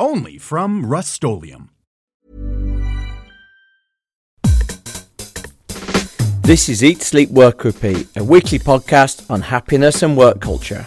Only 0.00 0.38
from 0.38 0.86
Rust-Oleum. 0.86 1.68
This 6.40 6.70
is 6.70 6.82
Eat, 6.82 7.02
Sleep, 7.02 7.28
Work, 7.28 7.64
Repeat, 7.64 8.08
a 8.16 8.24
weekly 8.24 8.58
podcast 8.58 9.30
on 9.30 9.42
happiness 9.42 10.02
and 10.02 10.16
work 10.16 10.40
culture. 10.40 10.86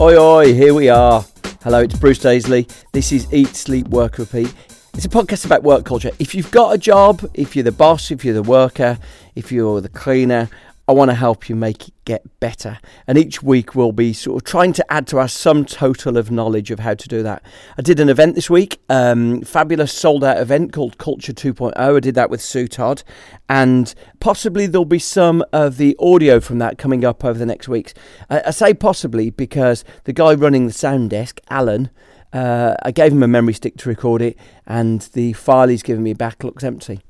Oi, 0.00 0.16
oi, 0.16 0.52
here 0.52 0.74
we 0.74 0.88
are. 0.88 1.24
Hello, 1.62 1.82
it's 1.82 1.96
Bruce 1.96 2.18
Daisley. 2.18 2.68
This 2.90 3.12
is 3.12 3.32
Eat, 3.32 3.54
Sleep, 3.54 3.86
Work, 3.86 4.18
Repeat. 4.18 4.52
It's 4.94 5.04
a 5.04 5.08
podcast 5.08 5.46
about 5.46 5.62
work 5.62 5.84
culture. 5.84 6.10
If 6.18 6.34
you've 6.34 6.50
got 6.50 6.74
a 6.74 6.78
job, 6.78 7.30
if 7.32 7.54
you're 7.54 7.62
the 7.62 7.70
boss, 7.70 8.10
if 8.10 8.24
you're 8.24 8.34
the 8.34 8.42
worker, 8.42 8.98
if 9.36 9.52
you're 9.52 9.80
the 9.80 9.88
cleaner, 9.88 10.50
I 10.90 10.92
want 10.92 11.12
to 11.12 11.14
help 11.14 11.48
you 11.48 11.54
make 11.54 11.86
it 11.86 11.94
get 12.04 12.40
better. 12.40 12.80
And 13.06 13.16
each 13.16 13.44
week 13.44 13.76
we'll 13.76 13.92
be 13.92 14.12
sort 14.12 14.42
of 14.42 14.44
trying 14.44 14.72
to 14.72 14.92
add 14.92 15.06
to 15.06 15.18
our 15.18 15.28
sum 15.28 15.64
total 15.64 16.16
of 16.16 16.32
knowledge 16.32 16.72
of 16.72 16.80
how 16.80 16.94
to 16.94 17.08
do 17.08 17.22
that. 17.22 17.44
I 17.78 17.82
did 17.82 18.00
an 18.00 18.08
event 18.08 18.34
this 18.34 18.50
week, 18.50 18.80
um, 18.88 19.42
fabulous 19.42 19.92
sold 19.92 20.24
out 20.24 20.38
event 20.38 20.72
called 20.72 20.98
Culture 20.98 21.32
2.0. 21.32 21.74
I 21.76 22.00
did 22.00 22.16
that 22.16 22.28
with 22.28 22.42
Sue 22.42 22.66
Todd, 22.66 23.04
and 23.48 23.94
possibly 24.18 24.66
there'll 24.66 24.84
be 24.84 24.98
some 24.98 25.44
of 25.52 25.76
the 25.76 25.94
audio 26.00 26.40
from 26.40 26.58
that 26.58 26.76
coming 26.76 27.04
up 27.04 27.24
over 27.24 27.38
the 27.38 27.46
next 27.46 27.68
weeks. 27.68 27.94
I, 28.28 28.42
I 28.46 28.50
say 28.50 28.74
possibly 28.74 29.30
because 29.30 29.84
the 30.06 30.12
guy 30.12 30.34
running 30.34 30.66
the 30.66 30.72
sound 30.72 31.10
desk, 31.10 31.40
Alan, 31.50 31.90
uh, 32.32 32.74
I 32.82 32.90
gave 32.90 33.12
him 33.12 33.22
a 33.22 33.28
memory 33.28 33.54
stick 33.54 33.76
to 33.76 33.88
record 33.88 34.22
it, 34.22 34.36
and 34.66 35.02
the 35.12 35.34
file 35.34 35.68
he's 35.68 35.84
given 35.84 36.02
me 36.02 36.14
back 36.14 36.42
looks 36.42 36.64
empty. 36.64 37.02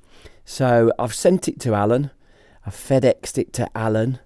So 0.45 0.93
I've 0.99 1.15
sent 1.15 1.49
it 1.49 1.61
to 1.61 1.73
Alan. 1.73 2.11
I've 2.67 2.75
FedExed 2.75 3.39
it 3.39 3.53
to 3.55 3.69
Alan. 3.75 4.19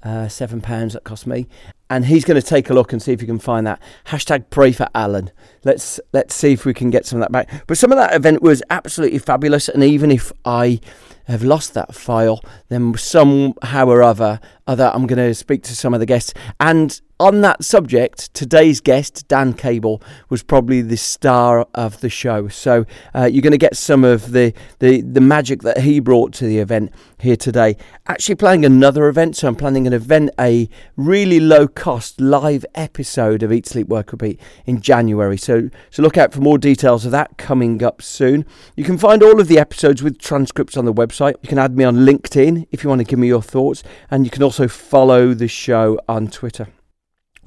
Uh, 0.00 0.28
seven 0.28 0.60
pounds 0.60 0.92
that 0.92 1.02
cost 1.02 1.26
me, 1.26 1.48
and 1.90 2.06
he's 2.06 2.24
going 2.24 2.40
to 2.40 2.46
take 2.46 2.70
a 2.70 2.72
look 2.72 2.92
and 2.92 3.02
see 3.02 3.12
if 3.12 3.18
he 3.18 3.26
can 3.26 3.40
find 3.40 3.66
that 3.66 3.82
hashtag 4.06 4.48
pray 4.48 4.70
for 4.70 4.86
Alan. 4.94 5.32
Let's 5.64 5.98
let's 6.12 6.36
see 6.36 6.52
if 6.52 6.64
we 6.64 6.72
can 6.72 6.88
get 6.88 7.04
some 7.04 7.20
of 7.20 7.22
that 7.22 7.32
back. 7.32 7.66
But 7.66 7.78
some 7.78 7.90
of 7.90 7.98
that 7.98 8.14
event 8.14 8.40
was 8.40 8.62
absolutely 8.70 9.18
fabulous, 9.18 9.68
and 9.68 9.82
even 9.82 10.12
if 10.12 10.30
I 10.44 10.78
have 11.26 11.42
lost 11.42 11.74
that 11.74 11.96
file, 11.96 12.40
then 12.68 12.96
somehow 12.96 13.86
or 13.86 14.04
other, 14.04 14.38
other 14.68 14.92
I'm 14.94 15.08
going 15.08 15.18
to 15.18 15.34
speak 15.34 15.64
to 15.64 15.74
some 15.74 15.94
of 15.94 16.00
the 16.00 16.06
guests. 16.06 16.32
And 16.60 17.00
on 17.20 17.40
that 17.40 17.64
subject, 17.64 18.32
today's 18.32 18.80
guest, 18.80 19.26
Dan 19.26 19.52
Cable, 19.52 20.00
was 20.28 20.42
probably 20.42 20.82
the 20.82 20.96
star 20.96 21.66
of 21.74 22.00
the 22.00 22.08
show. 22.08 22.48
So 22.48 22.86
uh, 23.14 23.24
you're 23.24 23.42
going 23.42 23.50
to 23.52 23.58
get 23.58 23.76
some 23.76 24.04
of 24.04 24.30
the, 24.32 24.54
the, 24.78 25.00
the 25.00 25.20
magic 25.20 25.62
that 25.62 25.80
he 25.80 25.98
brought 25.98 26.32
to 26.34 26.46
the 26.46 26.58
event 26.58 26.92
here 27.18 27.36
today. 27.36 27.76
Actually, 28.06 28.36
planning 28.36 28.64
another 28.64 29.08
event. 29.08 29.36
So 29.36 29.48
I'm 29.48 29.56
planning 29.56 29.86
an 29.86 29.92
event, 29.92 30.30
a 30.38 30.68
really 30.96 31.40
low 31.40 31.66
cost 31.66 32.20
live 32.20 32.64
episode 32.74 33.42
of 33.42 33.52
Eat, 33.52 33.66
Sleep, 33.66 33.88
Work, 33.88 34.12
Repeat 34.12 34.40
in 34.64 34.80
January. 34.80 35.36
So, 35.36 35.70
so 35.90 36.02
look 36.02 36.16
out 36.16 36.32
for 36.32 36.40
more 36.40 36.58
details 36.58 37.04
of 37.04 37.10
that 37.10 37.36
coming 37.36 37.82
up 37.82 38.00
soon. 38.00 38.46
You 38.76 38.84
can 38.84 38.96
find 38.96 39.22
all 39.24 39.40
of 39.40 39.48
the 39.48 39.58
episodes 39.58 40.02
with 40.02 40.18
transcripts 40.18 40.76
on 40.76 40.84
the 40.84 40.94
website. 40.94 41.34
You 41.42 41.48
can 41.48 41.58
add 41.58 41.76
me 41.76 41.82
on 41.82 41.96
LinkedIn 41.96 42.68
if 42.70 42.84
you 42.84 42.88
want 42.88 43.00
to 43.00 43.04
give 43.04 43.18
me 43.18 43.26
your 43.26 43.42
thoughts. 43.42 43.82
And 44.08 44.24
you 44.24 44.30
can 44.30 44.44
also 44.44 44.68
follow 44.68 45.34
the 45.34 45.48
show 45.48 45.98
on 46.08 46.28
Twitter. 46.28 46.68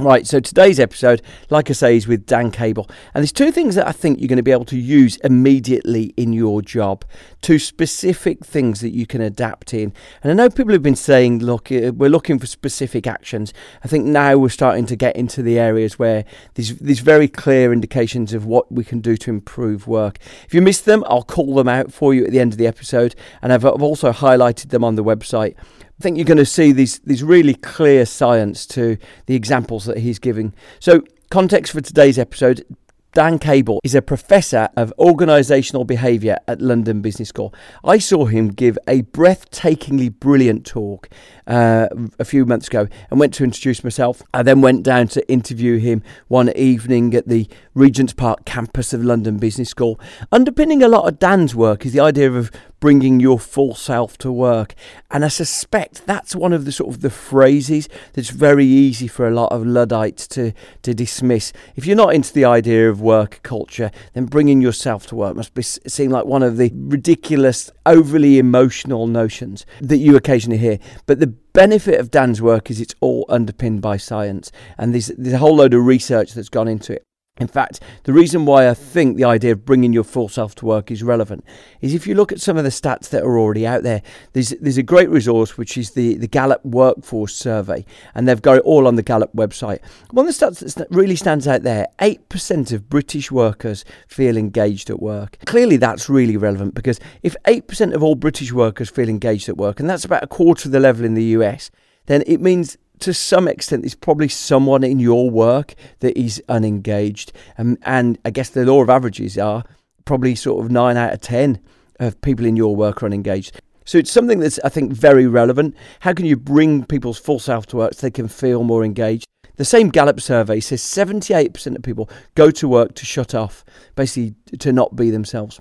Right, 0.02 0.26
so 0.26 0.40
today's 0.40 0.80
episode, 0.80 1.22
like 1.52 1.70
I 1.70 1.74
say, 1.74 1.96
is 1.96 2.08
with 2.08 2.26
Dan 2.26 2.50
Cable. 2.50 2.90
And 3.14 3.22
there's 3.22 3.32
two 3.32 3.52
things 3.52 3.76
that 3.76 3.88
I 3.88 3.92
think 3.92 4.20
you're 4.20 4.28
going 4.28 4.38
to 4.38 4.44
be 4.44 4.52
able 4.52 4.66
to 4.66 4.78
use 4.78 5.18
immediately 5.18 6.06
in 6.18 6.34
your 6.34 6.64
job. 6.64 7.06
Two 7.42 7.60
specific 7.60 8.44
things 8.44 8.82
that 8.82 8.96
you 8.96 9.06
can 9.06 9.22
adapt 9.22 9.76
in. 9.76 9.94
And 10.24 10.32
I 10.32 10.34
know 10.34 10.50
people 10.50 10.74
have 10.74 10.82
been 10.82 10.96
saying, 10.96 11.40
look, 11.40 11.72
uh, 11.72 11.92
we're 11.94 12.10
looking 12.10 12.40
for 12.40 12.48
specific 12.48 13.06
actions. 13.06 13.54
I 13.84 13.88
think 13.88 14.06
now 14.06 14.38
we're 14.38 14.50
starting 14.50 14.88
to 14.88 14.96
get 14.96 15.16
into 15.16 15.44
the 15.44 15.60
areas 15.60 16.00
where 16.00 16.26
there's, 16.56 16.76
there's 16.78 17.02
very 17.02 17.28
clear 17.28 17.72
indications 17.72 18.34
of 18.34 18.48
what 18.48 18.72
we 18.72 18.84
can 18.84 19.02
do 19.02 19.16
to 19.18 19.30
improve 19.30 19.86
work. 19.86 20.18
If 20.48 20.56
you 20.56 20.64
missed 20.64 20.86
them, 20.86 21.04
I'll 21.06 21.22
call 21.22 21.54
them 21.54 21.70
out 21.70 21.94
for 21.94 22.16
you 22.16 22.26
at 22.26 22.32
the 22.32 22.40
end 22.40 22.54
of 22.54 22.58
the 22.58 22.66
episode. 22.66 23.14
And 23.44 23.54
I've 23.54 23.66
also 23.66 24.12
highlighted 24.12 24.70
them 24.72 24.84
on 24.84 24.96
the 24.96 25.04
website. 25.04 25.56
I 26.02 26.04
think 26.04 26.18
you're 26.18 26.26
going 26.26 26.38
to 26.38 26.46
see 26.48 26.72
these 26.72 26.98
these 27.02 27.24
really 27.24 27.54
clear 27.54 28.08
science 28.08 28.66
to 28.68 28.98
the 29.28 29.36
examples 29.36 29.86
that 29.86 30.00
he's 30.00 30.18
giving. 30.18 30.52
So, 30.80 31.04
context 31.30 31.74
for 31.74 31.80
today's 31.80 32.18
episode. 32.18 32.66
Dan 33.14 33.38
Cable 33.40 33.82
is 33.84 33.94
a 33.94 34.02
professor 34.02 34.70
of 34.76 34.94
organisational 34.98 35.86
behaviour 35.86 36.38
at 36.48 36.62
London 36.62 37.02
Business 37.02 37.30
School. 37.30 37.54
I 37.84 37.98
saw 38.00 38.26
him 38.26 38.48
give 38.48 38.80
a 38.88 39.04
breathtakingly 39.04 40.18
brilliant 40.18 40.66
talk 40.66 41.10
uh, 41.46 41.90
a 42.18 42.24
few 42.24 42.46
months 42.46 42.68
ago 42.68 42.88
and 43.10 43.20
went 43.20 43.34
to 43.36 43.44
introduce 43.44 43.84
myself. 43.84 44.24
I 44.34 44.44
then 44.44 44.62
went 44.62 44.84
down 44.84 45.10
to 45.10 45.30
interview 45.30 45.78
him 45.78 46.04
one 46.30 46.56
evening 46.56 47.14
at 47.14 47.28
the 47.28 47.50
Regent's 47.76 48.14
Park 48.14 48.46
campus 48.46 48.94
of 48.94 49.04
London 49.04 49.38
Business 49.38 49.70
School. 49.70 50.00
Underpinning 50.32 50.82
a 50.82 50.88
lot 50.88 51.06
of 51.06 51.20
Dan's 51.20 51.54
work 51.54 51.86
is 51.86 51.92
the 51.92 52.00
idea 52.00 52.32
of 52.32 52.50
bringing 52.82 53.22
your 53.22 53.40
full 53.40 53.74
self 53.74 54.18
to 54.18 54.30
work. 54.30 54.74
And 55.10 55.24
I 55.24 55.30
suspect 55.30 56.06
that's 56.06 56.36
one 56.36 56.52
of 56.52 56.66
the 56.66 56.72
sort 56.74 56.94
of 56.94 57.02
the 57.02 57.10
phrases 57.10 57.88
that's 58.14 58.32
very 58.32 58.66
easy 58.66 59.08
for 59.08 59.26
a 59.26 59.32
lot 59.32 59.54
of 59.54 59.66
Luddites 59.66 60.28
to, 60.30 60.52
to 60.82 60.94
dismiss. 60.94 61.54
If 61.78 61.86
you're 61.86 61.96
not 61.96 62.14
into 62.14 62.34
the 62.34 62.44
idea 62.44 62.90
of 62.90 63.00
work 63.00 63.40
culture, 63.44 63.92
then 64.14 64.26
bringing 64.26 64.62
yourself 64.62 65.08
to 65.08 65.16
work 65.16 65.38
must 65.38 65.54
be 65.54 65.62
seem 65.62 66.12
like 66.12 66.26
one 66.26 66.44
of 66.44 66.58
the 66.58 66.72
ridiculous, 66.74 67.72
overly 67.86 68.40
emotional 68.40 69.08
notions 69.08 69.66
that 69.80 69.98
you 69.98 70.18
occasionally 70.18 70.58
hear. 70.58 70.80
But 71.06 71.20
the 71.20 71.28
benefit 71.28 72.00
of 72.00 72.10
Dan's 72.10 72.42
work 72.42 72.72
is 72.72 72.82
it's 72.82 72.96
all 73.00 73.26
underpinned 73.30 73.84
by 73.84 73.98
science, 73.98 74.52
and 74.78 74.94
there's, 74.94 75.08
there's 75.18 75.36
a 75.36 75.38
whole 75.38 75.56
load 75.56 75.76
of 75.76 75.86
research 75.86 76.34
that's 76.34 76.50
gone 76.50 76.68
into 76.68 76.94
it. 76.94 77.04
In 77.38 77.48
fact, 77.48 77.80
the 78.04 78.12
reason 78.12 78.46
why 78.46 78.70
I 78.70 78.74
think 78.74 79.16
the 79.16 79.24
idea 79.24 79.54
of 79.54 79.66
bringing 79.66 79.94
your 79.94 80.04
full 80.04 80.28
self 80.28 80.54
to 80.56 80.66
work 80.66 80.92
is 80.92 81.02
relevant 81.02 81.46
is 81.80 81.94
if 81.94 82.06
you 82.06 82.14
look 82.14 82.34
at 82.34 82.42
some 82.42 82.58
of 82.58 82.66
the 82.66 82.70
stats 82.70 83.08
that 83.10 83.24
are 83.24 83.40
already 83.40 83.66
out 83.66 83.84
there, 83.84 84.02
there's, 84.34 84.50
there's 84.60 84.78
a 84.78 84.84
great 84.84 85.10
resource 85.10 85.58
which 85.58 85.78
is 85.78 85.92
the, 85.92 86.18
the 86.18 86.28
Gallup 86.28 86.64
Workforce 86.66 87.34
Survey, 87.34 87.86
and 88.16 88.28
they've 88.28 88.42
got 88.42 88.58
it 88.58 88.64
all 88.64 88.86
on 88.86 88.98
the 88.98 89.02
Gallup 89.02 89.34
website. 89.34 89.80
One 90.12 90.28
of 90.28 90.38
the 90.38 90.46
stats 90.46 90.76
that 90.76 90.88
really 90.92 91.16
stands 91.16 91.48
out 91.48 91.64
there 91.64 91.88
8% 92.00 92.74
of 92.74 92.90
British 92.90 93.32
workers 93.32 93.86
feel 94.08 94.36
engaged 94.36 94.90
at 94.90 95.02
work. 95.02 95.38
Clearly, 95.46 95.78
that's 95.78 96.10
really 96.10 96.36
relevant 96.36 96.76
because 96.76 97.00
if 97.24 97.38
8% 97.48 97.94
of 97.94 98.04
all 98.04 98.16
British 98.16 98.52
workers 98.52 98.90
feel 98.90 99.08
engaged 99.08 99.48
at 99.48 99.56
work, 99.56 99.80
and 99.80 99.90
that's 99.90 100.04
about 100.04 100.24
a 100.24 100.28
quarter 100.28 100.68
of 100.68 100.74
the 100.74 100.82
level 100.82 101.06
in 101.06 101.14
the 101.14 101.24
US, 101.24 101.72
then 102.08 102.24
it 102.28 102.42
means 102.42 102.78
to 103.02 103.14
some 103.14 103.48
extent, 103.48 103.84
there's 103.84 103.96
probably 103.96 104.28
someone 104.28 104.84
in 104.84 105.00
your 105.00 105.30
work 105.30 105.76
that 106.00 106.18
is 106.18 106.42
unengaged. 106.50 107.32
Um, 107.58 107.78
and 107.84 108.18
I 108.26 108.30
guess 108.30 108.50
the 108.50 108.66
law 108.66 108.82
of 108.82 108.90
averages 108.90 109.38
are 109.38 109.64
probably 110.06 110.36
sort 110.36 110.64
of 110.64 110.72
nine 110.72 110.98
out 110.98 111.14
of 111.14 111.22
10 111.22 111.60
of 112.00 112.20
people 112.22 112.46
in 112.46 112.56
your 112.56 112.76
work 112.76 113.04
are 113.04 113.08
unengaged. 113.08 113.62
So 113.86 113.98
it's 113.98 114.12
something 114.12 114.40
that's, 114.40 114.60
I 114.64 114.70
think, 114.70 114.94
very 114.94 115.28
relevant. 115.28 115.76
How 116.02 116.14
can 116.14 116.26
you 116.26 116.38
bring 116.38 116.86
people's 116.86 117.20
full 117.20 117.40
self 117.40 117.66
to 117.68 117.78
work 117.78 117.94
so 117.94 118.02
they 118.02 118.12
can 118.12 118.28
feel 118.28 118.64
more 118.64 118.84
engaged? 118.84 119.26
The 119.58 119.66
same 119.66 119.90
Gallup 119.90 120.22
survey 120.22 120.60
says 120.60 120.82
78% 120.82 121.76
of 121.76 121.84
people 121.84 122.10
go 122.36 122.52
to 122.52 122.68
work 122.68 122.96
to 122.96 123.06
shut 123.06 123.36
off, 123.36 123.66
basically 123.96 124.36
to 124.58 124.72
not 124.72 124.96
be 124.96 125.10
themselves. 125.10 125.60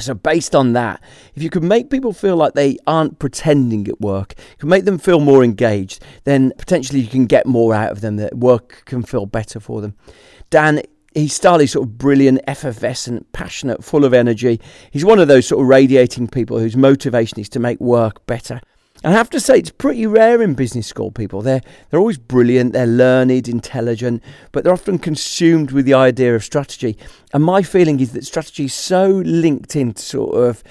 So, 0.00 0.12
based 0.12 0.56
on 0.56 0.72
that, 0.72 1.00
if 1.34 1.42
you 1.42 1.50
can 1.50 1.68
make 1.68 1.88
people 1.88 2.12
feel 2.12 2.36
like 2.36 2.54
they 2.54 2.78
aren't 2.86 3.20
pretending 3.20 3.86
at 3.86 4.00
work, 4.00 4.34
you 4.36 4.56
can 4.58 4.68
make 4.68 4.84
them 4.84 4.98
feel 4.98 5.20
more 5.20 5.44
engaged, 5.44 6.02
then 6.24 6.52
potentially 6.58 6.98
you 7.00 7.06
can 7.06 7.26
get 7.26 7.46
more 7.46 7.74
out 7.74 7.92
of 7.92 8.00
them, 8.00 8.16
that 8.16 8.36
work 8.36 8.82
can 8.86 9.04
feel 9.04 9.24
better 9.24 9.60
for 9.60 9.80
them. 9.80 9.94
Dan 10.50 10.82
his 11.14 11.32
style 11.32 11.64
sort 11.66 11.86
of 11.86 11.96
brilliant, 11.96 12.40
effervescent, 12.46 13.30
passionate, 13.32 13.84
full 13.84 14.04
of 14.04 14.12
energy. 14.12 14.60
He's 14.90 15.04
one 15.04 15.20
of 15.20 15.28
those 15.28 15.46
sort 15.46 15.62
of 15.62 15.68
radiating 15.68 16.26
people 16.26 16.58
whose 16.58 16.76
motivation 16.76 17.38
is 17.38 17.48
to 17.50 17.60
make 17.60 17.80
work 17.80 18.26
better. 18.26 18.60
I 19.04 19.12
have 19.12 19.28
to 19.30 19.40
say, 19.40 19.58
it's 19.58 19.70
pretty 19.70 20.06
rare 20.06 20.40
in 20.40 20.54
business 20.54 20.86
school 20.86 21.10
people. 21.10 21.42
They're, 21.42 21.60
they're 21.90 22.00
always 22.00 22.16
brilliant, 22.16 22.72
they're 22.72 22.86
learned, 22.86 23.48
intelligent, 23.48 24.22
but 24.50 24.64
they're 24.64 24.72
often 24.72 24.98
consumed 24.98 25.72
with 25.72 25.84
the 25.84 25.92
idea 25.92 26.34
of 26.34 26.42
strategy. 26.42 26.96
And 27.34 27.44
my 27.44 27.62
feeling 27.62 28.00
is 28.00 28.12
that 28.12 28.24
strategy 28.24 28.64
is 28.64 28.74
so 28.74 29.08
linked 29.08 29.76
into 29.76 30.00
sort 30.00 30.34
of 30.36 30.64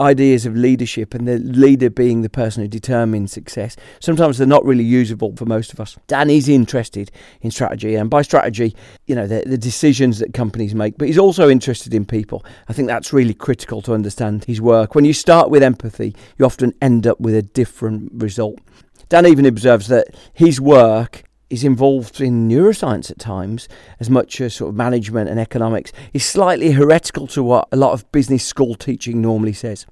ideas 0.00 0.46
of 0.46 0.56
leadership 0.56 1.14
and 1.14 1.26
the 1.26 1.38
leader 1.38 1.90
being 1.90 2.22
the 2.22 2.28
person 2.28 2.62
who 2.62 2.68
determines 2.68 3.32
success. 3.32 3.76
Sometimes 4.00 4.38
they're 4.38 4.46
not 4.46 4.64
really 4.64 4.84
usable 4.84 5.34
for 5.36 5.44
most 5.44 5.72
of 5.72 5.80
us. 5.80 5.96
Dan 6.06 6.30
is 6.30 6.48
interested 6.48 7.10
in 7.40 7.50
strategy, 7.50 7.94
and 7.94 8.08
by 8.10 8.22
strategy, 8.22 8.74
you 9.06 9.14
know, 9.14 9.26
the, 9.26 9.42
the 9.46 9.58
decisions 9.58 10.18
that 10.18 10.34
companies 10.34 10.74
make, 10.74 10.98
but 10.98 11.08
he's 11.08 11.18
also 11.18 11.48
interested 11.48 11.94
in 11.94 12.04
people. 12.04 12.44
I 12.68 12.72
think 12.72 12.88
that's 12.88 13.12
really 13.12 13.34
critical 13.34 13.82
to 13.82 13.94
understand 13.94 14.44
his 14.44 14.60
work. 14.60 14.94
When 14.94 15.04
you 15.04 15.12
start 15.12 15.50
with 15.50 15.62
empathy, 15.62 16.14
you 16.38 16.44
often 16.44 16.74
end 16.80 17.06
up 17.06 17.20
with 17.20 17.34
a 17.34 17.42
different 17.42 18.10
result. 18.14 18.58
Dan 19.08 19.26
even 19.26 19.46
observes 19.46 19.88
that 19.88 20.08
his 20.34 20.60
work 20.60 21.24
is 21.50 21.64
involved 21.64 22.20
in 22.20 22.48
neuroscience 22.48 23.10
at 23.10 23.18
times 23.18 23.68
as 24.00 24.10
much 24.10 24.40
as 24.40 24.54
sort 24.54 24.70
of 24.70 24.76
management 24.76 25.30
and 25.30 25.40
economics 25.40 25.92
is 26.12 26.24
slightly 26.24 26.72
heretical 26.72 27.26
to 27.28 27.42
what 27.42 27.68
a 27.72 27.76
lot 27.76 27.92
of 27.92 28.10
business 28.12 28.44
school 28.44 28.74
teaching 28.74 29.22
normally 29.22 29.52
says. 29.52 29.86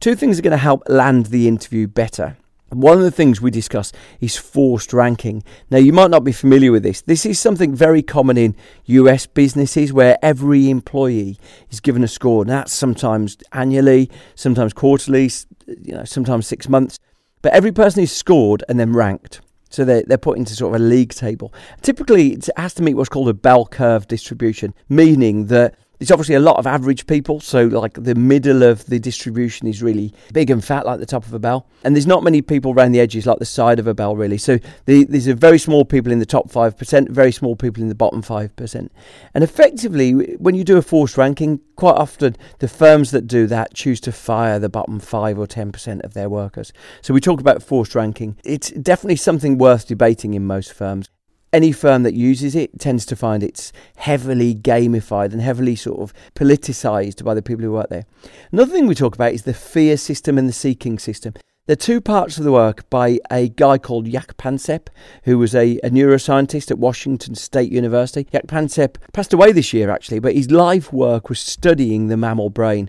Two 0.00 0.14
things 0.14 0.38
are 0.38 0.42
going 0.42 0.52
to 0.52 0.56
help 0.58 0.82
land 0.88 1.26
the 1.26 1.48
interview 1.48 1.86
better. 1.86 2.36
One 2.70 2.98
of 2.98 3.04
the 3.04 3.10
things 3.10 3.40
we 3.40 3.50
discuss 3.50 3.92
is 4.20 4.36
forced 4.36 4.92
ranking. 4.92 5.42
Now, 5.70 5.78
you 5.78 5.92
might 5.92 6.10
not 6.10 6.22
be 6.22 6.32
familiar 6.32 6.70
with 6.70 6.82
this. 6.82 7.00
This 7.00 7.24
is 7.24 7.40
something 7.40 7.74
very 7.74 8.02
common 8.02 8.36
in 8.36 8.54
US 8.84 9.24
businesses 9.26 9.90
where 9.90 10.18
every 10.20 10.68
employee 10.68 11.38
is 11.70 11.80
given 11.80 12.04
a 12.04 12.08
score. 12.08 12.42
And 12.42 12.50
that's 12.50 12.72
sometimes 12.72 13.38
annually, 13.52 14.10
sometimes 14.34 14.74
quarterly, 14.74 15.30
you 15.66 15.94
know, 15.94 16.04
sometimes 16.04 16.46
six 16.46 16.68
months. 16.68 16.98
But 17.40 17.54
every 17.54 17.72
person 17.72 18.02
is 18.02 18.12
scored 18.12 18.62
and 18.68 18.78
then 18.78 18.92
ranked. 18.92 19.40
So 19.70 19.84
they're, 19.84 20.02
they're 20.06 20.18
put 20.18 20.38
into 20.38 20.54
sort 20.54 20.74
of 20.74 20.80
a 20.80 20.84
league 20.84 21.12
table. 21.12 21.52
Typically, 21.82 22.32
it 22.32 22.48
has 22.56 22.74
to 22.74 22.82
meet 22.82 22.94
what's 22.94 23.08
called 23.08 23.28
a 23.28 23.34
bell 23.34 23.66
curve 23.66 24.08
distribution, 24.08 24.74
meaning 24.88 25.46
that 25.46 25.74
there's 25.98 26.10
obviously 26.10 26.36
a 26.36 26.40
lot 26.40 26.56
of 26.56 26.66
average 26.66 27.06
people, 27.06 27.40
so 27.40 27.66
like 27.66 27.94
the 27.94 28.14
middle 28.14 28.62
of 28.62 28.86
the 28.86 28.98
distribution 28.98 29.66
is 29.66 29.82
really 29.82 30.14
big 30.32 30.50
and 30.50 30.64
fat, 30.64 30.86
like 30.86 31.00
the 31.00 31.06
top 31.06 31.26
of 31.26 31.34
a 31.34 31.38
bell. 31.38 31.66
And 31.82 31.94
there's 31.94 32.06
not 32.06 32.22
many 32.22 32.40
people 32.40 32.72
around 32.72 32.92
the 32.92 33.00
edges, 33.00 33.26
like 33.26 33.38
the 33.38 33.44
side 33.44 33.78
of 33.78 33.86
a 33.86 33.94
bell, 33.94 34.14
really. 34.14 34.38
So 34.38 34.58
the, 34.86 35.04
there's 35.04 35.26
a 35.26 35.34
very 35.34 35.58
small 35.58 35.84
people 35.84 36.12
in 36.12 36.20
the 36.20 36.26
top 36.26 36.50
5%, 36.50 37.08
very 37.08 37.32
small 37.32 37.56
people 37.56 37.82
in 37.82 37.88
the 37.88 37.94
bottom 37.94 38.22
5%. 38.22 38.88
And 39.34 39.44
effectively, 39.44 40.12
when 40.36 40.54
you 40.54 40.64
do 40.64 40.76
a 40.76 40.82
forced 40.82 41.16
ranking, 41.16 41.60
quite 41.76 41.96
often 41.96 42.36
the 42.60 42.68
firms 42.68 43.10
that 43.10 43.26
do 43.26 43.46
that 43.48 43.74
choose 43.74 44.00
to 44.00 44.12
fire 44.12 44.58
the 44.58 44.68
bottom 44.68 45.00
5 45.00 45.38
or 45.38 45.46
10% 45.46 46.00
of 46.02 46.14
their 46.14 46.28
workers. 46.28 46.72
So 47.02 47.12
we 47.12 47.20
talk 47.20 47.40
about 47.40 47.62
forced 47.62 47.94
ranking. 47.94 48.36
It's 48.44 48.70
definitely 48.70 49.16
something 49.16 49.58
worth 49.58 49.86
debating 49.86 50.34
in 50.34 50.46
most 50.46 50.72
firms 50.72 51.08
any 51.52 51.72
firm 51.72 52.02
that 52.02 52.14
uses 52.14 52.54
it 52.54 52.78
tends 52.78 53.06
to 53.06 53.16
find 53.16 53.42
it's 53.42 53.72
heavily 53.96 54.54
gamified 54.54 55.32
and 55.32 55.40
heavily 55.40 55.76
sort 55.76 56.00
of 56.00 56.12
politicized 56.34 57.24
by 57.24 57.34
the 57.34 57.42
people 57.42 57.64
who 57.64 57.72
work 57.72 57.88
there. 57.88 58.04
Another 58.52 58.72
thing 58.72 58.86
we 58.86 58.94
talk 58.94 59.14
about 59.14 59.32
is 59.32 59.42
the 59.42 59.54
fear 59.54 59.96
system 59.96 60.38
and 60.38 60.48
the 60.48 60.52
seeking 60.52 60.98
system. 60.98 61.34
There 61.66 61.74
are 61.74 61.76
two 61.76 62.00
parts 62.00 62.38
of 62.38 62.44
the 62.44 62.52
work 62.52 62.88
by 62.88 63.18
a 63.30 63.50
guy 63.50 63.76
called 63.76 64.06
Jaak 64.06 64.38
Panksepp, 64.38 64.88
who 65.24 65.36
was 65.36 65.54
a, 65.54 65.78
a, 65.84 65.90
neuroscientist 65.90 66.70
at 66.70 66.78
Washington 66.78 67.34
State 67.34 67.70
University. 67.70 68.26
Jaak 68.32 68.46
Panksepp 68.46 68.96
passed 69.12 69.34
away 69.34 69.52
this 69.52 69.74
year, 69.74 69.90
actually, 69.90 70.18
but 70.18 70.34
his 70.34 70.50
life 70.50 70.94
work 70.94 71.28
was 71.28 71.38
studying 71.38 72.08
the 72.08 72.16
mammal 72.16 72.48
brain 72.48 72.88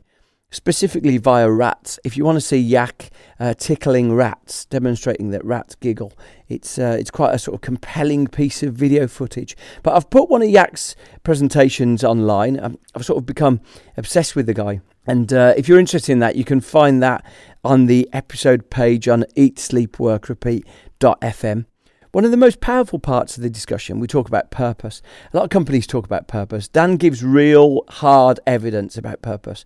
specifically 0.52 1.18
via 1.18 1.50
rats. 1.50 2.00
If 2.04 2.18
you 2.18 2.26
want 2.26 2.36
to 2.38 2.42
see 2.42 2.70
Jaak 2.70 3.12
uh, 3.40 3.54
tickling 3.54 4.12
rats, 4.14 4.66
demonstrating 4.66 5.30
that 5.32 5.46
rats 5.46 5.76
giggle, 5.76 6.12
it's 6.48 6.78
uh, 6.80 6.98
it's 7.00 7.12
quite 7.12 7.34
a 7.34 7.40
sort 7.40 7.56
of 7.56 7.62
compelling 7.62 8.28
piece 8.28 8.62
of 8.64 8.74
video 8.74 9.08
footage. 9.08 9.56
But 9.84 9.96
I've 9.96 10.10
put 10.10 10.30
one 10.30 10.42
of 10.42 10.50
Jaak's 10.50 10.98
presentations 11.24 12.04
online. 12.04 12.60
Um, 12.60 12.78
I've 12.96 13.06
sort 13.06 13.18
of 13.18 13.26
become 13.26 13.62
obsessed 13.98 14.36
with 14.36 14.48
the 14.48 14.54
guy. 14.54 14.82
And 15.06 15.32
uh, 15.34 15.54
if 15.58 15.68
you're 15.68 15.80
interested 15.80 16.12
in 16.12 16.20
that, 16.20 16.36
you 16.36 16.44
can 16.44 16.62
find 16.62 17.02
that 17.02 17.26
on 17.64 17.88
the 17.88 18.08
episode 18.14 18.70
page 18.70 19.08
on 19.08 19.24
eatsleepworkrepeat.fm. 19.36 21.66
One 22.12 22.26
of 22.26 22.32
the 22.32 22.38
most 22.38 22.60
powerful 22.60 22.98
parts 22.98 23.38
of 23.38 23.44
the 23.44 23.52
discussion, 23.52 24.00
we 24.00 24.08
talk 24.08 24.28
about 24.28 24.50
purpose. 24.50 25.04
A 25.32 25.38
lot 25.38 25.44
of 25.44 25.52
companies 25.52 25.86
talk 25.86 26.06
about 26.06 26.28
purpose. 26.28 26.68
Dan 26.68 26.98
gives 26.98 27.24
real 27.24 27.84
hard 27.88 28.40
evidence 28.48 28.98
about 28.98 29.22
purpose 29.22 29.64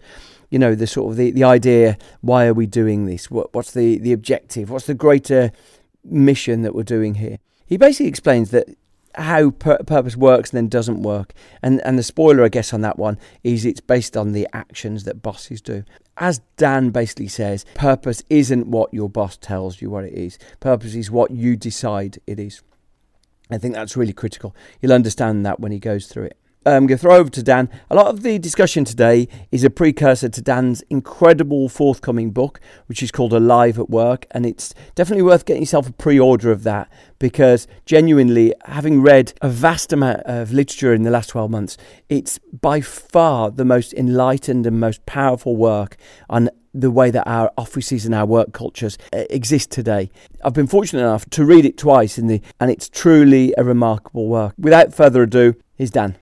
you 0.53 0.59
know 0.59 0.75
the 0.75 0.85
sort 0.85 1.11
of 1.11 1.17
the, 1.17 1.31
the 1.31 1.43
idea 1.43 1.97
why 2.21 2.45
are 2.45 2.53
we 2.53 2.67
doing 2.67 3.07
this? 3.07 3.31
What, 3.31 3.51
what's 3.55 3.71
the 3.71 3.97
the 3.97 4.13
objective? 4.13 4.69
What's 4.69 4.85
the 4.85 4.93
greater 4.93 5.51
mission 6.03 6.61
that 6.61 6.75
we're 6.75 6.83
doing 6.83 7.15
here? 7.15 7.39
He 7.65 7.75
basically 7.75 8.07
explains 8.07 8.51
that 8.51 8.67
how 9.15 9.49
pur- 9.49 9.79
purpose 9.79 10.15
works 10.15 10.51
and 10.51 10.57
then 10.57 10.67
doesn't 10.67 11.01
work. 11.01 11.33
And 11.63 11.81
and 11.81 11.97
the 11.97 12.03
spoiler 12.03 12.43
i 12.43 12.49
guess 12.49 12.71
on 12.71 12.81
that 12.81 12.99
one 12.99 13.17
is 13.43 13.65
it's 13.65 13.81
based 13.81 14.15
on 14.15 14.33
the 14.33 14.47
actions 14.53 15.05
that 15.05 15.23
bosses 15.23 15.59
do. 15.59 15.85
As 16.17 16.39
dan 16.57 16.91
basically 16.91 17.29
says 17.29 17.65
purpose 17.73 18.21
isn't 18.29 18.67
what 18.67 18.93
your 18.93 19.09
boss 19.09 19.37
tells 19.37 19.81
you 19.81 19.89
what 19.89 20.05
it 20.05 20.13
is. 20.13 20.37
Purpose 20.59 20.93
is 20.93 21.09
what 21.09 21.31
you 21.31 21.55
decide 21.55 22.19
it 22.27 22.39
is. 22.39 22.61
I 23.49 23.57
think 23.57 23.73
that's 23.73 23.97
really 23.97 24.13
critical. 24.13 24.55
You'll 24.81 24.93
understand 24.93 25.47
that 25.47 25.59
when 25.59 25.71
he 25.71 25.79
goes 25.79 26.05
through 26.05 26.25
it 26.25 26.37
Going 26.65 26.87
to 26.87 26.97
throw 26.97 27.15
over 27.17 27.29
to 27.29 27.43
Dan. 27.43 27.69
A 27.89 27.95
lot 27.95 28.07
of 28.07 28.23
the 28.23 28.39
discussion 28.39 28.85
today 28.85 29.27
is 29.51 29.63
a 29.63 29.69
precursor 29.69 30.29
to 30.29 30.41
Dan's 30.41 30.81
incredible 30.89 31.67
forthcoming 31.67 32.31
book, 32.31 32.61
which 32.87 33.03
is 33.03 33.11
called 33.11 33.33
Alive 33.33 33.77
at 33.77 33.89
Work. 33.89 34.25
And 34.31 34.45
it's 34.45 34.73
definitely 34.95 35.23
worth 35.23 35.45
getting 35.45 35.63
yourself 35.63 35.89
a 35.89 35.93
pre 35.93 36.19
order 36.19 36.51
of 36.51 36.63
that 36.63 36.89
because, 37.19 37.67
genuinely, 37.85 38.53
having 38.65 39.01
read 39.01 39.33
a 39.41 39.49
vast 39.49 39.91
amount 39.91 40.21
of 40.21 40.53
literature 40.53 40.93
in 40.93 41.03
the 41.03 41.11
last 41.11 41.29
12 41.29 41.51
months, 41.51 41.77
it's 42.07 42.39
by 42.61 42.79
far 42.79 43.51
the 43.51 43.65
most 43.65 43.93
enlightened 43.93 44.65
and 44.65 44.79
most 44.79 45.05
powerful 45.05 45.57
work 45.57 45.97
on 46.29 46.49
the 46.73 46.91
way 46.91 47.11
that 47.11 47.27
our 47.27 47.51
offices 47.57 48.05
and 48.05 48.15
our 48.15 48.25
work 48.25 48.53
cultures 48.53 48.97
uh, 49.13 49.25
exist 49.29 49.69
today. 49.69 50.09
I've 50.43 50.53
been 50.53 50.67
fortunate 50.67 51.01
enough 51.01 51.29
to 51.31 51.45
read 51.45 51.65
it 51.65 51.77
twice 51.77 52.17
in 52.17 52.27
the 52.27 52.41
and 52.59 52.71
it's 52.71 52.89
truly 52.89 53.53
a 53.57 53.63
remarkable 53.63 54.27
work. 54.27 54.55
Without 54.57 54.93
further 54.93 55.23
ado, 55.23 55.55
here's 55.75 55.91
Dan. 55.91 56.15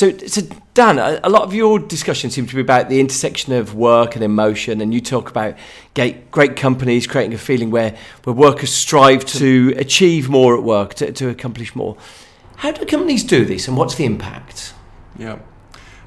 So, 0.00 0.16
so 0.16 0.40
Dan, 0.72 0.98
a, 0.98 1.20
a, 1.24 1.28
lot 1.28 1.42
of 1.42 1.52
your 1.52 1.78
discussion 1.78 2.30
seems 2.30 2.48
to 2.48 2.54
be 2.54 2.62
about 2.62 2.88
the 2.88 3.00
intersection 3.00 3.52
of 3.52 3.74
work 3.74 4.14
and 4.14 4.24
emotion, 4.24 4.80
and 4.80 4.94
you 4.94 5.00
talk 5.02 5.28
about 5.28 5.58
great, 5.94 6.30
great 6.30 6.56
companies 6.56 7.06
creating 7.06 7.34
a 7.34 7.38
feeling 7.38 7.70
where, 7.70 7.94
where 8.24 8.34
workers 8.34 8.72
strive 8.72 9.26
to 9.26 9.74
achieve 9.76 10.30
more 10.30 10.56
at 10.56 10.62
work, 10.62 10.94
to, 10.94 11.12
to 11.12 11.28
accomplish 11.28 11.76
more. 11.76 11.98
How 12.56 12.72
do 12.72 12.86
companies 12.86 13.22
do 13.22 13.44
this, 13.44 13.68
and 13.68 13.76
what's 13.76 13.96
the 13.96 14.06
impact? 14.06 14.72
Yeah. 15.18 15.38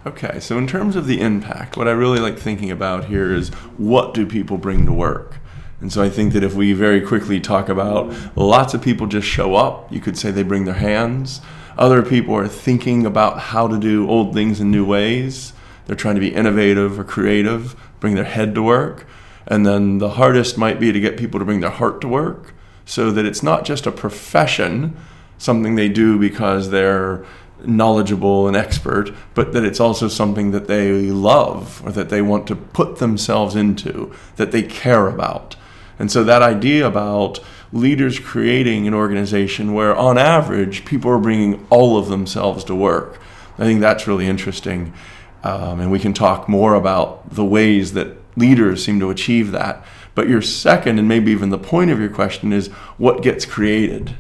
Okay, 0.08 0.40
so 0.40 0.58
in 0.58 0.66
terms 0.66 0.96
of 0.96 1.06
the 1.06 1.22
impact, 1.22 1.78
what 1.78 1.88
I 1.88 1.92
really 1.92 2.20
like 2.20 2.40
thinking 2.40 2.72
about 2.72 3.06
here 3.06 3.32
is 3.32 3.50
what 3.78 4.16
do 4.16 4.26
people 4.26 4.58
bring 4.58 4.88
to 4.88 4.92
work? 4.92 5.38
And 5.82 5.94
so 5.94 6.02
I 6.02 6.10
think 6.10 6.34
that 6.34 6.44
if 6.44 6.56
we 6.56 6.74
very 6.74 7.00
quickly 7.00 7.40
talk 7.40 7.70
about 7.70 8.12
lots 8.36 8.74
of 8.74 8.82
people 8.82 9.06
just 9.06 9.28
show 9.28 9.54
up, 9.54 9.94
you 9.94 10.00
could 10.00 10.18
say 10.18 10.32
they 10.32 10.42
bring 10.42 10.66
their 10.66 10.74
hands. 10.74 11.42
Other 11.78 12.04
people 12.04 12.36
are 12.36 12.48
thinking 12.48 13.06
about 13.06 13.40
how 13.40 13.68
to 13.68 13.80
do 13.80 14.10
old 14.10 14.34
things 14.34 14.60
in 14.60 14.72
new 14.72 14.86
ways. 14.86 15.54
They're 15.86 15.96
trying 15.96 16.16
to 16.16 16.22
be 16.22 16.34
innovative 16.34 17.00
or 17.00 17.04
creative, 17.04 17.76
bring 18.00 18.16
their 18.16 18.24
head 18.24 18.56
to 18.56 18.62
work. 18.62 19.08
And 19.48 19.66
then 19.66 19.98
the 19.98 20.12
hardest 20.12 20.58
might 20.58 20.80
be 20.80 20.92
to 20.92 21.00
get 21.00 21.18
people 21.18 21.40
to 21.40 21.46
bring 21.46 21.60
their 21.60 21.70
heart 21.70 22.00
to 22.02 22.08
work 22.08 22.54
so 22.86 23.12
that 23.12 23.26
it's 23.26 23.44
not 23.44 23.66
just 23.66 23.86
a 23.86 23.92
profession, 23.92 24.96
something 25.38 25.76
they 25.76 25.90
do 25.90 26.18
because 26.20 26.70
they're 26.70 27.26
knowledgeable 27.66 28.48
and 28.48 28.56
expert, 28.56 29.12
but 29.34 29.54
that 29.54 29.64
it's 29.64 29.80
also 29.80 30.08
something 30.08 30.52
that 30.52 30.68
they 30.68 30.92
love 30.92 31.82
or 31.86 31.92
that 31.92 32.10
they 32.10 32.22
want 32.22 32.48
to 32.48 32.56
put 32.56 32.98
themselves 32.98 33.56
into, 33.56 34.14
that 34.36 34.52
they 34.52 34.64
care 34.64 35.08
about. 35.08 35.56
And 36.00 36.12
so 36.12 36.24
that 36.24 36.42
idea 36.42 36.86
about 36.86 37.40
leaders 37.74 38.20
creating 38.20 38.88
an 38.88 38.94
organization 38.94 39.74
where, 39.74 39.96
on 39.96 40.18
average, 40.18 40.86
people 40.86 41.12
are 41.12 41.18
bringing 41.18 41.66
all 41.70 41.98
of 41.98 42.08
themselves 42.08 42.64
to 42.66 42.76
work. 42.76 43.20
I 43.58 43.64
think 43.64 43.82
that's 43.82 44.08
really 44.08 44.28
interesting. 44.28 44.94
Um, 45.44 45.80
and 45.80 45.92
we 45.92 46.00
can 46.00 46.14
talk 46.14 46.48
more 46.48 46.76
about 46.76 47.32
the 47.34 47.44
ways 47.44 47.94
that 47.94 48.16
leaders 48.38 48.86
seem 48.86 49.00
to 49.00 49.10
achieve 49.10 49.52
that. 49.52 49.84
But 50.16 50.30
your 50.30 50.42
second, 50.42 51.00
and 51.00 51.08
maybe 51.08 51.32
even 51.32 51.50
the 51.50 51.58
point 51.58 51.90
of 51.90 52.00
your 52.00 52.10
question, 52.10 52.54
is 52.54 52.68
what 52.98 53.24
gets 53.24 53.46
created. 53.46 54.16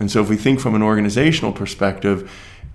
And 0.00 0.10
so, 0.10 0.22
if 0.22 0.28
we 0.28 0.36
think 0.36 0.58
from 0.58 0.74
an 0.74 0.82
organizational 0.82 1.52
perspective, 1.52 2.30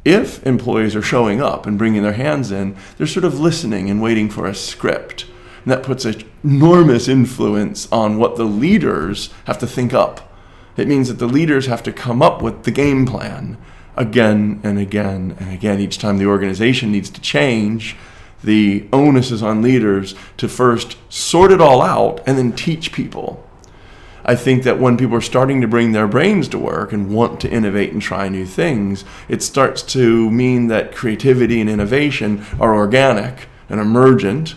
if 0.05 0.45
employees 0.45 0.95
are 0.95 1.01
showing 1.01 1.41
up 1.41 1.65
and 1.65 1.77
bringing 1.77 2.03
their 2.03 2.13
hands 2.13 2.51
in, 2.51 2.75
they're 2.97 3.07
sort 3.07 3.25
of 3.25 3.39
listening 3.39 3.89
and 3.89 4.01
waiting 4.01 4.29
for 4.29 4.45
a 4.45 4.53
script. 4.53 5.25
And 5.63 5.71
that 5.71 5.83
puts 5.83 6.05
an 6.05 6.23
enormous 6.43 7.07
influence 7.07 7.89
on 7.91 8.17
what 8.17 8.35
the 8.35 8.43
leaders 8.43 9.29
have 9.45 9.57
to 9.59 9.67
think 9.67 9.93
up. 9.93 10.33
It 10.75 10.87
means 10.87 11.07
that 11.07 11.19
the 11.19 11.27
leaders 11.27 11.67
have 11.67 11.83
to 11.83 11.93
come 11.93 12.21
up 12.21 12.41
with 12.41 12.63
the 12.63 12.71
game 12.71 13.05
plan 13.05 13.57
again 13.95 14.59
and 14.63 14.79
again 14.79 15.35
and 15.39 15.53
again. 15.53 15.79
Each 15.79 15.97
time 15.97 16.17
the 16.17 16.25
organization 16.25 16.91
needs 16.91 17.09
to 17.11 17.21
change, 17.21 17.95
the 18.43 18.87
onus 18.91 19.31
is 19.31 19.43
on 19.43 19.61
leaders 19.61 20.15
to 20.37 20.49
first 20.49 20.97
sort 21.09 21.51
it 21.51 21.61
all 21.61 21.81
out 21.81 22.21
and 22.27 22.37
then 22.37 22.51
teach 22.51 22.91
people. 22.91 23.47
I 24.25 24.35
think 24.35 24.63
that 24.63 24.79
when 24.79 24.97
people 24.97 25.17
are 25.17 25.21
starting 25.21 25.61
to 25.61 25.67
bring 25.67 25.91
their 25.91 26.07
brains 26.07 26.47
to 26.49 26.59
work 26.59 26.93
and 26.93 27.13
want 27.13 27.41
to 27.41 27.49
innovate 27.49 27.91
and 27.91 28.01
try 28.01 28.29
new 28.29 28.45
things, 28.45 29.03
it 29.27 29.43
starts 29.43 29.81
to 29.83 30.31
mean 30.31 30.67
that 30.67 30.95
creativity 30.95 31.59
and 31.59 31.69
innovation 31.69 32.45
are 32.59 32.73
organic 32.73 33.47
and 33.69 33.81
emergent 33.81 34.55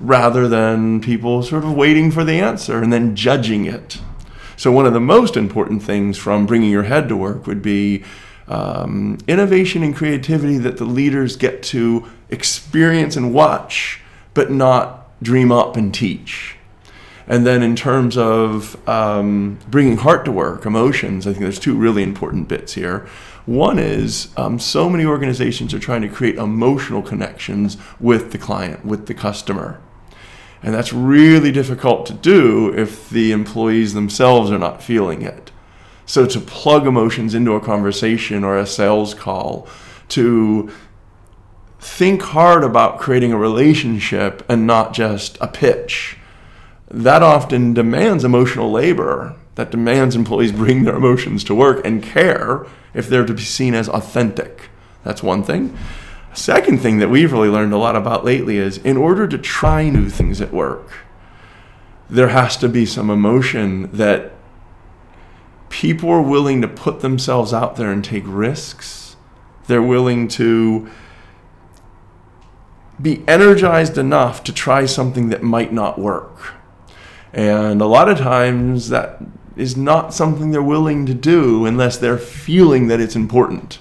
rather 0.00 0.48
than 0.48 1.00
people 1.00 1.42
sort 1.42 1.64
of 1.64 1.74
waiting 1.74 2.10
for 2.10 2.24
the 2.24 2.38
answer 2.38 2.82
and 2.82 2.92
then 2.92 3.16
judging 3.16 3.64
it. 3.64 4.00
So, 4.56 4.72
one 4.72 4.86
of 4.86 4.94
the 4.94 5.00
most 5.00 5.36
important 5.36 5.82
things 5.82 6.16
from 6.16 6.46
bringing 6.46 6.70
your 6.70 6.84
head 6.84 7.08
to 7.08 7.16
work 7.16 7.46
would 7.46 7.62
be 7.62 8.04
um, 8.48 9.18
innovation 9.26 9.82
and 9.82 9.94
creativity 9.94 10.58
that 10.58 10.78
the 10.78 10.84
leaders 10.84 11.36
get 11.36 11.62
to 11.64 12.06
experience 12.30 13.16
and 13.16 13.34
watch, 13.34 14.00
but 14.34 14.50
not 14.50 15.06
dream 15.22 15.50
up 15.50 15.76
and 15.76 15.92
teach. 15.92 16.56
And 17.28 17.44
then, 17.44 17.62
in 17.62 17.74
terms 17.74 18.16
of 18.16 18.88
um, 18.88 19.58
bringing 19.68 19.96
heart 19.96 20.24
to 20.26 20.32
work, 20.32 20.64
emotions, 20.64 21.26
I 21.26 21.32
think 21.32 21.42
there's 21.42 21.58
two 21.58 21.74
really 21.74 22.02
important 22.02 22.48
bits 22.48 22.74
here. 22.74 23.06
One 23.46 23.78
is 23.78 24.28
um, 24.36 24.58
so 24.58 24.88
many 24.88 25.04
organizations 25.04 25.74
are 25.74 25.78
trying 25.78 26.02
to 26.02 26.08
create 26.08 26.36
emotional 26.36 27.02
connections 27.02 27.76
with 28.00 28.32
the 28.32 28.38
client, 28.38 28.84
with 28.84 29.06
the 29.06 29.14
customer. 29.14 29.80
And 30.62 30.74
that's 30.74 30.92
really 30.92 31.52
difficult 31.52 32.06
to 32.06 32.14
do 32.14 32.72
if 32.76 33.08
the 33.10 33.32
employees 33.32 33.94
themselves 33.94 34.50
are 34.50 34.58
not 34.58 34.82
feeling 34.82 35.22
it. 35.22 35.52
So, 36.06 36.24
to 36.26 36.40
plug 36.40 36.86
emotions 36.86 37.34
into 37.34 37.52
a 37.52 37.60
conversation 37.60 38.44
or 38.44 38.56
a 38.56 38.66
sales 38.66 39.12
call, 39.12 39.66
to 40.10 40.70
think 41.80 42.22
hard 42.22 42.64
about 42.64 42.98
creating 42.98 43.32
a 43.32 43.36
relationship 43.36 44.44
and 44.48 44.66
not 44.66 44.92
just 44.92 45.36
a 45.40 45.48
pitch, 45.48 46.16
that 46.90 47.22
often 47.22 47.74
demands 47.74 48.24
emotional 48.24 48.70
labor. 48.70 49.34
That 49.56 49.70
demands 49.70 50.14
employees 50.14 50.52
bring 50.52 50.84
their 50.84 50.96
emotions 50.96 51.42
to 51.44 51.54
work 51.54 51.84
and 51.84 52.02
care 52.02 52.66
if 52.94 53.08
they're 53.08 53.26
to 53.26 53.34
be 53.34 53.42
seen 53.42 53.74
as 53.74 53.88
authentic. 53.88 54.68
That's 55.02 55.22
one 55.22 55.42
thing. 55.42 55.76
Second 56.36 56.82
thing 56.82 56.98
that 56.98 57.08
we've 57.08 57.32
really 57.32 57.48
learned 57.48 57.72
a 57.72 57.78
lot 57.78 57.96
about 57.96 58.22
lately 58.22 58.58
is 58.58 58.76
in 58.76 58.98
order 58.98 59.26
to 59.26 59.38
try 59.38 59.88
new 59.88 60.10
things 60.10 60.42
at 60.42 60.52
work, 60.52 60.92
there 62.10 62.28
has 62.28 62.58
to 62.58 62.68
be 62.68 62.84
some 62.84 63.08
emotion 63.08 63.90
that 63.90 64.32
people 65.70 66.10
are 66.10 66.20
willing 66.20 66.60
to 66.60 66.68
put 66.68 67.00
themselves 67.00 67.54
out 67.54 67.76
there 67.76 67.90
and 67.90 68.04
take 68.04 68.24
risks. 68.26 69.16
They're 69.66 69.82
willing 69.82 70.28
to 70.28 70.90
be 73.00 73.24
energized 73.26 73.96
enough 73.96 74.44
to 74.44 74.52
try 74.52 74.84
something 74.84 75.30
that 75.30 75.42
might 75.42 75.72
not 75.72 75.98
work. 75.98 76.52
And 77.32 77.80
a 77.80 77.86
lot 77.86 78.10
of 78.10 78.18
times 78.18 78.90
that 78.90 79.22
is 79.56 79.74
not 79.74 80.12
something 80.12 80.50
they're 80.50 80.62
willing 80.62 81.06
to 81.06 81.14
do 81.14 81.64
unless 81.64 81.96
they're 81.96 82.18
feeling 82.18 82.88
that 82.88 83.00
it's 83.00 83.16
important. 83.16 83.78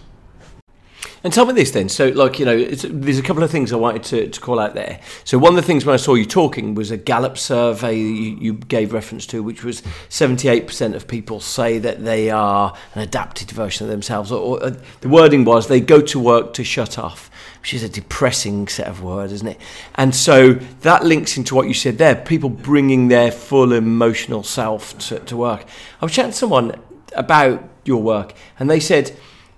And 1.25 1.33
tell 1.33 1.47
me 1.47 1.53
this 1.53 1.71
then. 1.71 1.89
So, 1.89 2.09
like, 2.09 2.37
you 2.37 2.45
know, 2.45 2.63
there's 2.63 3.17
a 3.17 3.23
couple 3.23 3.41
of 3.41 3.49
things 3.49 3.73
I 3.73 3.77
wanted 3.77 4.03
to, 4.03 4.29
to 4.29 4.39
call 4.39 4.59
out 4.59 4.75
there. 4.75 4.99
So, 5.23 5.39
one 5.39 5.53
of 5.53 5.55
the 5.55 5.63
things 5.63 5.83
when 5.83 5.95
I 5.95 5.97
saw 5.97 6.13
you 6.13 6.23
talking 6.23 6.75
was 6.75 6.91
a 6.91 6.97
Gallup 6.97 7.35
survey 7.35 7.97
you, 7.97 8.37
you 8.37 8.53
gave 8.53 8.93
reference 8.93 9.25
to, 9.27 9.41
which 9.41 9.63
was 9.63 9.81
78% 10.09 10.93
of 10.93 11.07
people 11.07 11.39
say 11.39 11.79
that 11.79 12.05
they 12.05 12.29
are 12.29 12.77
an 12.93 13.01
adapted 13.01 13.49
version 13.49 13.87
of 13.87 13.91
themselves. 13.91 14.31
Or, 14.31 14.59
or 14.59 14.63
uh, 14.65 14.75
the 15.01 15.09
wording 15.09 15.45
was 15.45 15.67
they 15.67 15.81
go 15.81 15.99
to 15.99 16.19
work 16.19 16.53
to 16.53 16.63
shut 16.63 16.99
off, 16.99 17.31
which 17.59 17.73
is 17.73 17.81
a 17.81 17.89
depressing 17.89 18.67
set 18.67 18.85
of 18.85 19.01
words, 19.01 19.33
isn't 19.33 19.47
it? 19.47 19.59
And 19.95 20.13
so 20.13 20.53
that 20.81 21.03
links 21.03 21.37
into 21.37 21.55
what 21.55 21.67
you 21.67 21.73
said 21.73 21.97
there 21.97 22.13
people 22.15 22.51
bringing 22.51 23.07
their 23.07 23.31
full 23.31 23.73
emotional 23.73 24.43
self 24.43 24.95
to, 24.99 25.17
to 25.21 25.35
work. 25.35 25.65
I 25.99 26.05
was 26.05 26.13
chatting 26.13 26.33
to 26.33 26.37
someone 26.37 26.79
about 27.15 27.67
your 27.83 28.03
work, 28.03 28.35
and 28.59 28.69
they 28.69 28.79
said, 28.79 29.17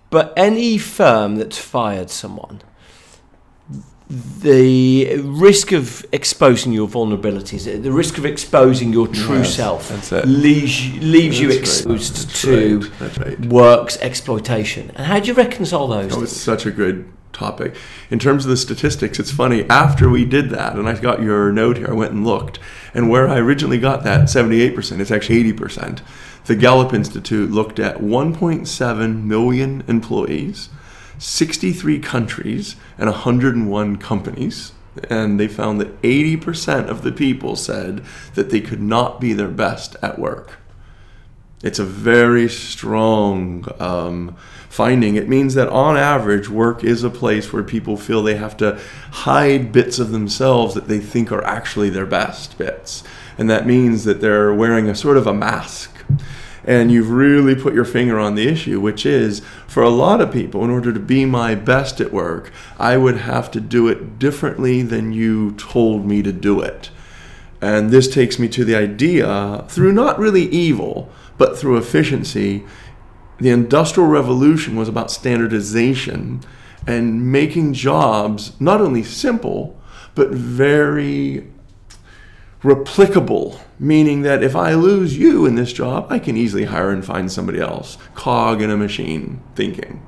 but 0.09 0.33
any 0.37 0.77
firm 0.77 1.35
that's 1.35 1.57
fired 1.57 2.09
someone, 2.09 2.61
the 4.09 5.19
risk 5.19 5.73
of 5.73 6.05
exposing 6.13 6.71
your 6.71 6.87
vulnerabilities, 6.87 7.65
the 7.83 7.91
risk 7.91 8.17
of 8.17 8.25
exposing 8.25 8.93
your 8.93 9.07
true 9.07 9.39
Yes, 9.39 9.55
self, 9.55 9.91
leaves 10.25 10.93
leaves 10.99 11.39
you 11.39 11.47
That's 11.49 11.83
right. 11.85 11.93
exposed 11.99 12.35
to 12.37 12.79
right. 13.01 13.39
Work's 13.47 13.97
exploitation. 13.97 14.91
And 14.95 15.07
how 15.07 15.19
do 15.19 15.27
you 15.27 15.33
reconcile 15.33 15.87
those? 15.87 16.11
That 16.11 16.19
was 16.21 16.31
things? 16.31 16.41
such 16.41 16.65
a 16.65 16.71
good 16.71 17.11
topic. 17.33 17.75
In 18.09 18.17
terms 18.17 18.45
of 18.45 18.49
the 18.49 18.57
statistics, 18.57 19.19
it's 19.19 19.31
funny. 19.31 19.69
After 19.69 20.09
we 20.09 20.23
did 20.23 20.49
that, 20.51 20.77
and 20.77 20.87
I 20.87 20.97
got 20.97 21.21
your 21.21 21.51
note 21.51 21.77
here, 21.77 21.89
I 21.89 21.93
went 21.93 22.13
and 22.13 22.25
looked, 22.25 22.59
and 22.93 23.09
where 23.09 23.27
I 23.27 23.37
originally 23.39 23.77
got 23.77 24.03
that 24.03 24.21
78%, 24.21 25.01
it's 25.01 25.11
actually 25.11 25.43
80%. 25.51 25.99
The 26.47 26.55
Gallup 26.55 26.93
Institute 26.93 27.51
looked 27.51 27.77
at 27.77 27.97
1.7 27.97 29.23
million 29.25 29.83
employees, 29.89 30.69
63 31.19 31.99
countries, 31.99 32.77
and 32.97 33.09
101 33.09 33.97
companies. 33.97 34.71
And 35.09 35.37
they 35.37 35.49
found 35.49 35.81
that 35.81 36.01
80% 36.03 36.87
of 36.87 37.01
the 37.01 37.11
people 37.11 37.57
said 37.57 38.01
that 38.35 38.49
they 38.49 38.61
could 38.61 38.81
not 38.81 39.19
be 39.19 39.33
their 39.33 39.49
best 39.49 39.97
at 40.01 40.17
work. 40.17 40.53
It's 41.63 41.79
a 41.79 41.85
very 41.85 42.47
strong 42.47 43.65
um, 43.77 44.37
finding. 44.69 45.17
It 45.17 45.27
means 45.27 45.53
that 45.55 45.67
on 45.67 45.97
average, 45.97 46.47
work 46.47 46.81
is 46.81 47.03
a 47.03 47.09
place 47.09 47.51
where 47.51 47.63
people 47.63 47.97
feel 47.97 48.23
they 48.23 48.37
have 48.37 48.55
to 48.57 48.79
hide 49.11 49.73
bits 49.73 49.99
of 49.99 50.11
themselves 50.11 50.75
that 50.75 50.87
they 50.87 50.99
think 50.99 51.29
are 51.29 51.43
actually 51.43 51.89
their 51.89 52.05
best 52.05 52.57
bits. 52.57 53.03
And 53.37 53.49
that 53.49 53.67
means 53.67 54.05
that 54.05 54.21
they're 54.21 54.53
wearing 54.53 54.87
a 54.87 54.95
sort 54.95 55.17
of 55.17 55.27
a 55.27 55.33
mask. 55.33 55.96
And 56.67 56.91
you've 56.91 57.09
really 57.09 57.55
put 57.55 57.73
your 57.73 57.85
finger 57.85 58.19
on 58.19 58.35
the 58.35 58.47
issue, 58.47 58.81
which 58.81 59.05
is 59.05 59.41
for 59.67 59.81
a 59.81 59.89
lot 59.89 60.19
of 60.19 60.33
people, 60.33 60.65
in 60.65 60.69
order 60.69 60.91
to 60.91 60.99
be 60.99 61.23
my 61.23 61.55
best 61.55 62.01
at 62.01 62.11
work, 62.11 62.51
I 62.77 62.97
would 62.97 63.19
have 63.19 63.49
to 63.51 63.61
do 63.61 63.87
it 63.87 64.19
differently 64.19 64.81
than 64.81 65.13
you 65.13 65.53
told 65.53 66.05
me 66.05 66.21
to 66.23 66.33
do 66.33 66.59
it. 66.59 66.89
And 67.61 67.89
this 67.89 68.09
takes 68.09 68.37
me 68.37 68.49
to 68.49 68.65
the 68.65 68.75
idea 68.75 69.65
through 69.69 69.93
not 69.93 70.19
really 70.19 70.43
evil, 70.43 71.09
but 71.37 71.57
through 71.57 71.77
efficiency. 71.77 72.65
The 73.39 73.49
Industrial 73.49 74.09
Revolution 74.09 74.75
was 74.75 74.89
about 74.89 75.09
standardization 75.09 76.41
and 76.85 77.31
making 77.31 77.73
jobs 77.73 78.59
not 78.59 78.81
only 78.81 79.03
simple, 79.03 79.79
but 80.15 80.31
very 80.31 81.47
replicable, 82.63 83.59
meaning 83.79 84.23
that 84.23 84.43
if 84.43 84.55
I 84.55 84.73
lose 84.73 85.17
you 85.17 85.45
in 85.45 85.55
this 85.55 85.73
job, 85.73 86.07
I 86.09 86.19
can 86.19 86.35
easily 86.35 86.65
hire 86.65 86.89
and 86.89 87.05
find 87.05 87.31
somebody 87.31 87.59
else. 87.59 87.97
Cog 88.15 88.61
in 88.61 88.71
a 88.71 88.77
machine 88.77 89.41
thinking. 89.55 90.05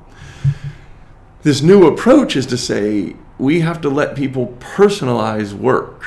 This 1.43 1.61
new 1.61 1.87
approach 1.87 2.35
is 2.35 2.45
to 2.47 2.57
say 2.57 3.15
we 3.37 3.61
have 3.61 3.79
to 3.81 3.89
let 3.89 4.15
people 4.15 4.55
personalize 4.59 5.53
work. 5.53 6.03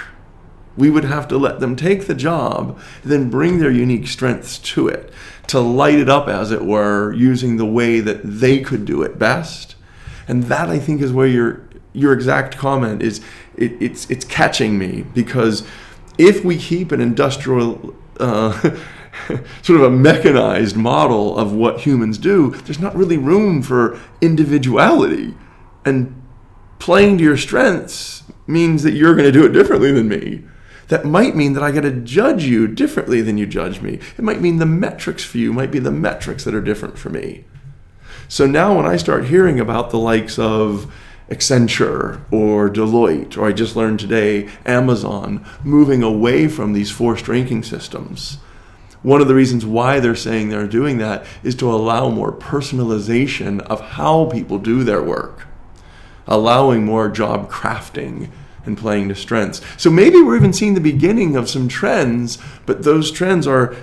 We 0.77 0.91
would 0.91 1.05
have 1.05 1.29
to 1.29 1.39
let 1.39 1.61
them 1.61 1.77
take 1.77 2.07
the 2.07 2.15
job, 2.15 2.79
then 3.05 3.31
bring 3.31 3.59
their 3.59 3.71
unique 3.71 4.07
strengths 4.07 4.59
to 4.59 4.89
it, 4.89 5.13
to 5.49 5.61
light 5.61 5.99
it 5.99 6.09
up, 6.09 6.29
as 6.29 6.51
it 6.51 6.65
were, 6.65 7.13
using 7.13 7.57
the 7.57 7.67
way 7.67 8.01
that 8.01 8.21
they 8.23 8.61
could 8.61 8.85
do 8.85 9.03
it 9.03 9.19
best. 9.19 9.75
And 10.29 10.45
that, 10.45 10.69
I 10.69 10.79
think, 10.79 11.03
is 11.03 11.13
where 11.13 11.27
your 11.27 11.63
your 11.95 12.13
exact 12.15 12.57
comment 12.57 13.03
is. 13.03 13.21
It, 13.57 13.73
it's 13.83 14.11
it's 14.11 14.25
catching 14.25 14.79
me 14.79 15.05
because 15.15 15.67
if 16.19 16.45
we 16.45 16.57
keep 16.57 16.93
an 16.93 17.01
industrial 17.01 17.95
uh, 18.19 18.53
sort 19.63 19.81
of 19.81 19.83
a 19.83 19.91
mechanized 19.91 20.77
model 20.77 21.37
of 21.39 21.53
what 21.53 21.81
humans 21.81 22.19
do, 22.19 22.51
there's 22.65 22.81
not 22.81 22.97
really 22.97 23.17
room 23.17 23.63
for 23.63 23.99
individuality. 24.21 25.35
And 25.85 26.23
playing 26.79 27.19
to 27.19 27.25
your 27.25 27.37
strengths 27.37 28.25
means 28.47 28.83
that 28.83 28.93
you're 28.93 29.15
going 29.15 29.31
to 29.31 29.33
do 29.33 29.47
it 29.47 29.53
differently 29.53 29.93
than 29.93 30.09
me. 30.09 30.45
That 30.89 31.05
might 31.05 31.37
mean 31.37 31.55
that 31.55 31.63
I 31.63 31.73
got 31.73 31.83
to 31.83 31.91
judge 31.91 32.45
you 32.45 32.67
differently 32.67 33.23
than 33.23 33.39
you 33.39 33.47
judge 33.47 33.81
me. 33.81 33.95
It 34.19 34.23
might 34.23 34.41
mean 34.41 34.59
the 34.59 34.67
metrics 34.67 35.25
for 35.25 35.39
you 35.39 35.53
might 35.53 35.71
be 35.71 35.79
the 35.79 35.91
metrics 35.91 36.45
that 36.45 36.55
are 36.55 36.61
different 36.61 36.99
for 36.99 37.09
me. 37.09 37.45
So 38.29 38.47
now 38.47 38.77
when 38.77 38.87
I 38.87 38.97
start 38.97 39.27
hearing 39.27 39.61
about 39.61 39.91
the 39.91 39.99
likes 39.99 40.39
of 40.39 40.93
Accenture 41.33 42.21
or 42.31 42.69
Deloitte, 42.69 43.39
or 43.39 43.47
I 43.47 43.53
just 43.53 43.75
learned 43.75 44.01
today, 44.01 44.51
Amazon, 44.67 45.45
moving 45.65 46.03
away 46.03 46.47
from 46.47 46.75
these 46.75 46.91
forced 46.91 47.27
ranking 47.27 47.63
systems. 47.63 48.37
One 49.03 49.23
of 49.23 49.29
the 49.29 49.35
reasons 49.35 49.65
why 49.65 49.99
they're 49.99 50.15
saying 50.15 50.51
they're 50.51 50.67
doing 50.67 50.99
that 50.99 51.25
is 51.43 51.55
to 51.57 51.73
allow 51.73 52.11
more 52.11 52.33
personalization 52.33 53.61
of 53.63 53.81
how 53.81 54.27
people 54.27 54.59
do 54.59 54.85
their 54.85 55.03
work, 55.03 55.47
allowing 56.27 56.85
more 56.85 57.09
job 57.09 57.51
crafting 57.51 58.31
and 58.67 58.77
playing 58.77 59.09
to 59.09 59.15
strengths. 59.15 59.63
So 59.77 59.91
maybe 59.91 60.21
we're 60.21 60.37
even 60.37 60.53
seeing 60.53 60.75
the 60.75 60.81
beginning 60.81 61.35
of 61.35 61.49
some 61.49 61.67
trends, 61.67 62.39
but 62.67 62.85
those 62.85 63.11
trends 63.11 63.47
are 63.47 63.75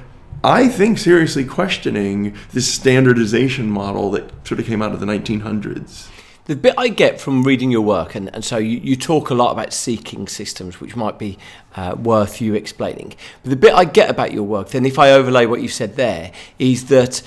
I 0.42 0.70
think, 0.70 0.98
seriously 0.98 1.44
questioning 1.44 2.34
this 2.54 2.72
standardization 2.74 3.70
model 3.70 4.10
that 4.12 4.48
sort 4.48 4.62
of 4.62 4.66
came 4.66 4.82
out 4.82 4.94
of 4.94 5.02
the 5.02 5.06
1900s. 5.06 6.08
The 6.50 6.56
bit 6.56 6.74
I 6.80 6.88
get 6.88 7.22
from 7.22 7.44
reading 7.44 7.70
your 7.70 7.84
work, 7.84 8.16
and, 8.16 8.34
and 8.34 8.44
so 8.44 8.58
you, 8.58 8.80
you 8.80 8.96
talk 8.96 9.30
a 9.30 9.36
lot 9.36 9.52
about 9.52 9.72
seeking 9.72 10.28
systems, 10.28 10.82
which 10.82 10.96
might 10.96 11.20
be 11.20 11.38
uh, 11.76 11.96
worth 11.96 12.42
you 12.42 12.56
explaining. 12.56 13.14
But 13.44 13.52
the 13.52 13.56
bit 13.56 13.72
I 13.72 13.86
get 13.86 14.10
about 14.10 14.34
your 14.34 14.42
work, 14.42 14.70
then 14.70 14.84
if 14.84 14.98
I 14.98 15.12
overlay 15.12 15.46
what 15.46 15.62
you 15.62 15.68
said 15.68 15.96
there, 15.96 16.32
is 16.58 16.88
that 16.88 17.22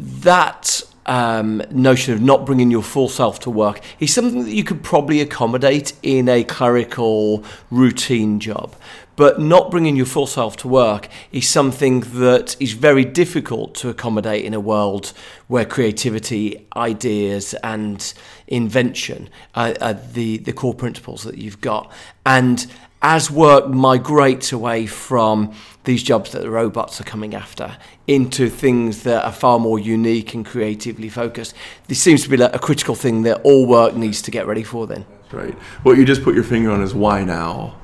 that 0.00 0.82
um, 1.06 1.62
notion 1.70 2.14
of 2.14 2.20
not 2.20 2.44
bringing 2.44 2.70
your 2.70 2.82
full 2.82 3.08
self 3.08 3.38
to 3.40 3.50
work 3.50 3.80
is 4.00 4.12
something 4.12 4.44
that 4.44 4.52
you 4.52 4.64
could 4.64 4.82
probably 4.82 5.20
accommodate 5.20 5.92
in 6.02 6.28
a 6.28 6.42
clerical 6.42 7.44
routine 7.70 8.40
job. 8.40 8.74
But 9.16 9.40
not 9.40 9.72
bringing 9.72 9.96
your 9.96 10.06
full 10.06 10.28
self 10.28 10.56
to 10.58 10.68
work 10.68 11.08
is 11.32 11.48
something 11.48 12.00
that 12.00 12.56
is 12.60 12.74
very 12.74 13.04
difficult 13.04 13.74
to 13.76 13.88
accommodate 13.88 14.44
in 14.44 14.54
a 14.54 14.60
world 14.60 15.12
where 15.48 15.64
creativity, 15.64 16.68
ideas, 16.76 17.52
and 17.64 18.14
invention 18.48 19.28
are, 19.54 19.74
are 19.80 19.94
the, 19.94 20.38
the 20.38 20.52
core 20.52 20.74
principles 20.74 21.22
that 21.22 21.38
you've 21.38 21.60
got. 21.60 21.92
And 22.26 22.66
as 23.00 23.30
work 23.30 23.68
migrates 23.68 24.50
away 24.52 24.86
from 24.86 25.54
these 25.84 26.02
jobs 26.02 26.32
that 26.32 26.42
the 26.42 26.50
robots 26.50 27.00
are 27.00 27.04
coming 27.04 27.34
after 27.34 27.76
into 28.06 28.48
things 28.48 29.04
that 29.04 29.24
are 29.24 29.32
far 29.32 29.60
more 29.60 29.78
unique 29.78 30.34
and 30.34 30.44
creatively 30.44 31.08
focused, 31.08 31.54
this 31.86 32.00
seems 32.00 32.24
to 32.24 32.28
be 32.28 32.42
a 32.42 32.58
critical 32.58 32.94
thing 32.94 33.22
that 33.22 33.40
all 33.42 33.66
work 33.66 33.94
needs 33.94 34.20
to 34.22 34.30
get 34.30 34.46
ready 34.46 34.64
for 34.64 34.86
then. 34.86 35.06
Right. 35.30 35.54
What 35.82 35.98
you 35.98 36.04
just 36.04 36.24
put 36.24 36.34
your 36.34 36.44
finger 36.44 36.70
on 36.70 36.82
is 36.82 36.94
why 36.94 37.22
now? 37.22 37.76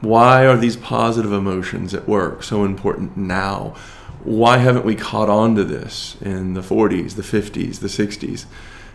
Why 0.00 0.46
are 0.46 0.56
these 0.56 0.76
positive 0.76 1.32
emotions 1.32 1.92
at 1.94 2.08
work 2.08 2.42
so 2.42 2.64
important 2.64 3.16
now? 3.16 3.74
Why 4.22 4.58
haven't 4.58 4.84
we 4.84 4.94
caught 4.94 5.28
on 5.28 5.54
to 5.56 5.64
this 5.64 6.16
in 6.20 6.54
the 6.54 6.60
40s, 6.60 7.16
the 7.16 7.22
50s, 7.22 7.80
the 7.80 7.88
60s? 7.88 8.46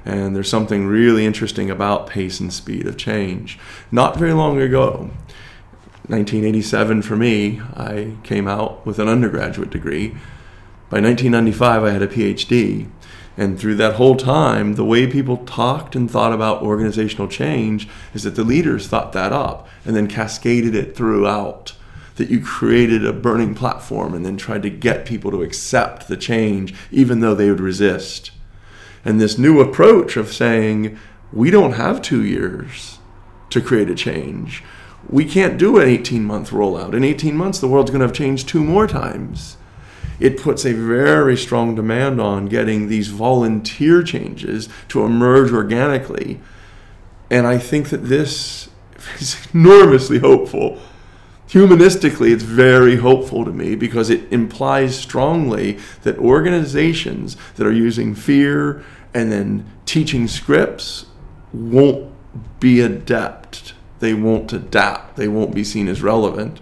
And 0.06 0.36
there's 0.36 0.50
something 0.50 0.88
really 0.88 1.25
interesting 1.25 1.70
about 1.70 2.08
pace 2.08 2.39
and 2.39 2.51
speed 2.51 2.88
of 2.88 2.98
change. 2.98 3.60
Not 3.91 4.18
very 4.18 4.34
long 4.34 4.60
ago, 4.60 5.12
1987 6.08 7.03
for 7.03 7.15
me, 7.15 7.62
I 7.75 8.15
came 8.24 8.48
out 8.48 8.86
with 8.86 8.98
an 8.98 9.08
undergraduate 9.08 9.70
degree. 9.70 10.10
By 10.89 11.00
1995, 11.01 11.84
I 11.84 11.91
had 11.91 12.01
a 12.01 12.08
PhD. 12.08 12.89
And 13.38 13.60
through 13.60 13.75
that 13.75 13.94
whole 13.94 14.15
time, 14.15 14.74
the 14.74 14.84
way 14.84 15.06
people 15.06 15.38
talked 15.38 15.96
and 15.96 16.10
thought 16.10 16.34
about 16.34 16.63
organizational 16.63 17.27
change 17.27 17.88
is 18.13 18.24
that 18.24 18.36
the 18.36 18.44
leaders 18.44 18.88
thought 18.88 19.13
that 19.13 19.32
up 19.32 19.68
and 19.86 19.96
then 19.96 20.08
cascaded 20.08 20.75
it 20.75 20.96
throughout. 20.96 21.74
That 22.15 22.29
you 22.29 22.41
created 22.41 23.06
a 23.06 23.13
burning 23.13 23.56
platform 23.56 24.13
and 24.13 24.25
then 24.25 24.36
tried 24.36 24.63
to 24.63 24.70
get 24.70 25.06
people 25.06 25.32
to 25.32 25.44
accept 25.44 26.08
the 26.08 26.18
change, 26.18 26.74
even 26.91 27.20
though 27.20 27.36
they 27.36 27.50
would 27.50 27.62
resist. 27.62 28.32
And 29.06 29.20
this 29.20 29.38
new 29.38 29.62
approach 29.62 30.18
of 30.18 30.34
saying, 30.34 30.98
we 31.32 31.51
don't 31.51 31.74
have 31.74 32.01
two 32.01 32.24
years 32.24 33.00
to 33.50 33.62
create 33.62 33.89
a 33.89 33.96
change. 33.96 34.63
We 35.08 35.25
can't 35.25 35.58
do 35.58 35.79
an 35.79 35.88
18 35.88 36.24
month 36.24 36.51
rollout. 36.51 36.94
In 36.94 37.03
18 37.03 37.36
months, 37.36 37.60
the 37.60 37.68
world's 37.68 37.91
going 37.91 38.01
to 38.01 38.08
have 38.08 38.15
changed 38.15 38.48
two 38.48 38.63
more 38.63 38.88
times. 38.88 39.58
It 40.20 40.39
puts 40.39 40.65
a 40.65 40.74
very 40.74 41.38
strong 41.38 41.75
demand 41.75 42.20
on 42.20 42.48
getting 42.48 42.88
these 42.88 43.08
volunteer 43.08 44.03
changes 44.03 44.68
to 44.89 45.03
emerge 45.03 45.51
organically. 45.51 46.41
And 47.29 47.48
I 47.48 47.58
think 47.58 47.89
that 47.89 48.06
this 48.06 48.70
is 49.20 49.38
enormously 49.53 50.20
hopeful. 50.20 50.79
Humanistically, 51.50 52.32
it's 52.32 52.44
very 52.44 52.98
hopeful 52.98 53.44
to 53.44 53.51
me 53.51 53.75
because 53.75 54.12
it 54.12 54.32
implies 54.32 54.98
strongly 54.98 55.79
that 56.03 56.18
organizations 56.20 57.36
that 57.56 57.65
are 57.65 57.72
using 57.72 58.13
fear 58.13 58.84
and 59.15 59.32
then 59.32 59.65
teaching 59.86 60.27
scripts 60.27 61.08
won't 61.51 62.13
be 62.60 62.82
adept. 62.82 63.74
They 64.00 64.13
won't 64.13 64.54
adapt. 64.54 65.15
They 65.15 65.28
won't 65.28 65.56
be 65.56 65.63
seen 65.63 65.88
as 65.88 66.04
relevant. 66.04 66.60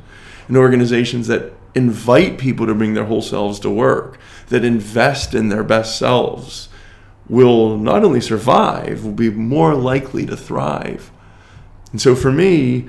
And 0.48 0.56
organizations 0.56 1.28
that 1.28 1.52
invite 1.76 2.38
people 2.38 2.66
to 2.66 2.74
bring 2.74 2.94
their 2.94 3.06
whole 3.06 3.22
selves 3.22 3.60
to 3.60 3.70
work, 3.70 4.18
that 4.48 4.64
invest 4.64 5.34
in 5.34 5.50
their 5.50 5.64
best 5.64 6.00
selves, 6.00 6.70
will 7.28 7.78
not 7.78 8.06
only 8.06 8.22
survive, 8.22 9.04
will 9.04 9.12
be 9.12 9.30
more 9.30 9.76
likely 9.76 10.26
to 10.26 10.38
thrive. 10.38 11.12
And 11.92 12.00
so 12.00 12.16
for 12.16 12.32
me, 12.32 12.88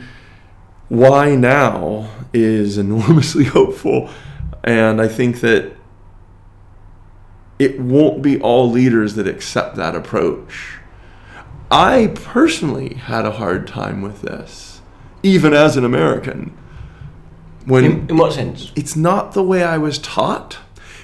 why 0.89 1.35
now 1.35 2.09
is 2.33 2.79
enormously 2.79 3.45
hopeful. 3.57 4.11
And 4.65 5.01
I 5.01 5.09
think 5.09 5.41
that 5.41 5.73
it 7.59 7.81
won't 7.81 8.23
be 8.23 8.41
all 8.41 8.71
leaders 8.71 9.15
that 9.15 9.27
accept 9.27 9.77
that 9.77 9.95
approach. 9.95 10.79
I 11.71 12.13
personally 12.15 12.95
had 12.95 13.25
a 13.25 13.33
hard 13.33 13.67
time 13.67 14.01
with 14.01 14.23
this, 14.23 14.81
even 15.23 15.53
as 15.53 15.77
an 15.77 15.85
American. 15.85 16.57
When 17.67 17.85
in, 17.85 18.11
in 18.11 18.17
what 18.17 18.33
sense? 18.33 18.73
It's 18.75 18.97
not 18.97 19.33
the 19.33 19.43
way 19.43 19.63
I 19.63 19.77
was 19.77 19.99
taught. 19.99 20.59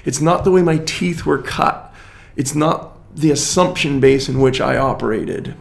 It's 0.05 0.21
not 0.21 0.43
the 0.43 0.51
way 0.51 0.61
my 0.61 0.77
teeth 0.79 1.25
were 1.25 1.41
cut. 1.41 1.93
It's 2.35 2.55
not 2.55 2.97
the 3.15 3.31
assumption 3.31 3.99
base 3.99 4.27
in 4.27 4.39
which 4.39 4.59
I 4.59 4.77
operated. 4.77 5.55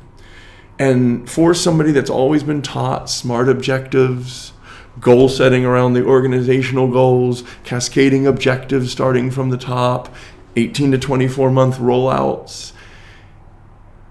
And 0.79 1.29
for 1.31 1.55
somebody 1.55 1.93
that's 1.93 2.11
always 2.11 2.43
been 2.43 2.63
taught 2.63 3.09
smart 3.09 3.49
objectives, 3.49 4.53
goal 5.01 5.29
setting 5.29 5.65
around 5.65 5.93
the 5.93 6.05
organizational 6.05 6.89
goals, 6.89 7.45
cascading 7.63 8.27
objectives 8.27 8.91
starting 8.91 9.31
from 9.31 9.51
the 9.51 9.57
top, 9.57 10.13
18 10.57 10.93
to 10.93 10.99
24 10.99 11.51
month 11.51 11.77
rollouts, 11.77 12.73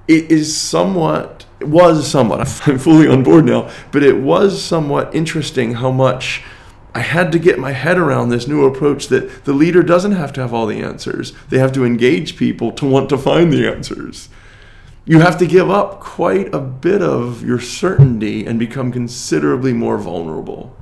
it 0.08 0.30
is 0.32 0.56
somewhat, 0.56 1.46
it 1.60 1.68
was 1.68 2.10
somewhat, 2.10 2.62
I'm 2.68 2.78
fully 2.78 3.08
on 3.08 3.24
board 3.24 3.46
now, 3.46 3.70
but 3.92 4.04
it 4.04 4.18
was 4.18 4.62
somewhat 4.62 5.14
interesting 5.14 5.76
how 5.76 5.92
much 5.92 6.44
I 6.96 7.00
had 7.00 7.32
to 7.32 7.40
get 7.40 7.58
my 7.58 7.72
head 7.72 7.98
around 7.98 8.30
this 8.30 8.48
new 8.48 8.66
approach 8.66 9.08
that 9.08 9.46
the 9.46 9.54
leader 9.54 9.82
doesn't 9.82 10.12
have 10.12 10.32
to 10.34 10.42
have 10.42 10.54
all 10.54 10.68
the 10.68 10.82
answers. 10.82 11.34
They 11.50 11.58
have 11.58 11.72
to 11.74 11.86
engage 11.86 12.38
people 12.38 12.72
to 12.74 12.86
want 12.86 13.10
to 13.10 13.18
find 13.18 13.52
the 13.52 13.68
answers 13.68 14.30
you 15.06 15.20
have 15.20 15.38
to 15.38 15.46
give 15.46 15.70
up 15.70 16.00
quite 16.00 16.54
a 16.54 16.60
bit 16.60 17.02
of 17.02 17.44
your 17.44 17.60
certainty 17.60 18.46
and 18.46 18.58
become 18.58 18.92
considerably 18.92 19.74
more 19.74 19.98
vulnerable. 19.98 20.76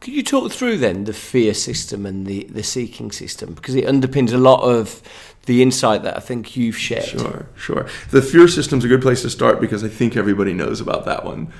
Could 0.00 0.12
you 0.12 0.22
talk 0.22 0.52
through 0.52 0.76
then 0.78 1.04
the 1.04 1.14
fear 1.14 1.54
system 1.54 2.04
and 2.04 2.26
the, 2.26 2.44
the 2.44 2.62
seeking 2.62 3.10
system? 3.10 3.54
Because 3.54 3.74
it 3.74 3.86
underpins 3.86 4.34
a 4.34 4.36
lot 4.36 4.60
of 4.60 5.00
the 5.46 5.62
insight 5.62 6.02
that 6.02 6.14
I 6.16 6.20
think 6.20 6.56
you've 6.56 6.76
shared. 6.76 7.04
Sure, 7.04 7.48
sure. 7.56 7.86
The 8.10 8.20
fear 8.20 8.46
system 8.46 8.80
is 8.80 8.84
a 8.84 8.88
good 8.88 9.00
place 9.00 9.22
to 9.22 9.30
start 9.30 9.62
because 9.62 9.82
I 9.82 9.88
think 9.88 10.14
everybody 10.14 10.52
knows 10.52 10.80
about 10.82 11.06
that 11.06 11.24
one. 11.24 11.50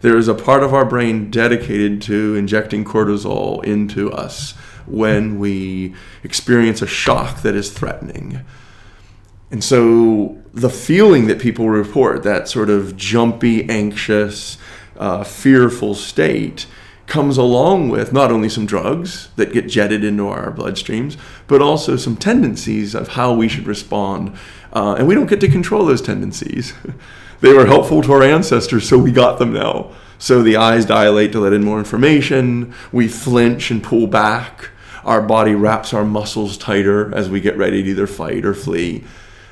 There 0.00 0.16
is 0.16 0.26
a 0.26 0.34
part 0.34 0.64
of 0.64 0.74
our 0.74 0.84
brain 0.84 1.30
dedicated 1.30 2.02
to 2.02 2.34
injecting 2.34 2.84
cortisol 2.84 3.64
into 3.64 4.10
us 4.10 4.52
when 4.84 5.38
we 5.38 5.94
experience 6.24 6.82
a 6.82 6.88
shock 6.88 7.42
that 7.42 7.54
is 7.54 7.70
threatening. 7.70 8.40
And 9.52 9.62
so 9.62 10.41
the 10.52 10.70
feeling 10.70 11.26
that 11.26 11.40
people 11.40 11.68
report, 11.68 12.22
that 12.22 12.48
sort 12.48 12.68
of 12.68 12.96
jumpy, 12.96 13.68
anxious, 13.68 14.58
uh, 14.98 15.24
fearful 15.24 15.94
state, 15.94 16.66
comes 17.06 17.36
along 17.36 17.88
with 17.88 18.12
not 18.12 18.30
only 18.30 18.48
some 18.48 18.66
drugs 18.66 19.28
that 19.36 19.52
get 19.52 19.66
jetted 19.66 20.04
into 20.04 20.28
our 20.28 20.52
bloodstreams, 20.52 21.16
but 21.46 21.60
also 21.60 21.96
some 21.96 22.16
tendencies 22.16 22.94
of 22.94 23.08
how 23.08 23.32
we 23.34 23.48
should 23.48 23.66
respond. 23.66 24.34
Uh, 24.72 24.94
and 24.98 25.06
we 25.06 25.14
don't 25.14 25.28
get 25.28 25.40
to 25.40 25.48
control 25.48 25.84
those 25.84 26.02
tendencies. 26.02 26.72
they 27.40 27.52
were 27.52 27.66
helpful 27.66 28.02
to 28.02 28.12
our 28.12 28.22
ancestors, 28.22 28.88
so 28.88 28.96
we 28.96 29.12
got 29.12 29.38
them 29.38 29.52
now. 29.52 29.90
So 30.18 30.42
the 30.42 30.56
eyes 30.56 30.86
dilate 30.86 31.32
to 31.32 31.40
let 31.40 31.52
in 31.52 31.64
more 31.64 31.78
information, 31.78 32.72
we 32.92 33.08
flinch 33.08 33.70
and 33.70 33.82
pull 33.82 34.06
back, 34.06 34.70
our 35.04 35.20
body 35.20 35.54
wraps 35.54 35.92
our 35.92 36.04
muscles 36.04 36.56
tighter 36.56 37.12
as 37.14 37.28
we 37.28 37.40
get 37.40 37.56
ready 37.56 37.82
to 37.82 37.90
either 37.90 38.06
fight 38.06 38.44
or 38.44 38.54
flee. 38.54 39.04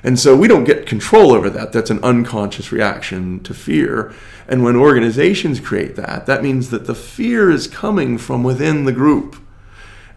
And 0.03 0.19
so 0.19 0.35
we 0.35 0.49
don't 0.49 0.65
get 0.65 0.87
control 0.87 1.33
over 1.33 1.51
that. 1.51 1.73
That's 1.73 1.91
an 1.91 2.03
unconscious 2.03 2.73
reaction 2.73 3.41
to 3.41 3.53
fear. 3.53 4.15
And 4.49 4.65
when 4.65 4.77
organizations 4.77 5.61
create 5.61 5.97
that, 5.97 6.27
that 6.27 6.43
means 6.43 6.71
that 6.71 6.87
the 6.87 6.95
fear 6.95 7.51
is 7.51 7.67
coming 7.67 8.17
from 8.17 8.43
within 8.43 8.85
the 8.85 8.93
group. 8.93 9.37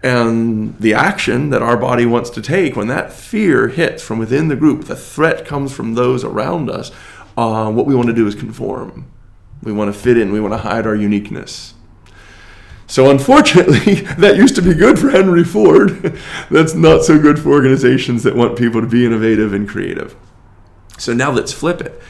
And 0.02 0.78
the 0.80 0.93
action 0.93 1.50
that 1.50 1.62
our 1.62 1.78
body 1.78 2.06
wants 2.06 2.30
to 2.32 2.41
take, 2.41 2.76
when 2.76 2.88
that 2.88 3.13
fear 3.13 3.69
hits 3.69 4.04
from 4.04 4.19
within 4.19 4.50
the 4.50 4.56
group, 4.56 4.86
the 4.86 4.96
threat 4.96 5.46
comes 5.46 5.74
from 5.74 5.96
those 5.96 6.24
around 6.24 6.69
us, 6.69 6.91
uh, 7.38 7.72
what 7.72 7.86
we 7.86 7.96
want 7.96 8.08
to 8.08 8.13
do 8.13 8.28
is 8.28 8.36
conform. 8.36 9.10
We 9.62 9.72
want 9.72 9.93
to 9.93 10.00
fit 10.00 10.17
in, 10.17 10.34
we 10.34 10.41
want 10.41 10.54
to 10.54 10.58
hide 10.58 10.86
our 10.86 10.96
uniqueness. 10.96 11.74
So, 12.88 13.10
unfortunately, 13.10 13.96
that 14.17 14.36
used 14.36 14.56
to 14.56 14.62
be 14.62 14.74
good 14.74 15.00
for 15.00 15.10
Henry 15.10 15.43
Ford. 15.43 16.19
That's 16.52 16.74
not 16.74 17.04
so 17.04 17.19
good 17.19 17.39
for 17.39 17.50
organizations 17.52 18.24
that 18.24 18.36
want 18.36 18.58
people 18.58 18.82
to 18.82 18.88
be 18.88 19.06
innovative 19.06 19.54
and 19.54 19.67
creative. 19.67 20.15
So, 20.98 21.13
now 21.13 21.32
let's 21.32 21.54
flip 21.54 21.82
it. 21.82 22.02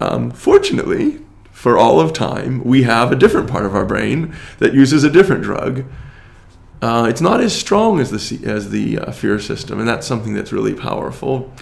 Um, 0.00 0.30
fortunately, 0.30 1.20
for 1.50 1.78
all 1.78 2.00
of 2.00 2.12
time, 2.12 2.62
we 2.64 2.82
have 2.82 3.10
a 3.10 3.16
different 3.16 3.48
part 3.50 3.64
of 3.64 3.74
our 3.74 3.84
brain 3.86 4.34
that 4.58 4.74
uses 4.74 5.02
a 5.04 5.10
different 5.10 5.42
drug. 5.42 5.84
uh, 6.82 7.06
it's 7.08 7.20
not 7.20 7.40
as 7.40 7.54
strong 7.58 8.00
as 8.00 8.10
the 8.10 8.46
as 8.46 8.70
the 8.70 8.98
uh, 8.98 9.10
fear 9.12 9.38
system, 9.38 9.78
and 9.78 9.88
that's 9.88 10.06
something 10.06 10.34
that's 10.34 10.52
really 10.52 10.74
powerful. 10.74 11.52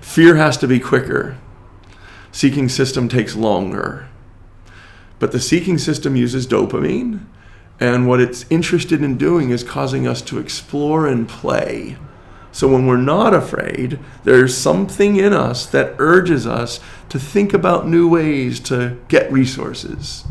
Fear 0.00 0.36
has 0.36 0.56
to 0.58 0.66
be 0.66 0.80
quicker. 0.80 1.36
Seeking 2.32 2.68
system 2.68 3.08
takes 3.08 3.36
longer. 3.36 4.08
But 5.18 5.32
the 5.32 5.40
seeking 5.40 5.76
system 5.76 6.16
uses 6.16 6.46
dopamine, 6.46 7.26
and 7.80 8.06
what 8.06 8.20
it's 8.20 8.44
interested 8.50 9.02
in 9.02 9.16
doing 9.16 9.48
is 9.48 9.64
causing 9.64 10.06
us 10.06 10.20
to 10.22 10.38
explore 10.38 11.06
and 11.06 11.26
play. 11.26 11.96
So 12.52 12.68
when 12.68 12.86
we're 12.86 12.98
not 12.98 13.32
afraid, 13.32 13.98
there's 14.24 14.56
something 14.56 15.16
in 15.16 15.32
us 15.32 15.64
that 15.66 15.94
urges 15.98 16.46
us 16.46 16.78
to 17.08 17.18
think 17.18 17.54
about 17.54 17.88
new 17.88 18.06
ways 18.06 18.60
to 18.60 18.98
get 19.08 19.32
resources. 19.32 20.24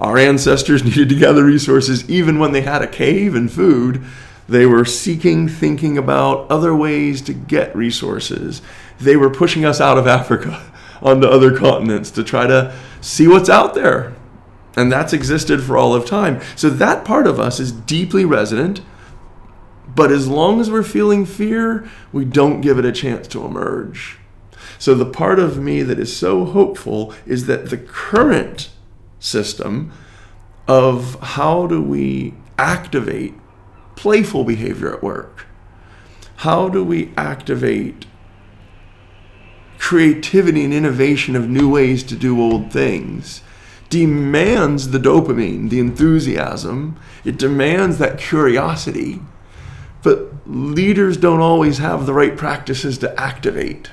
Our 0.00 0.18
ancestors 0.18 0.82
needed 0.84 1.08
to 1.10 1.14
gather 1.14 1.44
resources 1.44 2.08
even 2.10 2.40
when 2.40 2.50
they 2.52 2.62
had 2.62 2.82
a 2.82 2.88
cave 2.88 3.36
and 3.36 3.50
food. 3.50 4.02
They 4.48 4.66
were 4.66 4.84
seeking, 4.84 5.48
thinking 5.48 5.96
about 5.96 6.50
other 6.50 6.74
ways 6.74 7.22
to 7.22 7.32
get 7.32 7.76
resources. 7.76 8.60
They 8.98 9.16
were 9.16 9.30
pushing 9.30 9.64
us 9.64 9.80
out 9.80 9.98
of 9.98 10.08
Africa 10.08 10.60
onto 11.02 11.28
other 11.28 11.56
continents 11.56 12.10
to 12.12 12.24
try 12.24 12.48
to 12.48 12.74
see 13.00 13.28
what's 13.28 13.48
out 13.48 13.74
there. 13.74 14.14
And 14.76 14.90
that's 14.90 15.12
existed 15.12 15.62
for 15.62 15.76
all 15.76 15.94
of 15.94 16.06
time. 16.06 16.40
So 16.56 16.70
that 16.70 17.04
part 17.04 17.26
of 17.26 17.38
us 17.38 17.60
is 17.60 17.72
deeply 17.72 18.24
resident 18.24 18.80
but 19.94 20.10
as 20.10 20.28
long 20.28 20.60
as 20.60 20.70
we're 20.70 20.82
feeling 20.82 21.26
fear, 21.26 21.88
we 22.12 22.24
don't 22.24 22.60
give 22.60 22.78
it 22.78 22.84
a 22.84 22.92
chance 22.92 23.28
to 23.28 23.44
emerge. 23.44 24.18
So 24.78 24.94
the 24.94 25.06
part 25.06 25.38
of 25.38 25.58
me 25.58 25.82
that 25.82 25.98
is 25.98 26.16
so 26.16 26.44
hopeful 26.44 27.14
is 27.26 27.46
that 27.46 27.70
the 27.70 27.76
current 27.76 28.70
system 29.20 29.92
of 30.66 31.16
how 31.20 31.66
do 31.66 31.82
we 31.82 32.34
activate 32.58 33.34
playful 33.96 34.44
behavior 34.44 34.92
at 34.92 35.02
work? 35.02 35.46
How 36.36 36.68
do 36.68 36.82
we 36.82 37.12
activate 37.16 38.06
creativity 39.78 40.64
and 40.64 40.72
innovation 40.72 41.36
of 41.36 41.48
new 41.48 41.68
ways 41.68 42.02
to 42.04 42.16
do 42.16 42.40
old 42.40 42.72
things? 42.72 43.41
Demands 43.92 44.88
the 44.88 44.98
dopamine, 44.98 45.68
the 45.68 45.80
enthusiasm. 45.80 46.98
It 47.24 47.36
demands 47.36 47.98
that 47.98 48.18
curiosity 48.18 49.20
but 50.02 50.32
leaders 50.46 51.16
don't 51.16 51.40
always 51.40 51.78
have 51.78 52.06
the 52.06 52.12
right 52.12 52.36
practices 52.36 52.98
to 52.98 53.20
activate. 53.20 53.90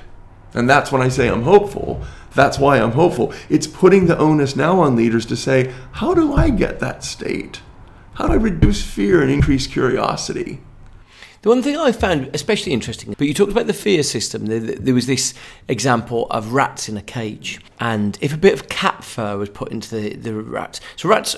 And 0.52 0.68
that's 0.68 0.90
when 0.90 1.00
I 1.00 1.08
say 1.08 1.28
I'm 1.28 1.42
hopeful. 1.42 2.02
That's 2.34 2.58
why 2.58 2.78
I'm 2.80 2.92
hopeful. 2.92 3.32
It's 3.48 3.66
putting 3.66 4.06
the 4.06 4.18
onus 4.18 4.56
now 4.56 4.80
on 4.80 4.96
leaders 4.96 5.26
to 5.26 5.36
say, 5.36 5.72
how 5.92 6.14
do 6.14 6.34
I 6.34 6.50
get 6.50 6.80
that 6.80 7.04
state? 7.04 7.62
How 8.14 8.26
do 8.26 8.32
I 8.32 8.36
reduce 8.36 8.82
fear 8.82 9.22
and 9.22 9.30
increase 9.30 9.66
curiosity? 9.66 10.60
The 11.42 11.48
one 11.48 11.62
thing 11.62 11.76
I 11.76 11.90
found 11.90 12.30
especially 12.34 12.72
interesting, 12.72 13.14
but 13.16 13.26
you 13.26 13.32
talked 13.32 13.50
about 13.50 13.66
the 13.66 13.72
fear 13.72 14.02
system. 14.02 14.44
There, 14.46 14.92
was 14.92 15.06
this 15.06 15.32
example 15.68 16.26
of 16.30 16.52
rats 16.52 16.86
in 16.86 16.98
a 16.98 17.02
cage, 17.02 17.60
and 17.78 18.18
if 18.20 18.34
a 18.34 18.36
bit 18.36 18.52
of 18.52 18.68
cat 18.68 19.02
fur 19.02 19.38
was 19.38 19.48
put 19.48 19.72
into 19.72 19.94
the, 19.94 20.16
the 20.16 20.34
rats, 20.34 20.82
so 20.96 21.08
rats 21.08 21.36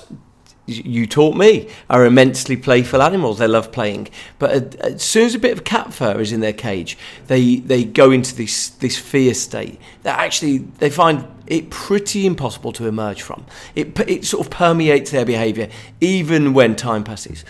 you 0.65 1.05
taught 1.05 1.35
me, 1.35 1.69
are 1.89 2.05
immensely 2.05 2.55
playful 2.55 3.01
animals. 3.01 3.37
They 3.37 3.47
love 3.47 3.71
playing. 3.71 4.07
But 4.39 4.75
as 4.75 5.03
soon 5.03 5.25
as 5.25 5.35
a 5.35 5.39
bit 5.39 5.51
of 5.51 5.65
cat 5.65 5.93
fur 5.93 6.19
is 6.21 6.31
in 6.31 6.39
their 6.39 6.53
cage, 6.53 6.97
they, 7.27 7.57
they 7.57 7.83
go 7.83 8.11
into 8.11 8.33
this, 8.33 8.69
this 8.69 8.97
fear 8.97 9.33
state 9.33 9.79
that 10.03 10.17
actually 10.19 10.59
they 10.59 10.89
find 10.89 11.27
it 11.47 11.69
pretty 11.69 12.25
impossible 12.25 12.71
to 12.73 12.87
emerge 12.87 13.21
from. 13.21 13.45
It, 13.75 13.99
it 14.07 14.25
sort 14.25 14.45
of 14.45 14.51
permeates 14.51 15.11
their 15.11 15.25
behaviour 15.25 15.69
even 15.99 16.53
when 16.53 16.77
time 16.77 17.03
passes. 17.03 17.43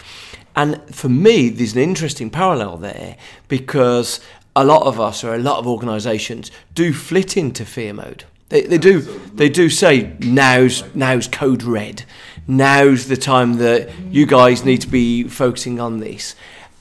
And 0.55 0.81
for 0.93 1.09
me, 1.09 1.49
there's 1.49 1.73
an 1.73 1.81
interesting 1.81 2.29
parallel 2.29 2.77
there 2.77 3.17
because 3.47 4.19
a 4.55 4.63
lot 4.63 4.83
of 4.83 4.99
us 4.99 5.23
or 5.23 5.33
a 5.33 5.39
lot 5.39 5.57
of 5.57 5.67
organisations 5.67 6.51
do 6.75 6.93
flit 6.93 7.35
into 7.37 7.65
fear 7.65 7.93
mode. 7.93 8.25
They, 8.49 8.61
they 8.61 8.77
do 8.77 9.01
they 9.33 9.49
do 9.49 9.67
say 9.69 10.15
now's 10.19 10.83
now's 10.93 11.27
code 11.27 11.63
red 11.63 12.03
now's 12.47 13.07
the 13.07 13.17
time 13.17 13.53
that 13.55 13.89
you 14.09 14.25
guys 14.25 14.65
need 14.65 14.81
to 14.81 14.87
be 14.87 15.23
focusing 15.23 15.79
on 15.79 15.99
this. 15.99 16.35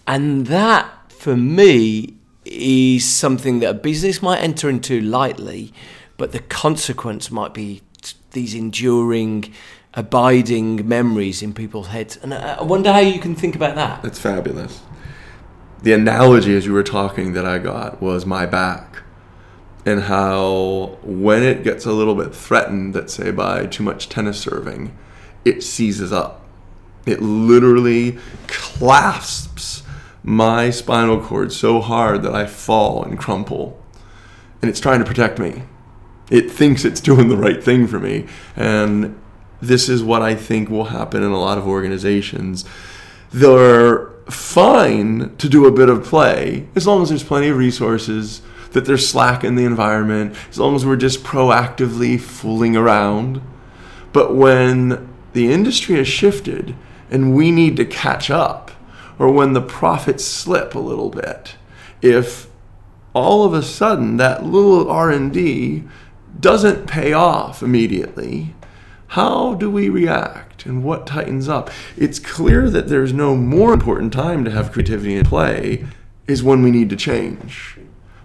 And 0.06 0.46
that, 0.46 1.12
for 1.12 1.36
me, 1.36 2.14
is 2.44 3.08
something 3.08 3.60
that 3.60 3.70
a 3.70 3.74
business 3.74 4.20
might 4.20 4.40
enter 4.40 4.68
into 4.68 5.00
lightly, 5.00 5.72
but 6.16 6.32
the 6.32 6.40
consequence 6.40 7.30
might 7.30 7.54
be 7.54 7.82
these 8.32 8.54
enduring, 8.54 9.52
abiding 9.94 10.86
memories 10.88 11.42
in 11.42 11.52
people's 11.52 11.88
heads. 11.88 12.16
And 12.22 12.32
I 12.32 12.62
wonder 12.62 12.92
how 12.92 13.00
you 13.00 13.20
can 13.20 13.34
think 13.34 13.54
about 13.54 13.74
that. 13.76 14.02
That's 14.02 14.18
fabulous. 14.18 14.80
The 15.82 15.92
analogy 15.92 16.56
as 16.56 16.64
you 16.64 16.72
were 16.72 16.82
talking 16.82 17.32
that 17.32 17.44
I 17.44 17.58
got 17.58 18.00
was 18.00 18.24
my 18.24 18.46
back. 18.46 19.02
And 19.84 20.02
how, 20.02 20.98
when 21.02 21.42
it 21.42 21.64
gets 21.64 21.84
a 21.84 21.92
little 21.92 22.14
bit 22.14 22.34
threatened, 22.34 22.94
let's 22.94 23.12
say 23.12 23.32
by 23.32 23.66
too 23.66 23.82
much 23.82 24.08
tennis 24.08 24.40
serving, 24.40 24.96
it 25.44 25.62
seizes 25.62 26.12
up. 26.12 26.46
It 27.04 27.20
literally 27.20 28.18
clasps 28.46 29.82
my 30.22 30.70
spinal 30.70 31.20
cord 31.20 31.52
so 31.52 31.80
hard 31.80 32.22
that 32.22 32.32
I 32.32 32.46
fall 32.46 33.02
and 33.02 33.18
crumple. 33.18 33.82
And 34.62 34.70
it's 34.70 34.78
trying 34.78 35.00
to 35.00 35.04
protect 35.04 35.40
me. 35.40 35.64
It 36.30 36.48
thinks 36.48 36.84
it's 36.84 37.00
doing 37.00 37.28
the 37.28 37.36
right 37.36 37.62
thing 37.62 37.88
for 37.88 37.98
me. 37.98 38.26
And 38.54 39.20
this 39.62 39.88
is 39.88 40.02
what 40.02 40.22
I 40.22 40.34
think 40.34 40.68
will 40.68 40.86
happen 40.86 41.22
in 41.22 41.30
a 41.30 41.40
lot 41.40 41.56
of 41.56 41.66
organizations. 41.66 42.64
They're 43.30 44.08
fine 44.28 45.34
to 45.36 45.48
do 45.48 45.66
a 45.66 45.72
bit 45.72 45.88
of 45.88 46.04
play 46.04 46.68
as 46.74 46.86
long 46.86 47.02
as 47.02 47.08
there's 47.08 47.22
plenty 47.22 47.48
of 47.48 47.56
resources, 47.56 48.42
that 48.72 48.84
there's 48.84 49.08
slack 49.08 49.44
in 49.44 49.54
the 49.54 49.64
environment, 49.64 50.36
as 50.50 50.58
long 50.58 50.74
as 50.74 50.84
we're 50.84 50.96
just 50.96 51.22
proactively 51.22 52.20
fooling 52.20 52.76
around. 52.76 53.40
But 54.12 54.34
when 54.34 55.08
the 55.32 55.52
industry 55.52 55.96
has 55.96 56.08
shifted 56.08 56.74
and 57.10 57.34
we 57.34 57.50
need 57.50 57.76
to 57.76 57.84
catch 57.84 58.30
up 58.30 58.72
or 59.18 59.30
when 59.30 59.52
the 59.52 59.62
profits 59.62 60.24
slip 60.24 60.74
a 60.74 60.80
little 60.80 61.10
bit 61.10 61.54
if 62.00 62.48
all 63.14 63.44
of 63.44 63.54
a 63.54 63.62
sudden 63.62 64.16
that 64.16 64.44
little 64.44 64.90
r&d 64.90 65.84
doesn't 66.40 66.86
pay 66.86 67.12
off 67.12 67.62
immediately 67.62 68.54
how 69.12 69.54
do 69.54 69.70
we 69.70 69.88
react 69.88 70.66
and 70.66 70.84
what 70.84 71.06
tightens 71.06 71.48
up 71.48 71.70
it's 71.96 72.18
clear 72.18 72.68
that 72.68 72.88
there's 72.88 73.12
no 73.12 73.34
more 73.34 73.72
important 73.72 74.12
time 74.12 74.44
to 74.44 74.50
have 74.50 74.72
creativity 74.72 75.16
and 75.16 75.26
play 75.26 75.86
is 76.26 76.42
when 76.42 76.62
we 76.62 76.70
need 76.70 76.90
to 76.90 76.96
change 76.96 77.78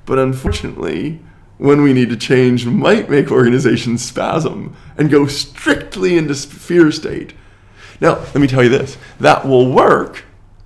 but 0.06 0.20
unfortunately 0.20 1.20
when 1.58 1.82
we 1.82 1.94
need 1.94 2.10
to 2.10 2.18
change 2.18 2.66
might 2.66 3.10
make 3.10 3.32
organizations 3.32 4.04
spasm 4.04 4.76
and 4.98 5.10
go 5.10 5.26
strictly 5.28 6.18
into 6.18 6.36
fear 6.36 6.92
state. 6.92 7.34
Now, 8.00 8.20
let 8.20 8.38
me 8.38 8.48
tell 8.48 8.64
you 8.64 8.70
this 8.70 8.98
that 9.20 9.48
will 9.48 9.72
work 9.72 10.24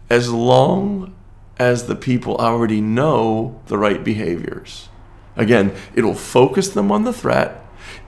as 0.10 0.29
long 0.29 1.15
as 1.57 1.86
the 1.86 1.95
people 1.95 2.36
already 2.38 2.81
know 2.81 3.62
the 3.67 3.77
right 3.77 4.03
behaviors. 4.03 4.89
Again, 5.38 5.73
it'll 5.95 6.15
focus 6.15 6.69
them 6.69 6.91
on 6.91 7.03
the 7.03 7.13
threat 7.13 7.61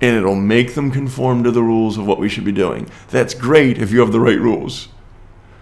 and 0.03 0.17
it'll 0.17 0.35
make 0.35 0.75
them 0.75 0.91
conform 0.91 1.45
to 1.45 1.51
the 1.51 1.63
rules 1.63 1.97
of 1.97 2.05
what 2.05 2.19
we 2.19 2.27
should 2.27 2.43
be 2.43 2.51
doing. 2.51 2.89
That's 3.09 3.33
great 3.33 3.77
if 3.77 3.93
you 3.93 4.01
have 4.01 4.11
the 4.11 4.19
right 4.19 4.37
rules. 4.37 4.89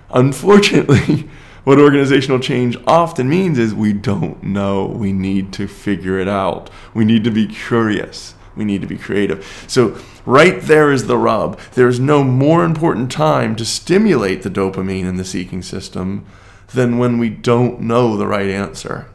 Unfortunately, 0.10 1.30
what 1.63 1.77
organizational 1.77 2.39
change 2.39 2.75
often 2.88 3.30
means 3.30 3.60
is 3.60 3.75
we 3.75 3.93
don't 3.93 4.41
know. 4.41 4.88
We 4.88 5.13
need 5.13 5.54
to 5.54 5.67
figure 5.67 6.17
it 6.17 6.27
out. 6.27 6.71
We 6.95 7.06
need 7.06 7.23
to 7.23 7.30
be 7.30 7.45
curious. 7.45 8.34
We 8.56 8.65
need 8.65 8.82
to 8.82 8.88
be 8.88 8.97
creative. 8.97 9.45
So, 9.67 9.95
right 10.25 10.60
there 10.60 10.91
is 10.91 11.06
the 11.06 11.19
rub. 11.19 11.60
There's 11.73 11.99
no 11.99 12.23
more 12.23 12.65
important 12.65 13.12
time 13.12 13.56
to 13.58 13.63
stimulate 13.63 14.41
the 14.41 14.49
dopamine 14.49 15.06
in 15.06 15.17
the 15.17 15.23
seeking 15.23 15.62
system 15.62 16.25
than 16.73 16.97
when 16.97 17.19
we 17.19 17.30
don't 17.30 17.82
know 17.82 18.17
the 18.17 18.27
right 18.27 18.49
answer. 18.49 19.08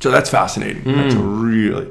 So 0.00 0.12
that's 0.12 0.30
fascinating. 0.30 0.84
Mm. 0.84 0.96
That's 0.96 1.14
really 1.16 1.90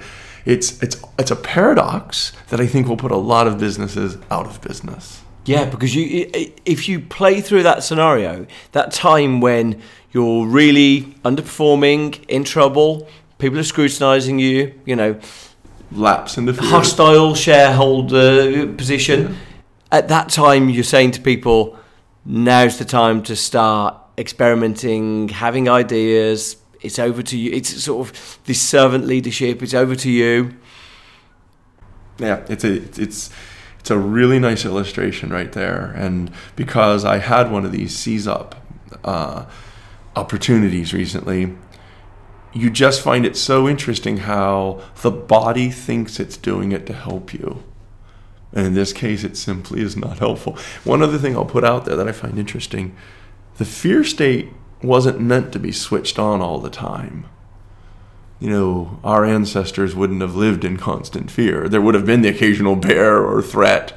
it's 0.50 0.82
it's 0.82 1.02
it's 1.20 1.32
a 1.32 1.36
paradox 1.36 2.34
that 2.48 2.60
I 2.60 2.66
think 2.66 2.88
will 2.88 2.98
put 2.98 3.12
a 3.12 3.18
lot 3.18 3.48
of 3.48 3.60
businesses 3.60 4.18
out 4.32 4.48
of 4.48 4.62
business. 4.62 5.22
Yeah, 5.46 5.66
because 5.66 5.96
you 5.96 6.30
if 6.66 6.90
you 6.90 7.00
play 7.00 7.42
through 7.42 7.64
that 7.64 7.84
scenario, 7.84 8.48
that 8.72 8.92
time 8.92 9.42
when 9.42 9.82
you're 10.12 10.48
really 10.48 11.02
underperforming, 11.24 12.26
in 12.28 12.44
trouble, 12.44 13.08
people 13.38 13.60
are 13.60 13.64
scrutinizing 13.64 14.40
you, 14.40 14.74
you 14.86 14.96
know, 14.96 15.20
lapse 15.92 16.38
in 16.38 16.46
the 16.46 16.54
hostile 16.54 17.36
shareholder 17.36 18.68
position. 18.74 19.22
Yeah. 19.22 19.36
At 19.92 20.08
that 20.10 20.30
time, 20.30 20.70
you're 20.70 20.84
saying 20.84 21.12
to 21.12 21.22
people, 21.22 21.78
now's 22.26 22.78
the 22.78 22.86
time 22.86 23.24
to 23.24 23.36
start 23.36 23.96
experimenting, 24.18 25.30
having 25.30 25.70
ideas. 25.70 26.58
It's 26.82 27.00
over 27.00 27.22
to 27.24 27.38
you. 27.38 27.52
It's 27.52 27.84
sort 27.84 28.08
of 28.08 28.40
this 28.46 28.62
servant 28.62 29.06
leadership. 29.06 29.62
It's 29.62 29.74
over 29.74 29.96
to 29.96 30.10
you. 30.10 30.56
Yeah, 32.18 32.46
it's 32.50 32.64
a 32.64 32.74
it's 32.74 33.30
it's 33.80 33.92
a 33.92 33.98
really 33.98 34.40
nice 34.40 34.66
illustration 34.66 35.30
right 35.30 35.52
there. 35.52 35.94
And 35.96 36.32
because 36.56 37.06
I 37.06 37.18
had 37.18 37.52
one 37.52 37.66
of 37.66 37.72
these 37.72 37.96
seize 37.96 38.28
up 38.28 38.56
uh, 39.04 39.46
opportunities 40.16 40.94
recently, 40.94 41.56
you 42.54 42.70
just 42.70 43.02
find 43.02 43.26
it 43.26 43.38
so 43.38 43.68
interesting 43.68 44.18
how 44.18 44.82
the 45.02 45.12
body 45.12 45.70
thinks 45.70 46.20
it's 46.20 46.38
doing 46.38 46.72
it 46.72 46.86
to 46.88 46.94
help 46.94 47.34
you. 47.34 47.64
And 48.52 48.68
in 48.68 48.74
this 48.74 48.94
case, 48.94 49.24
it 49.24 49.38
simply 49.38 49.82
is 49.82 49.96
not 49.96 50.20
helpful. 50.20 50.58
One 50.84 51.02
other 51.04 51.18
thing 51.18 51.36
I'll 51.36 51.46
put 51.46 51.64
out 51.64 51.86
there 51.86 51.96
that 51.96 52.08
I 52.08 52.12
find 52.12 52.40
interesting 52.40 52.96
the 53.58 53.66
fear 53.66 54.06
state 54.06 54.50
wasn't 54.82 55.20
meant 55.20 55.52
to 55.54 55.60
be 55.60 55.72
switched 55.72 56.18
on 56.18 56.42
all 56.42 56.60
the 56.60 56.70
time. 56.70 57.26
You 58.40 58.50
know, 58.50 59.00
our 59.04 59.26
ancestors 59.26 59.96
wouldn't 59.96 60.22
have 60.22 60.36
lived 60.36 60.64
in 60.64 60.78
constant 60.78 61.30
fear. 61.30 61.68
There 61.68 61.82
would 61.82 61.96
have 61.96 62.06
been 62.06 62.22
the 62.22 62.30
occasional 62.30 62.76
bear 62.76 63.22
or 63.22 63.42
threat. 63.42 63.94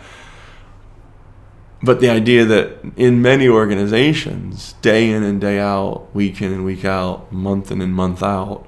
But 1.85 2.01
the 2.01 2.11
idea 2.11 2.45
that 2.45 2.79
in 2.97 3.23
many 3.23 3.49
organizations, 3.49 4.75
day 4.83 5.11
in 5.11 5.23
and 5.23 5.41
day 5.41 5.59
out, 5.59 6.09
week 6.15 6.41
in 6.41 6.53
and 6.53 6.65
week 6.65 6.85
out, 6.85 7.33
month 7.33 7.71
in 7.71 7.81
and 7.81 7.95
month 7.95 8.23
out, 8.23 8.67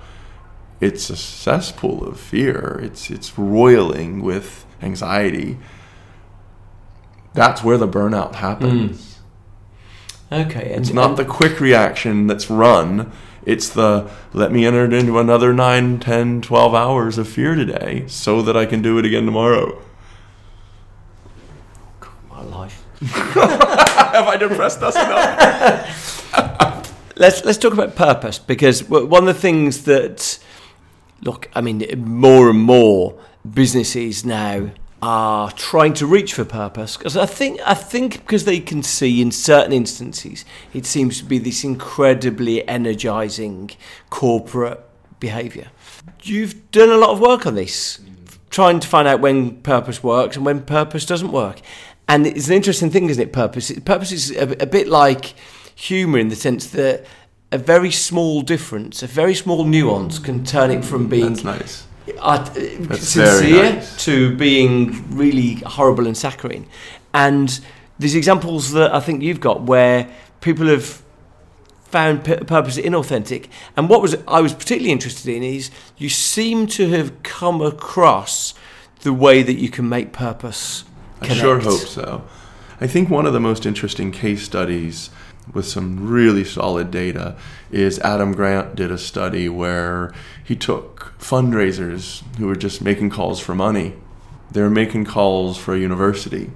it's 0.80 1.10
a 1.10 1.16
cesspool 1.16 2.06
of 2.06 2.18
fear. 2.18 2.80
It's 2.82 3.10
it's 3.10 3.38
roiling 3.38 4.20
with 4.22 4.66
anxiety. 4.82 5.58
That's 7.32 7.62
where 7.62 7.78
the 7.78 7.88
burnout 7.88 8.36
happens. 8.36 9.00
Mm. 9.00 9.13
Okay, 10.32 10.72
and, 10.72 10.80
It's 10.82 10.92
not 10.92 11.10
and- 11.10 11.18
the 11.18 11.24
quick 11.24 11.60
reaction 11.60 12.26
that's 12.26 12.50
run. 12.50 13.12
It's 13.46 13.68
the 13.68 14.10
let 14.32 14.52
me 14.52 14.64
enter 14.66 14.84
into 14.84 15.18
another 15.18 15.52
9, 15.52 15.98
10, 16.00 16.40
12 16.40 16.74
hours 16.74 17.18
of 17.18 17.28
fear 17.28 17.54
today 17.54 18.04
so 18.06 18.40
that 18.42 18.56
I 18.56 18.64
can 18.64 18.80
do 18.80 18.98
it 18.98 19.04
again 19.04 19.26
tomorrow. 19.26 19.82
my 22.30 22.42
life. 22.42 22.82
Have 23.00 24.26
I 24.28 24.36
depressed 24.38 24.80
us 24.82 24.96
enough? 24.96 26.90
Let's 27.16 27.44
let's 27.44 27.58
talk 27.58 27.72
about 27.72 27.94
purpose 27.94 28.40
because 28.40 28.88
one 28.88 29.22
of 29.22 29.26
the 29.26 29.40
things 29.40 29.84
that 29.84 30.36
look, 31.22 31.48
I 31.54 31.60
mean, 31.60 31.84
more 31.96 32.50
and 32.50 32.58
more 32.60 33.16
businesses 33.48 34.24
now 34.24 34.70
are 35.06 35.50
trying 35.50 35.92
to 35.92 36.06
reach 36.06 36.32
for 36.32 36.46
purpose 36.46 36.96
because 36.96 37.14
I 37.14 37.26
think 37.26 37.60
I 37.66 37.74
think 37.74 38.20
because 38.20 38.46
they 38.46 38.58
can 38.58 38.82
see 38.82 39.20
in 39.20 39.32
certain 39.32 39.74
instances 39.74 40.46
it 40.72 40.86
seems 40.86 41.18
to 41.18 41.26
be 41.26 41.36
this 41.36 41.62
incredibly 41.62 42.66
energizing 42.66 43.72
corporate 44.08 44.80
behavior. 45.20 45.68
You've 46.22 46.70
done 46.70 46.88
a 46.88 46.96
lot 46.96 47.10
of 47.10 47.20
work 47.20 47.46
on 47.46 47.54
this, 47.54 48.00
trying 48.48 48.80
to 48.80 48.88
find 48.88 49.06
out 49.06 49.20
when 49.20 49.60
purpose 49.60 50.02
works 50.02 50.36
and 50.36 50.46
when 50.46 50.62
purpose 50.62 51.04
doesn't 51.04 51.32
work. 51.32 51.60
And 52.08 52.26
it's 52.26 52.48
an 52.48 52.54
interesting 52.54 52.90
thing, 52.90 53.10
isn't 53.10 53.22
it? 53.22 53.30
Purpose. 53.30 53.70
Purpose 53.80 54.10
is 54.10 54.30
a, 54.30 54.62
a 54.62 54.66
bit 54.66 54.88
like 54.88 55.34
humour 55.74 56.18
in 56.18 56.28
the 56.28 56.36
sense 56.36 56.68
that 56.68 57.04
a 57.52 57.58
very 57.58 57.90
small 57.90 58.40
difference, 58.40 59.02
a 59.02 59.06
very 59.06 59.34
small 59.34 59.66
nuance, 59.66 60.18
can 60.18 60.44
turn 60.44 60.70
it 60.70 60.82
from 60.82 61.08
mm, 61.08 61.10
being 61.10 61.34
That's 61.34 61.44
nice. 61.44 61.86
Uh, 62.18 62.44
sincere 62.94 63.74
nice. 63.74 64.04
to 64.04 64.34
being 64.36 65.16
really 65.16 65.54
horrible 65.66 66.06
and 66.06 66.16
saccharine. 66.16 66.66
And 67.12 67.60
there's 67.98 68.14
examples 68.14 68.72
that 68.72 68.94
I 68.94 69.00
think 69.00 69.22
you've 69.22 69.40
got 69.40 69.62
where 69.62 70.08
people 70.40 70.66
have 70.66 71.02
found 71.84 72.24
p- 72.24 72.36
purpose 72.36 72.76
inauthentic. 72.76 73.46
And 73.76 73.88
what 73.88 74.02
was 74.02 74.16
I 74.26 74.40
was 74.40 74.52
particularly 74.52 74.90
interested 74.90 75.34
in 75.34 75.42
is 75.42 75.70
you 75.96 76.08
seem 76.08 76.66
to 76.68 76.88
have 76.90 77.22
come 77.22 77.60
across 77.60 78.54
the 79.00 79.12
way 79.12 79.42
that 79.42 79.54
you 79.54 79.68
can 79.68 79.88
make 79.88 80.12
purpose. 80.12 80.84
I 81.20 81.26
Connect. 81.26 81.40
sure 81.40 81.60
hope 81.60 81.80
so. 81.80 82.24
I 82.80 82.86
think 82.86 83.08
one 83.08 83.26
of 83.26 83.32
the 83.32 83.40
most 83.40 83.64
interesting 83.64 84.10
case 84.10 84.42
studies 84.42 85.10
with 85.52 85.66
some 85.66 86.08
really 86.08 86.44
solid 86.44 86.90
data 86.90 87.36
is 87.70 87.98
Adam 88.00 88.32
Grant 88.32 88.74
did 88.74 88.90
a 88.90 88.98
study 88.98 89.48
where 89.48 90.12
he 90.42 90.56
took 90.56 91.14
fundraisers 91.18 92.22
who 92.36 92.46
were 92.46 92.56
just 92.56 92.82
making 92.82 93.10
calls 93.10 93.40
for 93.40 93.54
money. 93.54 93.94
They 94.50 94.62
were 94.62 94.70
making 94.70 95.04
calls 95.04 95.58
for 95.58 95.74
a 95.74 95.78
university. 95.78 96.50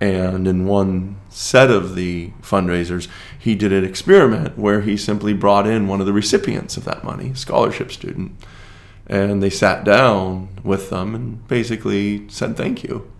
And 0.00 0.48
in 0.48 0.66
one 0.66 1.20
set 1.28 1.70
of 1.70 1.94
the 1.94 2.30
fundraisers, 2.40 3.06
he 3.38 3.54
did 3.54 3.72
an 3.72 3.84
experiment 3.84 4.56
where 4.56 4.80
he 4.80 4.96
simply 4.96 5.34
brought 5.34 5.66
in 5.66 5.88
one 5.88 6.00
of 6.00 6.06
the 6.06 6.12
recipients 6.12 6.76
of 6.76 6.84
that 6.84 7.04
money, 7.04 7.34
scholarship 7.34 7.92
student, 7.92 8.32
and 9.06 9.42
they 9.42 9.50
sat 9.50 9.84
down 9.84 10.48
with 10.64 10.88
them 10.88 11.14
and 11.14 11.46
basically 11.48 12.26
said 12.28 12.56
thank 12.56 12.82
you 12.82 13.10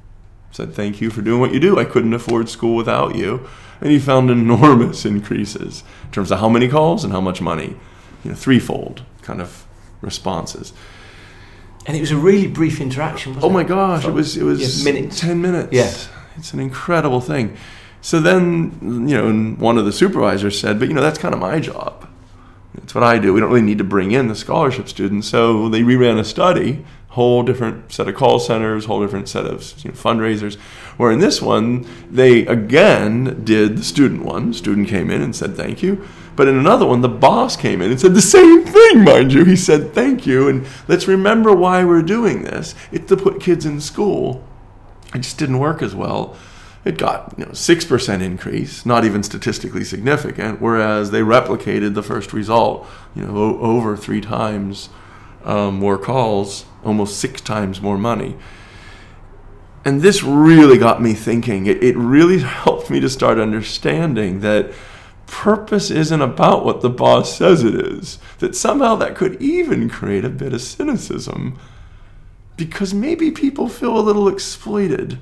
said 0.51 0.75
thank 0.75 1.01
you 1.01 1.11
for 1.11 1.23
doing 1.23 1.41
what 1.41 1.53
you 1.53 1.61
do. 1.61 1.79
I 1.79 1.85
couldn't 1.85 2.15
afford 2.15 2.49
school 2.49 2.77
without 2.77 3.15
you. 3.15 3.47
And 3.81 3.91
he 3.91 3.99
found 3.99 4.31
enormous 4.31 5.05
increases 5.05 5.85
in 6.05 6.11
terms 6.11 6.31
of 6.31 6.41
how 6.41 6.49
many 6.49 6.69
calls 6.69 7.05
and 7.05 7.13
how 7.13 7.21
much 7.21 7.41
money. 7.41 7.77
You 8.25 8.31
know, 8.31 8.37
threefold 8.37 9.03
kind 9.23 9.41
of 9.41 9.65
responses. 10.03 10.73
And 11.87 11.97
it 11.97 12.01
was 12.01 12.11
a 12.11 12.17
really 12.17 12.47
brief 12.47 12.81
interaction. 12.81 13.37
Oh 13.41 13.49
my 13.49 13.63
it? 13.63 13.69
gosh, 13.69 14.05
it 14.05 14.13
was 14.13 14.37
it 14.37 14.43
was 14.43 14.85
yeah, 14.85 14.93
minutes. 14.93 15.21
ten 15.21 15.41
minutes. 15.41 15.73
Yeah. 15.73 15.93
It's 16.37 16.53
an 16.53 16.61
incredible 16.61 17.21
thing. 17.21 17.57
So 18.03 18.21
then, 18.21 18.79
you 18.81 19.17
know, 19.17 19.29
and 19.29 19.59
one 19.59 19.77
of 19.77 19.85
the 19.85 19.93
supervisors 19.93 20.59
said, 20.59 20.79
"But 20.79 20.89
you 20.89 20.95
know, 20.95 21.03
that's 21.03 21.19
kind 21.19 21.35
of 21.35 21.41
my 21.41 21.61
job. 21.61 22.07
That's 22.75 22.95
what 22.95 23.05
I 23.05 23.19
do. 23.19 23.33
We 23.33 23.41
don't 23.41 23.51
really 23.51 23.63
need 23.63 23.79
to 23.79 23.85
bring 23.85 24.13
in 24.13 24.29
the 24.29 24.35
scholarship 24.35 24.89
students." 24.89 25.29
So 25.29 25.69
they 25.69 25.83
reran 25.83 26.19
a 26.19 26.25
study, 26.25 26.85
whole 27.09 27.43
different 27.43 27.93
set 27.93 28.09
of 28.09 28.15
call 28.15 28.39
centers, 28.39 28.85
whole 28.85 29.03
different 29.03 29.29
set 29.29 29.45
of 29.45 29.75
you 29.85 29.91
know, 29.91 29.97
fundraisers. 29.97 30.57
Where 31.01 31.11
in 31.11 31.19
this 31.19 31.41
one, 31.41 31.87
they 32.11 32.45
again 32.47 33.43
did 33.43 33.79
the 33.79 33.83
student 33.83 34.23
one. 34.23 34.53
Student 34.53 34.89
came 34.89 35.11
in 35.11 35.23
and 35.23 35.35
said 35.35 35.57
thank 35.57 35.83
you. 35.83 36.07
But 36.37 36.47
in 36.47 36.59
another 36.59 36.85
one, 36.85 37.01
the 37.01 37.09
boss 37.09 37.57
came 37.57 37.81
in 37.81 37.91
and 37.91 37.99
said 37.99 38.15
the 38.15 38.21
same 38.21 38.65
thing, 38.67 39.03
mind 39.03 39.33
you. 39.33 39.47
He 39.47 39.57
said 39.57 39.95
thank 39.95 40.27
you, 40.27 40.47
and 40.47 40.67
let's 40.89 41.09
remember 41.09 41.55
why 41.55 41.85
we're 41.85 42.03
doing 42.03 42.43
this. 42.43 42.75
It's 42.93 43.07
to 43.09 43.17
put 43.17 43.41
kids 43.41 43.65
in 43.65 43.81
school 43.81 44.45
it 45.15 45.21
just 45.21 45.39
didn't 45.39 45.59
work 45.59 45.81
as 45.81 45.95
well. 45.95 46.37
It 46.85 46.99
got 46.99 47.35
you 47.39 47.47
know 47.47 47.53
six 47.55 47.85
percent 47.87 48.23
increase, 48.23 48.87
not 48.87 49.05
even 49.07 49.23
statistically 49.23 49.85
significant, 49.85 50.61
whereas 50.61 51.13
they 51.13 51.21
replicated 51.21 51.95
the 51.95 52.03
first 52.03 52.35
result, 52.35 52.87
you 53.15 53.25
know, 53.25 53.37
o- 53.37 53.59
over 53.59 53.97
three 53.97 54.21
times 54.21 54.91
um, 55.45 55.77
more 55.77 55.97
calls, 55.97 56.67
almost 56.85 57.19
six 57.19 57.41
times 57.41 57.81
more 57.81 57.97
money. 57.99 58.37
And 59.85 60.03
this 60.03 60.23
really 60.23 60.79
got 60.79 61.01
me 61.01 61.15
thinking. 61.15 61.67
It, 61.67 61.83
it 61.83 61.97
really 61.97 62.39
helped 62.41 62.91
me 62.91 63.01
to 63.01 63.09
start 63.09 63.39
understanding 63.39 64.41
that 64.41 64.73
purpose 65.27 65.91
isn't 65.91 66.21
about 66.21 66.65
what 66.65 66.81
the 66.81 66.91
boss 66.91 67.37
says 67.37 67.63
it 67.63 67.75
is. 67.75 68.19
That 68.39 68.57
somehow 68.57 68.97
that 68.97 69.15
could 69.15 69.41
even 69.41 69.89
create 69.89 70.25
a 70.25 70.31
bit 70.31 70.53
of 70.53 70.61
cynicism 70.61 71.59
because 72.57 72.93
maybe 72.93 73.31
people 73.31 73.69
feel 73.69 73.97
a 73.97 74.03
little 74.03 74.29
exploited. 74.29 75.19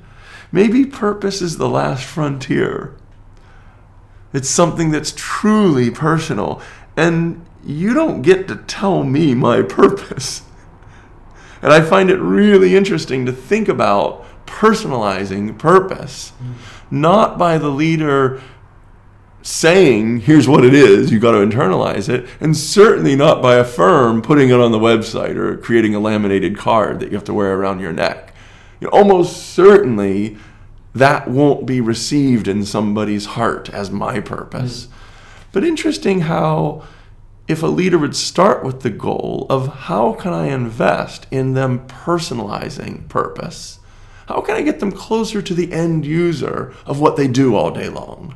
Maybe 0.51 0.85
purpose 0.85 1.40
is 1.40 1.57
the 1.57 1.68
last 1.68 2.05
frontier. 2.05 2.97
It's 4.33 4.49
something 4.49 4.90
that's 4.90 5.12
truly 5.16 5.90
personal, 5.90 6.61
and 6.97 7.44
you 7.64 7.94
don't 7.94 8.23
get 8.23 8.49
to 8.49 8.57
tell 8.57 9.05
me 9.05 9.35
my 9.35 9.62
purpose. 9.79 10.42
And 11.62 11.73
I 11.73 11.81
find 11.81 12.11
it 12.11 12.18
really 12.18 12.77
interesting 12.77 13.27
to 13.27 13.33
think 13.33 13.68
about 13.68 14.25
personalizing 14.49 15.59
purpose, 15.59 16.33
not 16.91 17.39
by 17.39 17.59
the 17.59 17.69
leader 17.69 18.43
saying, 19.43 20.21
here's 20.21 20.49
what 20.49 20.65
it 20.65 20.75
is, 20.75 21.11
you've 21.11 21.23
got 21.23 21.33
to 21.33 21.39
internalize 21.39 22.09
it, 22.09 22.29
and 22.41 22.57
certainly 22.57 23.17
not 23.17 23.41
by 23.41 23.55
a 23.55 23.65
firm 23.65 24.21
putting 24.21 24.51
it 24.51 24.61
on 24.61 24.73
the 24.73 24.79
website 24.79 25.37
or 25.37 25.57
creating 25.57 25.95
a 25.95 26.01
laminated 26.01 26.59
card 26.59 27.01
that 27.01 27.11
you 27.11 27.15
have 27.15 27.25
to 27.25 27.35
wear 27.35 27.55
around 27.55 27.81
your 27.81 27.93
neck. 27.93 28.35
You 28.81 28.87
know, 28.87 28.93
almost 28.93 29.55
certainly 29.55 30.37
that 30.95 31.29
won't 31.29 31.67
be 31.67 31.81
received 31.81 32.49
in 32.49 32.65
somebody's 32.65 33.27
heart 33.27 33.71
as 33.71 33.91
my 33.91 34.21
purpose. 34.21 34.87
Mm. 34.87 34.93
But 35.53 35.65
interesting 35.65 36.21
how 36.23 36.85
if 37.47 37.63
a 37.63 37.67
leader 37.67 37.99
would 37.99 38.15
start 38.15 38.63
with 38.63 38.83
the 38.83 38.91
goal 38.91 39.47
of 39.49 39.69
how 39.85 40.13
can 40.13 40.35
I 40.35 40.49
invest 40.49 41.27
in 41.31 41.55
them 41.55 41.87
personalizing 41.89 43.09
purpose? 43.09 43.81
How 44.29 44.43
can 44.43 44.57
I 44.57 44.61
get 44.61 44.79
them 44.79 44.93
closer 44.93 45.41
to 45.41 45.55
the 45.55 45.73
end 45.73 46.05
user 46.05 46.75
of 46.85 47.01
what 47.01 47.17
they 47.17 47.27
do 47.27 47.57
all 47.57 47.71
day 47.71 47.88
long? 47.88 48.35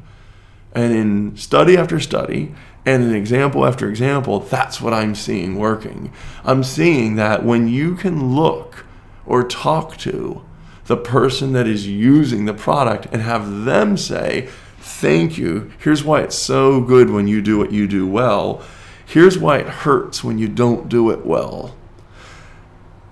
And 0.74 0.90
in 0.90 1.36
study 1.36 1.76
after 1.76 2.00
study, 2.00 2.54
and 2.86 3.02
in 3.04 3.14
example 3.14 3.66
after 3.66 3.90
example, 3.90 4.40
that's 4.40 4.80
what 4.80 4.94
I'm 4.94 5.14
seeing 5.14 5.58
working. 5.58 6.10
I'm 6.44 6.64
seeing 6.64 7.16
that 7.16 7.44
when 7.44 7.68
you 7.68 7.94
can 7.94 8.34
look 8.34 8.86
or 9.26 9.46
talk 9.46 9.98
to 9.98 10.42
the 10.86 10.96
person 10.96 11.52
that 11.52 11.68
is 11.68 11.86
using 11.86 12.46
the 12.46 12.54
product 12.54 13.06
and 13.12 13.20
have 13.20 13.64
them 13.64 13.98
say, 13.98 14.48
Thank 14.78 15.36
you. 15.36 15.70
Here's 15.78 16.02
why 16.02 16.22
it's 16.22 16.34
so 16.34 16.80
good 16.80 17.10
when 17.10 17.28
you 17.28 17.42
do 17.42 17.58
what 17.58 17.70
you 17.70 17.86
do 17.86 18.06
well. 18.06 18.64
Here's 19.04 19.36
why 19.36 19.58
it 19.58 19.68
hurts 19.68 20.24
when 20.24 20.38
you 20.38 20.48
don't 20.48 20.88
do 20.88 21.10
it 21.10 21.26
well. 21.26 21.76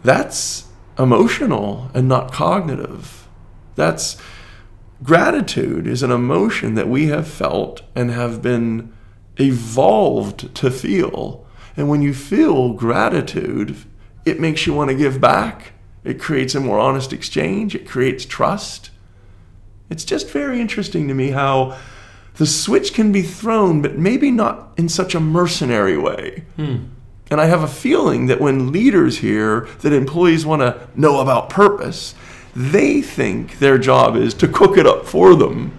That's 0.02 0.69
emotional 1.00 1.90
and 1.94 2.06
not 2.06 2.32
cognitive. 2.32 3.26
That's 3.74 4.20
gratitude 5.02 5.86
is 5.86 6.02
an 6.02 6.10
emotion 6.10 6.74
that 6.74 6.88
we 6.88 7.06
have 7.06 7.26
felt 7.26 7.82
and 7.94 8.10
have 8.10 8.42
been 8.42 8.92
evolved 9.38 10.54
to 10.54 10.70
feel. 10.70 11.46
And 11.76 11.88
when 11.88 12.02
you 12.02 12.12
feel 12.12 12.74
gratitude, 12.74 13.76
it 14.26 14.38
makes 14.38 14.66
you 14.66 14.74
want 14.74 14.90
to 14.90 14.96
give 14.96 15.20
back. 15.20 15.72
It 16.04 16.20
creates 16.20 16.54
a 16.54 16.60
more 16.60 16.78
honest 16.78 17.12
exchange. 17.12 17.74
It 17.74 17.88
creates 17.88 18.26
trust. 18.26 18.90
It's 19.88 20.04
just 20.04 20.30
very 20.30 20.60
interesting 20.60 21.08
to 21.08 21.14
me 21.14 21.30
how 21.30 21.78
the 22.34 22.46
switch 22.46 22.92
can 22.92 23.10
be 23.12 23.22
thrown, 23.22 23.82
but 23.82 23.98
maybe 23.98 24.30
not 24.30 24.72
in 24.76 24.88
such 24.88 25.14
a 25.14 25.20
mercenary 25.20 25.96
way. 25.96 26.44
Hmm. 26.56 26.84
And 27.30 27.40
I 27.40 27.46
have 27.46 27.62
a 27.62 27.68
feeling 27.68 28.26
that 28.26 28.40
when 28.40 28.72
leaders 28.72 29.18
hear 29.18 29.68
that 29.82 29.92
employees 29.92 30.44
want 30.44 30.62
to 30.62 30.88
know 30.96 31.20
about 31.20 31.48
purpose, 31.48 32.14
they 32.54 33.00
think 33.00 33.60
their 33.60 33.78
job 33.78 34.16
is 34.16 34.34
to 34.34 34.48
cook 34.48 34.76
it 34.76 34.86
up 34.86 35.06
for 35.06 35.36
them. 35.36 35.72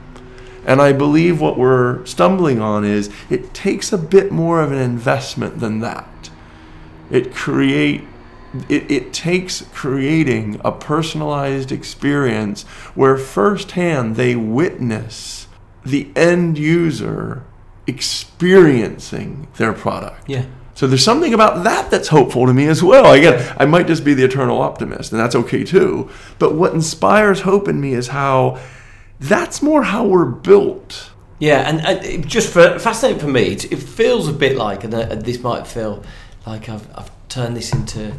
And 0.65 0.81
I 0.81 0.93
believe 0.93 1.41
what 1.41 1.57
we're 1.57 2.05
stumbling 2.05 2.61
on 2.61 2.85
is 2.85 3.09
it 3.29 3.53
takes 3.53 3.91
a 3.91 3.97
bit 3.97 4.31
more 4.31 4.61
of 4.61 4.71
an 4.71 4.77
investment 4.77 5.59
than 5.59 5.79
that. 5.79 6.29
It 7.09 7.33
create 7.33 8.03
it, 8.67 8.91
it 8.91 9.13
takes 9.13 9.61
creating 9.73 10.59
a 10.63 10.73
personalized 10.73 11.71
experience 11.71 12.63
where 12.95 13.17
firsthand 13.17 14.17
they 14.17 14.35
witness 14.35 15.47
the 15.85 16.11
end 16.17 16.57
user 16.57 17.43
experiencing 17.87 19.47
their 19.55 19.71
product. 19.71 20.29
Yeah. 20.29 20.45
So 20.73 20.87
there's 20.87 21.03
something 21.03 21.33
about 21.33 21.63
that 21.63 21.91
that's 21.91 22.07
hopeful 22.07 22.47
to 22.47 22.53
me 22.53 22.67
as 22.67 22.81
well. 22.81 23.11
Again, 23.11 23.55
I 23.57 23.65
might 23.65 23.87
just 23.87 24.03
be 24.03 24.13
the 24.13 24.23
eternal 24.23 24.61
optimist, 24.61 25.11
and 25.11 25.19
that's 25.19 25.35
okay 25.35 25.63
too. 25.63 26.09
But 26.39 26.55
what 26.55 26.73
inspires 26.73 27.41
hope 27.41 27.67
in 27.67 27.79
me 27.81 27.93
is 27.93 28.07
how 28.09 28.59
that's 29.19 29.61
more 29.61 29.83
how 29.83 30.05
we're 30.05 30.25
built. 30.25 31.11
Yeah, 31.39 31.67
and, 31.67 31.81
and 31.85 32.27
just 32.27 32.53
for, 32.53 32.77
fascinating 32.79 33.19
for 33.19 33.27
me, 33.27 33.53
it, 33.53 33.77
feels 33.77 34.27
a 34.27 34.33
bit 34.33 34.57
like, 34.57 34.83
and 34.83 34.93
uh, 34.93 35.15
this 35.15 35.41
might 35.41 35.65
feel 35.65 36.03
like 36.45 36.69
I've, 36.69 36.87
I've 36.95 37.09
turned 37.29 37.57
this 37.57 37.73
into 37.73 38.13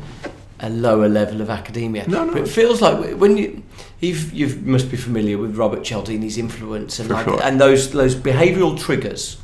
a 0.59 0.69
lower 0.69 1.09
level 1.09 1.41
of 1.41 1.51
academia. 1.51 2.09
No, 2.09 2.25
no. 2.25 2.33
But 2.33 2.43
it 2.43 2.49
feels 2.49 2.81
like 2.81 3.17
when 3.17 3.37
you 3.37 3.63
you've, 4.01 4.33
you 4.33 4.49
must 4.65 4.91
be 4.91 4.97
familiar 4.97 5.39
with 5.39 5.57
Robert 5.57 5.81
Cialdini's 5.81 6.39
influence 6.39 6.99
and 6.99 7.11
like, 7.11 7.25
sure. 7.25 7.43
and 7.43 7.61
those 7.61 7.91
those 7.91 8.15
behavioural 8.15 8.79
triggers, 8.79 9.39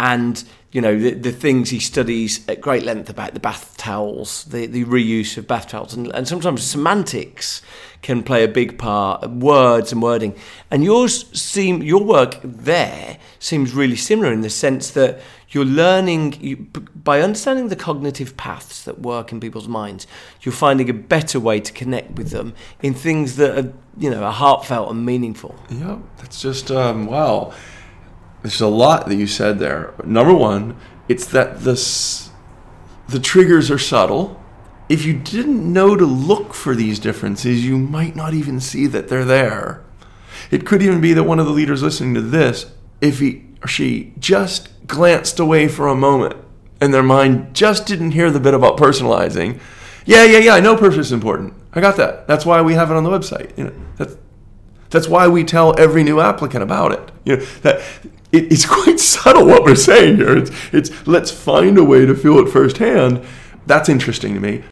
and 0.00 0.42
you 0.70 0.80
know 0.80 0.98
the, 0.98 1.14
the 1.14 1.32
things 1.32 1.70
he 1.70 1.80
studies 1.80 2.46
at 2.48 2.60
great 2.60 2.82
length 2.82 3.08
about 3.08 3.34
the 3.34 3.40
bath 3.40 3.76
towels, 3.76 4.44
the, 4.44 4.66
the 4.66 4.84
reuse 4.84 5.36
of 5.38 5.46
bath 5.46 5.68
towels, 5.68 5.94
and, 5.94 6.08
and 6.14 6.28
sometimes 6.28 6.62
semantics 6.62 7.62
can 8.02 8.22
play 8.22 8.44
a 8.44 8.48
big 8.48 8.78
part, 8.78 9.28
words 9.30 9.92
and 9.92 10.02
wording. 10.02 10.36
And 10.70 10.84
yours 10.84 11.26
seem 11.38 11.82
your 11.82 12.04
work 12.04 12.38
there 12.42 13.18
seems 13.38 13.74
really 13.74 13.96
similar 13.96 14.32
in 14.32 14.42
the 14.42 14.50
sense 14.50 14.90
that 14.90 15.20
you're 15.50 15.64
learning 15.64 16.36
you, 16.40 16.56
by 16.94 17.22
understanding 17.22 17.68
the 17.68 17.76
cognitive 17.76 18.36
paths 18.36 18.84
that 18.84 19.00
work 19.00 19.32
in 19.32 19.40
people's 19.40 19.68
minds. 19.68 20.06
You're 20.42 20.52
finding 20.52 20.90
a 20.90 20.94
better 20.94 21.40
way 21.40 21.60
to 21.60 21.72
connect 21.72 22.12
with 22.12 22.30
them 22.30 22.54
in 22.82 22.92
things 22.92 23.36
that 23.36 23.58
are 23.58 23.72
you 23.96 24.10
know 24.10 24.22
are 24.22 24.32
heartfelt 24.32 24.90
and 24.90 25.06
meaningful. 25.06 25.56
Yeah, 25.70 25.98
that's 26.18 26.42
just 26.42 26.70
um, 26.70 27.06
wow. 27.06 27.54
There's 28.42 28.60
a 28.60 28.68
lot 28.68 29.08
that 29.08 29.16
you 29.16 29.26
said 29.26 29.58
there. 29.58 29.94
Number 30.04 30.34
one, 30.34 30.76
it's 31.08 31.26
that 31.26 31.60
the 31.60 31.74
the 33.08 33.18
triggers 33.18 33.70
are 33.70 33.78
subtle. 33.78 34.40
If 34.88 35.04
you 35.04 35.14
didn't 35.18 35.70
know 35.70 35.96
to 35.96 36.06
look 36.06 36.54
for 36.54 36.74
these 36.74 36.98
differences, 36.98 37.64
you 37.64 37.76
might 37.78 38.16
not 38.16 38.34
even 38.34 38.60
see 38.60 38.86
that 38.86 39.08
they're 39.08 39.24
there. 39.24 39.82
It 40.50 40.64
could 40.64 40.82
even 40.82 41.00
be 41.00 41.12
that 41.12 41.24
one 41.24 41.38
of 41.38 41.46
the 41.46 41.52
leaders 41.52 41.82
listening 41.82 42.14
to 42.14 42.22
this, 42.22 42.70
if 43.00 43.18
he 43.18 43.44
or 43.62 43.68
she 43.68 44.12
just 44.18 44.68
glanced 44.86 45.38
away 45.38 45.68
for 45.68 45.88
a 45.88 45.94
moment 45.94 46.36
and 46.80 46.94
their 46.94 47.02
mind 47.02 47.54
just 47.54 47.86
didn't 47.86 48.12
hear 48.12 48.30
the 48.30 48.40
bit 48.40 48.54
about 48.54 48.78
personalizing, 48.78 49.60
yeah, 50.06 50.24
yeah, 50.24 50.38
yeah, 50.38 50.54
I 50.54 50.60
know 50.60 50.76
purpose 50.76 50.98
is 50.98 51.12
important. 51.12 51.54
I 51.74 51.80
got 51.80 51.96
that. 51.96 52.26
That's 52.26 52.46
why 52.46 52.62
we 52.62 52.74
have 52.74 52.90
it 52.90 52.96
on 52.96 53.04
the 53.04 53.10
website. 53.10 53.56
You 53.58 53.64
know, 53.64 53.74
that's 53.96 54.16
that's 54.90 55.08
why 55.08 55.28
we 55.28 55.44
tell 55.44 55.78
every 55.78 56.02
new 56.02 56.20
applicant 56.20 56.62
about 56.62 56.92
it. 56.92 57.12
You 57.24 57.36
know, 57.36 57.44
that 57.62 57.82
it, 58.32 58.52
it's 58.52 58.66
quite 58.82 59.00
subtle 59.00 59.46
what 59.46 59.62
we're 59.62 59.74
saying 59.74 60.16
here. 60.16 60.36
It's, 60.36 60.50
it's 60.72 61.06
let's 61.06 61.30
find 61.30 61.78
a 61.78 61.84
way 61.84 62.06
to 62.06 62.14
feel 62.14 62.38
it 62.38 62.50
firsthand. 62.50 63.24
That's 63.66 63.88
interesting 63.88 64.34
to 64.34 64.40
me. 64.40 64.64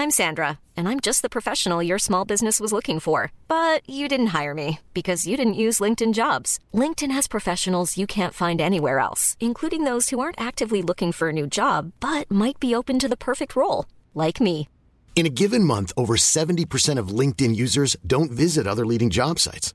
I'm 0.00 0.10
Sandra, 0.10 0.60
and 0.78 0.88
I'm 0.88 0.98
just 0.98 1.20
the 1.20 1.28
professional 1.28 1.82
your 1.82 1.98
small 1.98 2.24
business 2.24 2.58
was 2.58 2.72
looking 2.72 3.00
for. 3.00 3.32
But 3.48 3.82
you 3.86 4.08
didn't 4.08 4.28
hire 4.28 4.54
me 4.54 4.80
because 4.94 5.26
you 5.26 5.36
didn't 5.36 5.60
use 5.66 5.78
LinkedIn 5.78 6.14
jobs. 6.14 6.58
LinkedIn 6.72 7.10
has 7.10 7.28
professionals 7.28 7.98
you 7.98 8.06
can't 8.06 8.32
find 8.32 8.62
anywhere 8.62 8.98
else, 8.98 9.36
including 9.40 9.84
those 9.84 10.08
who 10.08 10.18
aren't 10.18 10.40
actively 10.40 10.80
looking 10.80 11.12
for 11.12 11.28
a 11.28 11.34
new 11.34 11.46
job 11.46 11.92
but 12.00 12.30
might 12.30 12.58
be 12.58 12.74
open 12.74 12.98
to 12.98 13.08
the 13.08 13.16
perfect 13.16 13.54
role, 13.54 13.84
like 14.14 14.40
me. 14.40 14.68
In 15.16 15.26
a 15.26 15.36
given 15.42 15.64
month, 15.64 15.92
over 15.98 16.16
70% 16.16 16.98
of 16.98 17.08
LinkedIn 17.08 17.54
users 17.54 17.94
don't 18.06 18.30
visit 18.30 18.66
other 18.66 18.86
leading 18.86 19.10
job 19.10 19.38
sites. 19.38 19.74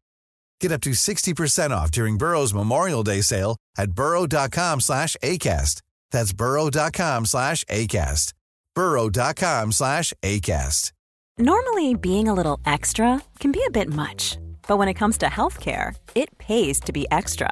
Get 0.61 0.71
up 0.71 0.81
to 0.81 0.91
60% 0.91 1.71
off 1.71 1.91
during 1.91 2.17
Burrow's 2.17 2.53
Memorial 2.53 3.01
Day 3.03 3.21
sale 3.21 3.57
at 3.77 3.91
burrow.com 3.93 4.79
slash 4.79 5.17
ACAST. 5.23 5.81
That's 6.11 6.33
burrow.com 6.33 7.25
slash 7.25 7.63
ACAST. 7.65 8.33
burrow.com 8.75 9.71
slash 9.71 10.13
ACAST. 10.21 10.91
Normally, 11.39 11.95
being 11.95 12.27
a 12.27 12.33
little 12.33 12.59
extra 12.65 13.21
can 13.39 13.51
be 13.51 13.63
a 13.65 13.71
bit 13.71 13.91
much. 13.91 14.37
But 14.67 14.77
when 14.77 14.87
it 14.87 14.93
comes 14.93 15.17
to 15.19 15.25
healthcare, 15.25 15.95
it 16.13 16.37
pays 16.37 16.79
to 16.81 16.93
be 16.93 17.07
extra. 17.09 17.51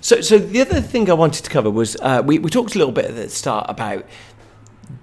So, 0.00 0.20
so 0.20 0.38
the 0.38 0.60
other 0.60 0.80
thing 0.80 1.10
I 1.10 1.14
wanted 1.14 1.44
to 1.44 1.50
cover 1.50 1.70
was 1.70 1.96
uh, 1.96 2.22
we, 2.24 2.38
we 2.38 2.50
talked 2.50 2.74
a 2.74 2.78
little 2.78 2.92
bit 2.92 3.06
at 3.06 3.14
the 3.14 3.28
start 3.28 3.66
about 3.68 4.04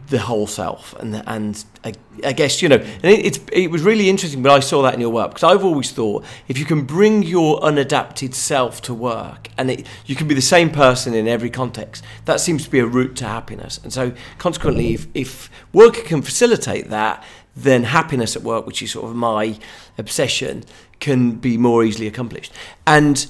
the 0.08 0.19
whole 0.19 0.45
self, 0.45 0.93
and 0.99 1.23
and 1.25 1.63
I, 1.84 1.93
I 2.23 2.34
guess 2.34 2.62
you 2.62 2.69
know, 2.69 2.75
and 2.75 3.06
it, 3.06 3.39
it 3.51 3.71
was 3.71 3.82
really 3.82 4.10
interesting 4.10 4.43
when 4.43 4.51
I 4.51 4.60
saw 4.60 4.82
that 4.84 4.93
in 4.93 4.99
your 4.99 5.10
work 5.10 5.32
because 5.32 5.43
I've 5.43 5.63
always 5.63 5.91
thought 5.91 6.25
if 6.47 6.58
you 6.58 6.65
can 6.65 6.84
bring 6.84 7.23
your 7.23 7.60
unadapted 7.62 8.34
self 8.34 8.82
to 8.84 8.93
work, 8.93 9.47
and 9.58 9.71
it, 9.71 9.88
you 10.06 10.15
can 10.15 10.27
be 10.27 10.36
the 10.36 10.41
same 10.41 10.69
person 10.69 11.13
in 11.13 11.27
every 11.27 11.49
context, 11.49 12.04
that 12.25 12.39
seems 12.39 12.65
to 12.65 12.69
be 12.69 12.80
a 12.80 12.86
route 12.86 13.15
to 13.17 13.25
happiness. 13.25 13.80
And 13.84 13.91
so, 13.91 14.13
consequently, 14.38 14.93
if 14.93 15.07
if 15.13 15.49
work 15.74 15.95
can 16.05 16.22
facilitate 16.22 16.89
that, 16.89 17.24
then 17.55 17.84
happiness 17.84 18.36
at 18.36 18.43
work, 18.43 18.68
which 18.68 18.82
is 18.82 18.91
sort 18.91 19.09
of 19.09 19.15
my 19.15 19.57
obsession, 19.97 20.63
can 20.99 21.32
be 21.32 21.57
more 21.57 21.84
easily 21.84 22.07
accomplished. 22.07 22.53
And 22.86 23.26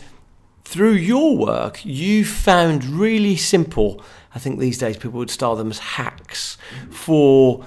through 0.72 0.94
your 0.94 1.36
work, 1.36 1.84
you 1.84 2.24
found 2.24 2.86
really 2.86 3.36
simple, 3.36 4.02
I 4.34 4.40
think 4.40 4.58
these 4.58 4.78
days 4.78 4.96
people 4.96 5.20
would 5.20 5.30
style 5.30 5.58
them 5.58 5.70
as 5.70 5.80
hacks 5.80 6.58
for 6.90 7.66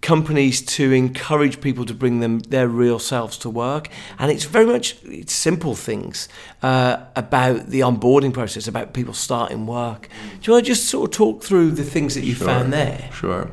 companies 0.00 0.60
to 0.62 0.90
encourage 0.92 1.60
people 1.60 1.84
to 1.84 1.94
bring 1.94 2.18
them 2.18 2.40
their 2.40 2.66
real 2.66 2.98
selves 2.98 3.38
to 3.38 3.48
work. 3.48 3.88
And 4.18 4.32
it's 4.32 4.44
very 4.44 4.66
much 4.66 4.96
it's 5.04 5.32
simple 5.32 5.76
things 5.76 6.28
uh, 6.62 7.04
about 7.14 7.68
the 7.68 7.80
onboarding 7.80 8.32
process 8.32 8.66
about 8.66 8.92
people 8.92 9.14
starting 9.14 9.66
work. 9.66 10.08
Do 10.40 10.50
you 10.50 10.52
want 10.54 10.64
to 10.64 10.72
just 10.72 10.86
sort 10.86 11.10
of 11.10 11.16
talk 11.16 11.44
through 11.44 11.72
the 11.72 11.84
things 11.84 12.16
that 12.16 12.24
you 12.24 12.34
Sure, 12.34 12.46
found 12.48 12.72
there? 12.72 13.08
Sure. 13.12 13.52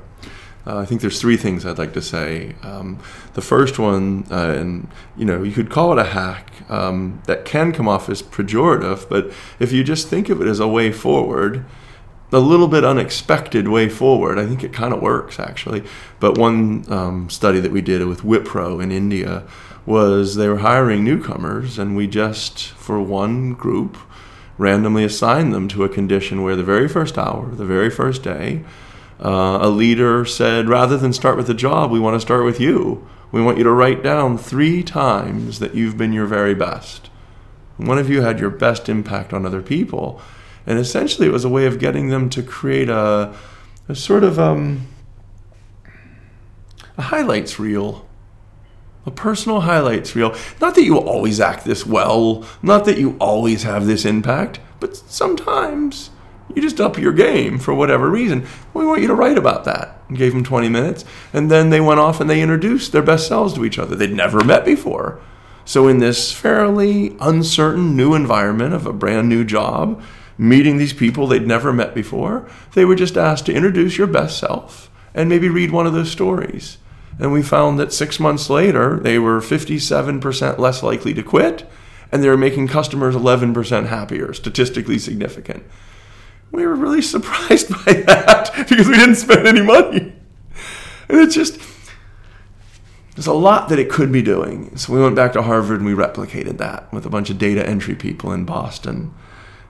Uh, 0.68 0.80
I 0.80 0.86
think 0.86 1.00
there's 1.00 1.22
three 1.22 1.38
things 1.38 1.66
I'd 1.66 1.78
like 1.78 1.94
to 1.94 2.02
say. 2.02 2.56
Um, 2.62 3.00
the 3.36 3.42
first 3.42 3.80
one, 3.80 4.26
uh, 4.30 4.54
and 4.58 4.90
you 5.16 5.24
know, 5.24 5.42
you 5.42 5.54
could 5.54 5.70
call 5.70 5.94
it 5.94 5.98
a 5.98 6.04
hack 6.04 6.52
um, 6.70 7.22
that 7.26 7.46
can 7.46 7.72
come 7.72 7.88
off 7.88 8.10
as 8.10 8.22
pejorative, 8.22 9.08
but 9.08 9.32
if 9.60 9.72
you 9.72 9.84
just 9.84 10.10
think 10.10 10.28
of 10.28 10.42
it 10.42 10.48
as 10.48 10.60
a 10.60 10.68
way 10.68 10.92
forward, 10.92 11.64
a 12.34 12.40
little 12.40 12.68
bit 12.68 12.84
unexpected 12.84 13.70
way 13.70 13.88
forward. 13.88 14.38
I 14.38 14.46
think 14.46 14.64
it 14.64 14.74
kind 14.74 14.94
of 14.94 15.02
works 15.02 15.40
actually. 15.40 15.84
But 16.20 16.38
one 16.38 16.84
um, 16.92 17.30
study 17.30 17.62
that 17.62 17.72
we 17.72 17.82
did 17.82 18.06
with 18.06 18.22
Wipro 18.22 18.84
in 18.84 18.92
India 18.92 19.48
was 19.86 20.36
they 20.36 20.50
were 20.50 20.58
hiring 20.58 21.06
newcomers, 21.06 21.80
and 21.80 21.96
we 21.96 22.08
just, 22.08 22.68
for 22.72 23.02
one 23.02 23.54
group, 23.54 23.98
randomly 24.58 25.06
assigned 25.06 25.54
them 25.54 25.70
to 25.70 25.86
a 25.86 25.90
condition 25.90 26.44
where 26.44 26.58
the 26.58 26.64
very 26.64 26.90
first 26.90 27.18
hour, 27.18 27.52
the 27.52 27.66
very 27.66 27.90
first 27.90 28.24
day, 28.24 28.66
uh, 29.24 29.60
a 29.62 29.70
leader 29.70 30.26
said, 30.26 30.70
rather 30.70 30.98
than 30.98 31.14
start 31.14 31.38
with 31.38 31.48
the 31.48 31.54
job, 31.54 31.92
we 31.92 32.00
want 32.00 32.16
to 32.16 32.20
start 32.20 32.46
with 32.46 32.60
you. 32.60 33.08
We 33.32 33.42
want 33.42 33.58
you 33.58 33.64
to 33.64 33.72
write 33.72 34.04
down 34.04 34.38
three 34.38 34.84
times 34.84 35.60
that 35.60 35.76
you've 35.76 35.98
been 35.98 36.14
your 36.14 36.28
very 36.28 36.54
best. 36.54 37.10
One 37.78 37.98
of 37.98 38.10
you 38.10 38.22
had 38.22 38.40
your 38.40 38.50
best 38.50 38.90
impact 38.90 39.34
on 39.34 39.46
other 39.46 39.62
people. 39.62 40.22
And 40.66 40.80
essentially, 40.80 41.28
it 41.28 41.34
was 41.34 41.46
a 41.46 41.50
way 41.50 41.66
of 41.66 41.80
getting 41.80 42.10
them 42.10 42.30
to 42.32 42.44
create 42.44 42.90
a, 42.90 43.34
a 43.88 43.96
sort 43.96 44.24
of 44.24 44.40
um, 44.40 44.88
a 46.98 47.04
highlights 47.04 47.60
reel 47.60 48.08
a 49.08 49.12
personal 49.12 49.62
highlights 49.62 50.16
reel. 50.16 50.36
Not 50.60 50.76
that 50.76 50.84
you 50.84 50.98
always 50.98 51.40
act 51.40 51.64
this 51.64 51.86
well, 51.86 52.46
not 52.62 52.84
that 52.86 53.00
you 53.00 53.16
always 53.20 53.64
have 53.64 53.88
this 53.88 54.04
impact, 54.04 54.60
but 54.82 54.98
sometimes 54.98 56.12
you 56.56 56.62
just 56.62 56.80
up 56.80 56.98
your 56.98 57.14
game 57.14 57.60
for 57.60 57.74
whatever 57.74 58.10
reason. 58.10 58.48
We 58.74 58.86
want 58.86 59.02
you 59.02 59.08
to 59.08 59.16
write 59.16 59.38
about 59.38 59.66
that. 59.66 60.02
And 60.08 60.18
gave 60.18 60.34
them 60.34 60.44
20 60.44 60.70
minutes, 60.70 61.04
and 61.34 61.52
then 61.52 61.70
they 61.70 61.82
went 61.82 62.00
off 62.00 62.22
and 62.22 62.30
they 62.30 62.42
introduced 62.42 62.94
their 62.94 63.02
best 63.02 63.28
selves 63.28 63.54
to 63.54 63.66
each 63.66 63.78
other. 63.78 63.96
They'd 63.96 64.14
never 64.14 64.44
met 64.44 64.64
before. 64.64 65.20
So, 65.66 65.90
in 65.90 66.00
this 66.00 66.32
fairly 66.32 67.18
uncertain 67.20 67.98
new 67.98 68.14
environment 68.14 68.74
of 68.74 68.86
a 68.86 68.94
brand 68.94 69.28
new 69.28 69.44
job, 69.44 70.02
meeting 70.38 70.78
these 70.78 70.94
people 70.94 71.28
they'd 71.28 71.46
never 71.46 71.74
met 71.74 71.94
before, 71.94 72.50
they 72.74 72.86
were 72.86 72.96
just 72.96 73.18
asked 73.18 73.46
to 73.48 73.54
introduce 73.54 73.98
your 73.98 74.08
best 74.08 74.38
self 74.38 74.90
and 75.14 75.28
maybe 75.28 75.50
read 75.50 75.72
one 75.72 75.86
of 75.86 75.94
those 75.94 76.12
stories. 76.12 76.78
And 77.20 77.34
we 77.34 77.42
found 77.42 77.80
that 77.80 77.92
six 77.92 78.20
months 78.20 78.50
later, 78.50 78.98
they 78.98 79.18
were 79.20 79.42
57% 79.42 80.58
less 80.58 80.84
likely 80.84 81.14
to 81.16 81.24
quit, 81.24 81.70
and 82.12 82.24
they 82.24 82.30
were 82.30 82.38
making 82.38 82.68
customers 82.68 83.16
11% 83.16 83.88
happier, 83.88 84.34
statistically 84.34 85.00
significant. 85.00 85.64
We 86.52 86.66
were 86.66 86.76
really 86.76 87.02
surprised 87.02 87.70
by 87.86 87.94
that 87.94 88.52
because 88.70 88.88
we 88.88 88.96
didn't 88.96 89.16
spend 89.16 89.48
any 89.48 89.62
money. 89.62 90.14
And 91.10 91.20
it's 91.20 91.36
just, 91.36 91.60
there's 93.16 93.28
a 93.28 93.34
lot 93.34 93.70
that 93.70 93.80
it 93.80 93.90
could 93.90 94.12
be 94.12 94.22
doing. 94.22 94.76
So 94.78 94.94
we 94.94 95.02
went 95.02 95.16
back 95.16 95.34
to 95.34 95.42
Harvard 95.42 95.82
and 95.82 95.86
we 95.86 95.94
replicated 95.94 96.58
that 96.58 96.92
with 96.94 97.06
a 97.06 97.10
bunch 97.10 97.30
of 97.30 97.38
data 97.38 97.68
entry 97.68 97.96
people 97.96 98.32
in 98.32 98.46
Boston. 98.46 99.14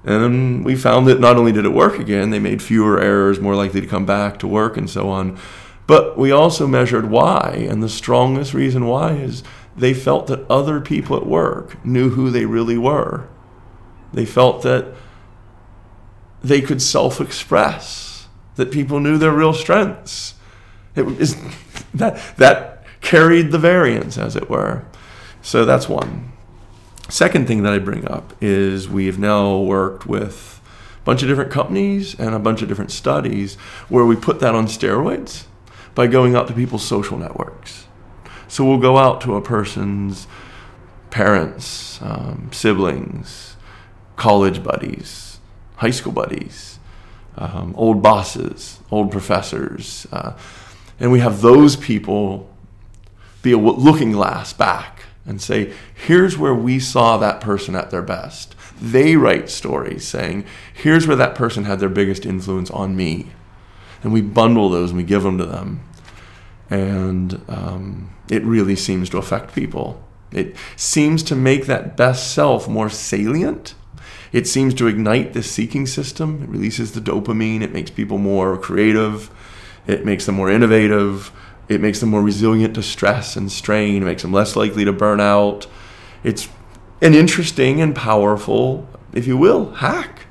And 0.03 0.63
we 0.63 0.75
found 0.75 1.07
that 1.07 1.19
not 1.19 1.35
only 1.35 1.51
did 1.51 1.65
it 1.65 1.73
work 1.73 1.99
again, 1.99 2.29
they 2.29 2.39
made 2.39 2.61
fewer 2.61 2.99
errors, 2.99 3.39
more 3.39 3.55
likely 3.55 3.81
to 3.81 3.87
come 3.87 4.05
back 4.05 4.39
to 4.39 4.47
work, 4.47 4.77
and 4.77 4.89
so 4.89 5.09
on. 5.09 5.37
But 5.85 6.17
we 6.17 6.31
also 6.31 6.67
measured 6.67 7.09
why, 7.09 7.67
and 7.69 7.81
the 7.81 7.89
strongest 7.89 8.53
reason 8.53 8.85
why 8.85 9.13
is 9.13 9.43
they 9.75 9.93
felt 9.93 10.27
that 10.27 10.49
other 10.49 10.81
people 10.81 11.15
at 11.17 11.25
work 11.25 11.83
knew 11.85 12.09
who 12.09 12.29
they 12.29 12.45
really 12.45 12.77
were. 12.77 13.27
They 14.13 14.25
felt 14.25 14.63
that 14.63 14.93
they 16.43 16.61
could 16.61 16.81
self 16.81 17.19
express, 17.19 18.27
that 18.55 18.71
people 18.71 18.99
knew 18.99 19.17
their 19.17 19.31
real 19.31 19.53
strengths. 19.53 20.35
It 20.95 21.03
was, 21.05 21.35
that, 21.93 22.37
that 22.37 22.83
carried 23.01 23.51
the 23.51 23.59
variance, 23.59 24.17
as 24.17 24.35
it 24.35 24.49
were. 24.49 24.85
So 25.41 25.65
that's 25.65 25.87
one. 25.87 26.31
Second 27.09 27.47
thing 27.47 27.63
that 27.63 27.71
I 27.71 27.79
bring 27.79 28.07
up 28.07 28.33
is 28.41 28.89
we've 28.89 29.17
now 29.17 29.59
worked 29.59 30.05
with 30.05 30.59
a 30.99 31.05
bunch 31.05 31.21
of 31.21 31.29
different 31.29 31.51
companies 31.51 32.19
and 32.19 32.35
a 32.35 32.39
bunch 32.39 32.61
of 32.61 32.67
different 32.67 32.91
studies 32.91 33.55
where 33.87 34.05
we 34.05 34.15
put 34.15 34.41
that 34.41 34.55
on 34.55 34.67
steroids 34.67 35.45
by 35.95 36.05
going 36.07 36.35
out 36.35 36.47
to 36.47 36.53
people's 36.53 36.83
social 36.83 37.17
networks. 37.17 37.87
So 38.49 38.65
we'll 38.65 38.77
go 38.77 38.97
out 38.97 39.21
to 39.21 39.35
a 39.35 39.41
person's 39.41 40.27
parents, 41.09 42.01
um, 42.01 42.49
siblings, 42.51 43.55
college 44.17 44.61
buddies, 44.61 45.26
high 45.77 45.91
school 45.91 46.13
buddies, 46.13 46.79
um, 47.37 47.73
old 47.77 48.01
bosses, 48.01 48.79
old 48.91 49.11
professors, 49.11 50.05
uh, 50.11 50.37
and 50.99 51.11
we 51.11 51.19
have 51.19 51.41
those 51.41 51.75
people 51.75 52.49
be 53.41 53.51
a 53.51 53.57
looking 53.57 54.11
glass 54.11 54.53
back 54.53 55.03
and 55.25 55.41
say, 55.41 55.73
here's 55.93 56.37
where 56.37 56.55
we 56.55 56.79
saw 56.79 57.17
that 57.17 57.41
person 57.41 57.75
at 57.75 57.91
their 57.91 58.01
best. 58.01 58.55
They 58.79 59.15
write 59.15 59.49
stories 59.49 60.07
saying, 60.07 60.45
here's 60.73 61.07
where 61.07 61.17
that 61.17 61.35
person 61.35 61.65
had 61.65 61.79
their 61.79 61.89
biggest 61.89 62.25
influence 62.25 62.71
on 62.71 62.95
me. 62.95 63.31
And 64.03 64.13
we 64.13 64.21
bundle 64.21 64.69
those 64.69 64.91
and 64.91 64.97
we 64.97 65.03
give 65.03 65.23
them 65.23 65.37
to 65.37 65.45
them 65.45 65.81
and 66.69 67.41
um, 67.47 68.09
it 68.29 68.43
really 68.43 68.75
seems 68.75 69.09
to 69.09 69.17
affect 69.17 69.55
people. 69.55 70.03
It 70.31 70.55
seems 70.75 71.23
to 71.23 71.35
make 71.35 71.65
that 71.65 71.95
best 71.95 72.33
self 72.33 72.67
more 72.67 72.89
salient. 72.89 73.75
It 74.31 74.47
seems 74.47 74.73
to 74.75 74.87
ignite 74.87 75.33
the 75.33 75.43
seeking 75.43 75.85
system. 75.85 76.43
It 76.43 76.49
releases 76.49 76.91
the 76.91 77.01
dopamine. 77.01 77.61
It 77.61 77.73
makes 77.73 77.91
people 77.91 78.17
more 78.17 78.57
creative. 78.57 79.29
It 79.87 80.05
makes 80.05 80.25
them 80.25 80.35
more 80.35 80.51
innovative. 80.51 81.31
It 81.69 81.81
makes 81.81 81.99
them 81.99 82.09
more 82.09 82.21
resilient 82.21 82.75
to 82.75 82.83
stress 82.83 83.35
and 83.35 83.51
strain. 83.51 84.03
It 84.03 84.05
makes 84.05 84.21
them 84.21 84.33
less 84.33 84.55
likely 84.55 84.85
to 84.85 84.93
burn 84.93 85.19
out. 85.19 85.67
It's 86.23 86.49
an 87.01 87.13
interesting 87.13 87.81
and 87.81 87.95
powerful, 87.95 88.87
if 89.13 89.27
you 89.27 89.37
will, 89.37 89.71
hack. 89.75 90.25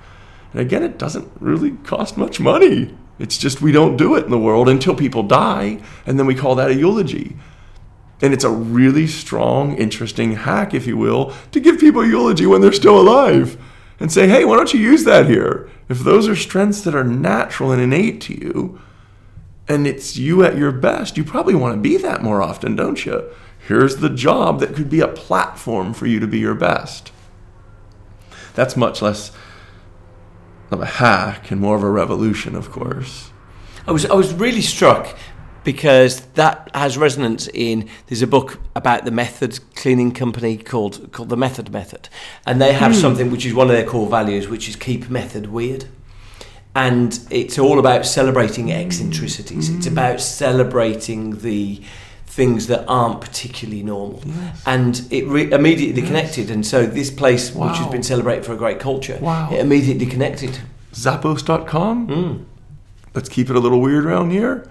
And 0.52 0.60
again, 0.60 0.82
it 0.82 0.98
doesn't 0.98 1.30
really 1.40 1.72
cost 1.84 2.16
much 2.16 2.40
money. 2.40 2.96
It's 3.18 3.38
just 3.38 3.62
we 3.62 3.72
don't 3.72 3.96
do 3.96 4.14
it 4.14 4.24
in 4.24 4.30
the 4.30 4.38
world 4.38 4.68
until 4.68 4.94
people 4.94 5.22
die, 5.22 5.80
and 6.04 6.18
then 6.18 6.26
we 6.26 6.34
call 6.34 6.54
that 6.56 6.70
a 6.70 6.74
eulogy. 6.74 7.36
And 8.20 8.34
it's 8.34 8.44
a 8.44 8.50
really 8.50 9.06
strong, 9.06 9.74
interesting 9.76 10.32
hack, 10.32 10.74
if 10.74 10.86
you 10.86 10.96
will, 10.96 11.32
to 11.52 11.60
give 11.60 11.78
people 11.78 12.02
a 12.02 12.06
eulogy 12.06 12.46
when 12.46 12.60
they're 12.60 12.72
still 12.72 12.98
alive 12.98 13.58
and 13.98 14.12
say, 14.12 14.28
hey, 14.28 14.44
why 14.44 14.56
don't 14.56 14.74
you 14.74 14.80
use 14.80 15.04
that 15.04 15.26
here? 15.26 15.70
If 15.88 16.00
those 16.00 16.28
are 16.28 16.36
strengths 16.36 16.82
that 16.82 16.94
are 16.94 17.04
natural 17.04 17.72
and 17.72 17.80
innate 17.80 18.20
to 18.22 18.34
you, 18.34 18.80
and 19.68 19.86
it's 19.86 20.16
you 20.16 20.44
at 20.44 20.56
your 20.56 20.72
best, 20.72 21.16
you 21.16 21.24
probably 21.24 21.54
want 21.54 21.74
to 21.74 21.80
be 21.80 21.96
that 21.96 22.22
more 22.22 22.42
often, 22.42 22.76
don't 22.76 23.04
you? 23.04 23.28
Here's 23.66 23.96
the 23.96 24.10
job 24.10 24.60
that 24.60 24.74
could 24.74 24.88
be 24.88 25.00
a 25.00 25.08
platform 25.08 25.92
for 25.92 26.06
you 26.06 26.20
to 26.20 26.26
be 26.26 26.38
your 26.38 26.54
best. 26.54 27.10
That's 28.54 28.76
much 28.76 29.02
less 29.02 29.32
of 30.70 30.80
a 30.80 30.86
hack 30.86 31.50
and 31.50 31.60
more 31.60 31.76
of 31.76 31.82
a 31.82 31.90
revolution, 31.90 32.54
of 32.54 32.70
course. 32.70 33.30
I 33.86 33.92
was 33.92 34.04
I 34.06 34.14
was 34.14 34.34
really 34.34 34.62
struck 34.62 35.16
because 35.66 36.20
that 36.34 36.70
has 36.74 36.96
resonance 36.96 37.48
in 37.52 37.88
there's 38.06 38.22
a 38.22 38.26
book 38.26 38.60
about 38.76 39.04
the 39.04 39.10
method 39.10 39.58
cleaning 39.74 40.12
company 40.12 40.56
called 40.56 41.10
called 41.10 41.28
the 41.28 41.36
Method 41.36 41.72
Method, 41.72 42.08
and 42.46 42.62
they 42.62 42.72
have 42.72 42.92
mm. 42.92 43.00
something 43.00 43.32
which 43.32 43.44
is 43.44 43.52
one 43.52 43.66
of 43.66 43.72
their 43.72 43.84
core 43.84 44.08
values, 44.08 44.46
which 44.46 44.68
is 44.68 44.76
keep 44.76 45.10
method 45.10 45.48
weird. 45.48 45.86
And 46.76 47.18
it's 47.30 47.58
all 47.58 47.80
about 47.80 48.06
celebrating 48.06 48.70
eccentricities. 48.70 49.68
Mm. 49.68 49.78
It's 49.78 49.86
about 49.88 50.20
celebrating 50.20 51.38
the 51.38 51.82
things 52.26 52.68
that 52.68 52.84
aren't 52.86 53.20
particularly 53.20 53.82
normal. 53.82 54.22
Yes. 54.24 54.62
And 54.66 55.02
it 55.10 55.26
re- 55.26 55.50
immediately 55.50 56.02
yes. 56.02 56.08
connected. 56.08 56.50
And 56.50 56.64
so 56.64 56.86
this 56.86 57.10
place, 57.10 57.52
wow. 57.52 57.68
which 57.68 57.78
has 57.78 57.88
been 57.88 58.02
celebrated 58.02 58.44
for 58.44 58.52
a 58.52 58.56
great 58.56 58.78
culture, 58.78 59.18
wow. 59.22 59.50
it 59.50 59.58
immediately 59.58 60.04
connected. 60.04 60.60
Zappos.com. 60.92 62.08
Mm. 62.08 62.44
Let's 63.14 63.30
keep 63.30 63.48
it 63.48 63.56
a 63.56 63.60
little 63.60 63.80
weird 63.80 64.04
around 64.04 64.30
here. 64.30 64.70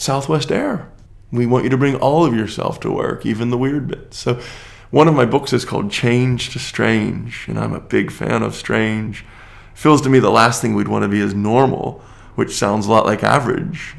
Southwest 0.00 0.50
Air. 0.50 0.90
We 1.30 1.46
want 1.46 1.64
you 1.64 1.70
to 1.70 1.76
bring 1.76 1.96
all 1.96 2.24
of 2.24 2.34
yourself 2.34 2.80
to 2.80 2.90
work, 2.90 3.24
even 3.24 3.50
the 3.50 3.58
weird 3.58 3.88
bits. 3.88 4.18
So, 4.18 4.40
one 4.90 5.06
of 5.06 5.14
my 5.14 5.24
books 5.24 5.52
is 5.52 5.64
called 5.64 5.92
Change 5.92 6.50
to 6.50 6.58
Strange, 6.58 7.46
and 7.46 7.58
I'm 7.58 7.72
a 7.72 7.80
big 7.80 8.10
fan 8.10 8.42
of 8.42 8.56
strange. 8.56 9.24
feels 9.72 10.00
to 10.02 10.08
me 10.08 10.18
the 10.18 10.30
last 10.30 10.60
thing 10.60 10.74
we'd 10.74 10.88
want 10.88 11.04
to 11.04 11.08
be 11.08 11.20
is 11.20 11.32
normal, 11.32 12.02
which 12.34 12.50
sounds 12.50 12.86
a 12.86 12.90
lot 12.90 13.06
like 13.06 13.22
average. 13.22 13.94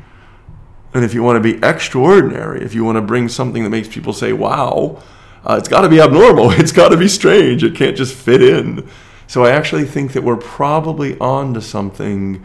And 0.94 1.06
if 1.06 1.14
you 1.14 1.24
want 1.24 1.42
to 1.42 1.54
be 1.54 1.66
extraordinary, 1.66 2.62
if 2.62 2.74
you 2.74 2.84
want 2.84 2.98
to 2.98 3.02
bring 3.02 3.30
something 3.30 3.64
that 3.64 3.70
makes 3.70 3.88
people 3.88 4.12
say, 4.12 4.34
wow, 4.34 5.02
uh, 5.46 5.56
it's 5.58 5.70
got 5.70 5.82
to 5.82 5.90
be 5.90 6.02
abnormal. 6.02 6.52
It's 6.60 6.74
got 6.74 6.90
to 6.90 6.98
be 6.98 7.08
strange. 7.08 7.64
It 7.64 7.76
can't 7.76 7.96
just 7.96 8.14
fit 8.14 8.42
in. 8.42 8.90
So 9.28 9.46
I 9.46 9.52
actually 9.52 9.86
think 9.86 10.12
that 10.12 10.24
we're 10.24 10.36
probably 10.36 11.18
on 11.20 11.54
to 11.54 11.62
something 11.62 12.44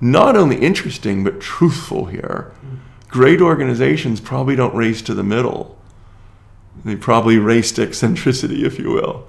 not 0.00 0.36
only 0.36 0.56
interesting, 0.56 1.24
but 1.24 1.40
truthful 1.40 2.06
here. 2.06 2.52
Great 3.08 3.40
organizations 3.40 4.20
probably 4.20 4.54
don't 4.56 4.74
race 4.74 5.02
to 5.02 5.14
the 5.14 5.24
middle, 5.24 5.78
they 6.84 6.96
probably 6.96 7.38
race 7.38 7.72
to 7.72 7.82
eccentricity, 7.82 8.64
if 8.64 8.78
you 8.78 8.90
will. 8.90 9.26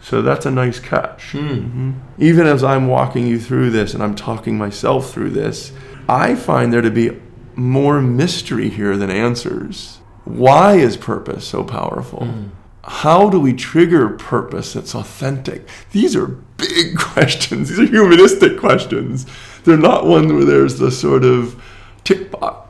So 0.00 0.22
that's 0.22 0.46
a 0.46 0.50
nice 0.50 0.78
catch. 0.78 1.32
Mm-hmm. 1.32 1.92
Even 2.18 2.46
as 2.46 2.62
I'm 2.62 2.86
walking 2.86 3.26
you 3.26 3.40
through 3.40 3.70
this 3.70 3.94
and 3.94 4.02
I'm 4.02 4.14
talking 4.14 4.58
myself 4.58 5.10
through 5.10 5.30
this, 5.30 5.72
I 6.08 6.34
find 6.34 6.72
there 6.72 6.82
to 6.82 6.90
be 6.90 7.18
more 7.56 8.00
mystery 8.00 8.68
here 8.68 8.96
than 8.96 9.10
answers. 9.10 9.98
Why 10.24 10.74
is 10.74 10.96
purpose 10.96 11.46
so 11.46 11.64
powerful? 11.64 12.20
Mm. 12.20 12.50
how 12.88 13.28
do 13.30 13.40
we 13.40 13.52
trigger 13.52 14.10
purpose 14.10 14.74
that's 14.74 14.94
authentic? 14.94 15.66
These 15.90 16.14
are 16.14 16.26
big 16.26 16.96
questions. 16.98 17.68
These 17.68 17.80
are 17.80 17.86
humanistic 17.86 18.58
questions. 18.60 19.26
They're 19.64 19.76
not 19.76 20.06
ones 20.06 20.32
where 20.32 20.44
there's 20.44 20.78
the 20.78 20.92
sort 20.92 21.24
of 21.24 21.60
tick 22.04 22.30
box. 22.30 22.65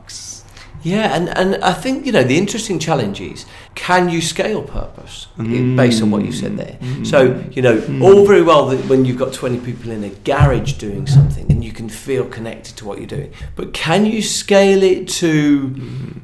Yeah, 0.83 1.15
and, 1.15 1.29
and 1.29 1.63
I 1.63 1.73
think, 1.73 2.05
you 2.05 2.11
know, 2.11 2.23
the 2.23 2.37
interesting 2.37 2.79
challenge 2.79 3.19
is 3.19 3.45
can 3.75 4.09
you 4.09 4.21
scale 4.21 4.63
purpose 4.63 5.27
mm. 5.37 5.75
based 5.75 6.01
on 6.01 6.11
what 6.11 6.23
you 6.23 6.31
said 6.31 6.57
there? 6.57 6.77
Mm. 6.79 7.05
So, 7.05 7.43
you 7.51 7.61
know, 7.61 7.77
mm. 7.77 8.03
all 8.03 8.25
very 8.25 8.41
well 8.41 8.67
that 8.67 8.85
when 8.89 9.05
you've 9.05 9.17
got 9.17 9.33
20 9.33 9.59
people 9.59 9.91
in 9.91 10.03
a 10.03 10.09
garage 10.09 10.73
doing 10.73 11.07
something 11.07 11.51
and 11.51 11.63
you 11.63 11.71
can 11.71 11.89
feel 11.89 12.25
connected 12.25 12.75
to 12.77 12.85
what 12.85 12.99
you're 12.99 13.07
doing, 13.07 13.33
but 13.55 13.73
can 13.73 14.05
you 14.05 14.21
scale 14.21 14.83
it 14.83 15.07
to 15.07 15.69
mm-hmm. 15.69 16.19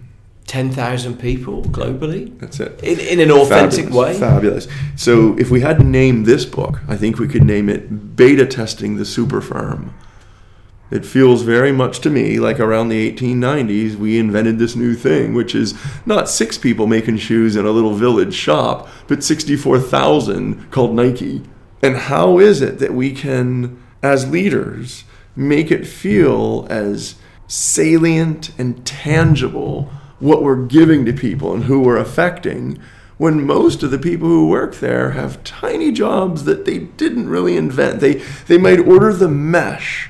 10,000 0.48 1.20
people 1.20 1.64
globally. 1.64 2.38
That's 2.40 2.60
it. 2.60 2.84
In, 2.84 3.00
in 3.00 3.20
an 3.20 3.32
authentic 3.32 3.86
Fabulous. 3.86 4.14
way. 4.14 4.20
Fabulous. 4.20 4.68
So, 4.96 5.36
if 5.40 5.50
we 5.50 5.62
had 5.62 5.80
to 5.80 5.84
name 5.84 6.26
this 6.26 6.46
book, 6.46 6.80
I 6.88 6.96
think 6.96 7.18
we 7.18 7.28
could 7.28 7.44
name 7.44 7.70
it 7.70 8.16
Beta 8.16 8.46
Testing 8.46 8.98
the 8.98 9.06
Super 9.06 9.42
Firm. 9.42 9.96
It 10.92 11.06
feels 11.06 11.42
very 11.42 11.72
much 11.72 12.00
to 12.02 12.10
me 12.10 12.40
like 12.40 12.60
around 12.60 12.90
the 12.90 13.12
1890s 13.12 13.96
we 13.96 14.20
invented 14.20 14.60
this 14.60 14.76
new 14.76 14.94
thing, 14.96 15.34
which 15.34 15.56
is 15.56 15.74
not 16.06 16.30
six 16.30 16.58
people 16.58 16.88
making 16.88 17.18
shoes 17.18 17.56
in 17.56 17.66
a 17.66 17.72
little 17.72 17.94
village 17.94 18.34
shop, 18.34 18.88
but 19.08 19.24
64,000 19.24 20.70
called 20.72 20.94
Nike. 20.96 21.42
And 21.82 21.98
how 21.98 22.38
is 22.40 22.62
it 22.62 22.80
that 22.80 22.94
we 22.94 23.12
can, 23.12 23.82
as 24.02 24.30
leaders, 24.30 25.04
make 25.36 25.72
it 25.72 25.88
feel 25.88 26.68
as 26.70 27.16
salient 27.48 28.52
and 28.58 28.86
tangible 28.86 29.92
what 30.20 30.44
we're 30.44 30.66
giving 30.66 31.06
to 31.06 31.14
people 31.14 31.54
and 31.54 31.66
who 31.66 31.82
we're 31.82 31.98
affecting 31.98 32.80
when 33.18 33.46
most 33.46 33.84
of 33.84 33.92
the 33.92 34.00
people 34.00 34.28
who 34.28 34.48
work 34.48 34.76
there 34.76 35.12
have 35.12 35.44
tiny 35.44 35.92
jobs 35.92 36.46
that 36.46 36.66
they 36.66 36.80
didn't 36.80 37.30
really 37.30 37.58
invent. 37.58 38.00
They, 38.00 38.16
they 38.48 38.58
might 38.58 38.80
order 38.80 39.14
the 39.14 39.28
mesh 39.28 40.10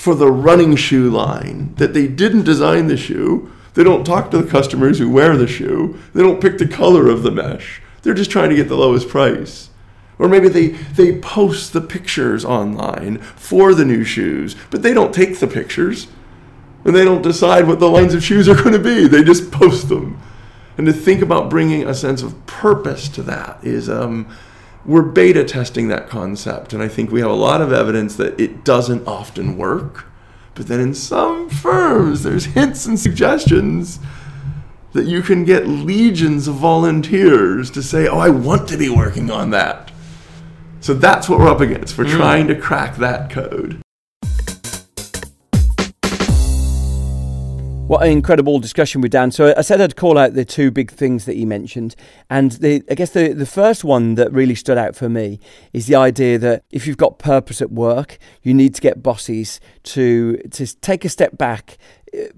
for 0.00 0.14
the 0.14 0.32
running 0.32 0.74
shoe 0.76 1.10
line 1.10 1.74
that 1.74 1.92
they 1.92 2.06
didn't 2.06 2.44
design 2.44 2.86
the 2.86 2.96
shoe. 2.96 3.52
They 3.74 3.84
don't 3.84 4.02
talk 4.02 4.30
to 4.30 4.38
the 4.38 4.50
customers 4.50 4.98
who 4.98 5.10
wear 5.10 5.36
the 5.36 5.46
shoe. 5.46 5.98
They 6.14 6.22
don't 6.22 6.40
pick 6.40 6.56
the 6.56 6.66
color 6.66 7.10
of 7.10 7.22
the 7.22 7.30
mesh. 7.30 7.82
They're 8.00 8.14
just 8.14 8.30
trying 8.30 8.48
to 8.48 8.56
get 8.56 8.70
the 8.70 8.78
lowest 8.78 9.10
price. 9.10 9.68
Or 10.18 10.26
maybe 10.26 10.48
they, 10.48 10.68
they 10.68 11.18
post 11.18 11.74
the 11.74 11.82
pictures 11.82 12.46
online 12.46 13.18
for 13.18 13.74
the 13.74 13.84
new 13.84 14.02
shoes, 14.02 14.56
but 14.70 14.82
they 14.82 14.94
don't 14.94 15.12
take 15.12 15.38
the 15.38 15.46
pictures 15.46 16.06
and 16.86 16.96
they 16.96 17.04
don't 17.04 17.20
decide 17.20 17.68
what 17.68 17.78
the 17.78 17.90
lines 17.90 18.14
of 18.14 18.24
shoes 18.24 18.48
are 18.48 18.54
going 18.54 18.72
to 18.72 18.78
be. 18.78 19.06
They 19.06 19.22
just 19.22 19.52
post 19.52 19.90
them. 19.90 20.18
And 20.78 20.86
to 20.86 20.94
think 20.94 21.20
about 21.20 21.50
bringing 21.50 21.86
a 21.86 21.92
sense 21.92 22.22
of 22.22 22.46
purpose 22.46 23.06
to 23.10 23.22
that 23.24 23.62
is 23.62 23.90
um, 23.90 24.34
we're 24.84 25.02
beta 25.02 25.44
testing 25.44 25.88
that 25.88 26.08
concept. 26.08 26.72
And 26.72 26.82
I 26.82 26.88
think 26.88 27.10
we 27.10 27.20
have 27.20 27.30
a 27.30 27.34
lot 27.34 27.60
of 27.60 27.72
evidence 27.72 28.16
that 28.16 28.40
it 28.40 28.64
doesn't 28.64 29.06
often 29.06 29.56
work. 29.56 30.06
But 30.54 30.66
then 30.66 30.80
in 30.80 30.94
some 30.94 31.48
firms, 31.48 32.22
there's 32.22 32.46
hints 32.46 32.86
and 32.86 32.98
suggestions 32.98 33.98
that 34.92 35.04
you 35.04 35.22
can 35.22 35.44
get 35.44 35.68
legions 35.68 36.48
of 36.48 36.56
volunteers 36.56 37.70
to 37.70 37.82
say, 37.82 38.08
oh, 38.08 38.18
I 38.18 38.30
want 38.30 38.68
to 38.68 38.76
be 38.76 38.88
working 38.88 39.30
on 39.30 39.50
that. 39.50 39.92
So 40.80 40.94
that's 40.94 41.28
what 41.28 41.38
we're 41.38 41.48
up 41.48 41.60
against. 41.60 41.96
We're 41.96 42.04
mm. 42.04 42.16
trying 42.16 42.48
to 42.48 42.54
crack 42.54 42.96
that 42.96 43.30
code. 43.30 43.80
What 47.90 48.04
an 48.04 48.12
incredible 48.12 48.60
discussion 48.60 49.00
with 49.00 49.10
Dan. 49.10 49.32
So 49.32 49.52
I 49.56 49.62
said 49.62 49.80
I'd 49.80 49.96
call 49.96 50.16
out 50.16 50.34
the 50.34 50.44
two 50.44 50.70
big 50.70 50.92
things 50.92 51.24
that 51.24 51.34
he 51.34 51.44
mentioned, 51.44 51.96
and 52.30 52.52
the, 52.52 52.84
I 52.88 52.94
guess 52.94 53.10
the 53.10 53.32
the 53.32 53.44
first 53.44 53.82
one 53.82 54.14
that 54.14 54.32
really 54.32 54.54
stood 54.54 54.78
out 54.78 54.94
for 54.94 55.08
me 55.08 55.40
is 55.72 55.88
the 55.88 55.96
idea 55.96 56.38
that 56.38 56.62
if 56.70 56.86
you've 56.86 56.96
got 56.96 57.18
purpose 57.18 57.60
at 57.60 57.72
work, 57.72 58.18
you 58.44 58.54
need 58.54 58.76
to 58.76 58.80
get 58.80 59.02
bosses 59.02 59.58
to 59.82 60.36
to 60.52 60.66
take 60.80 61.04
a 61.04 61.08
step 61.08 61.36
back 61.36 61.78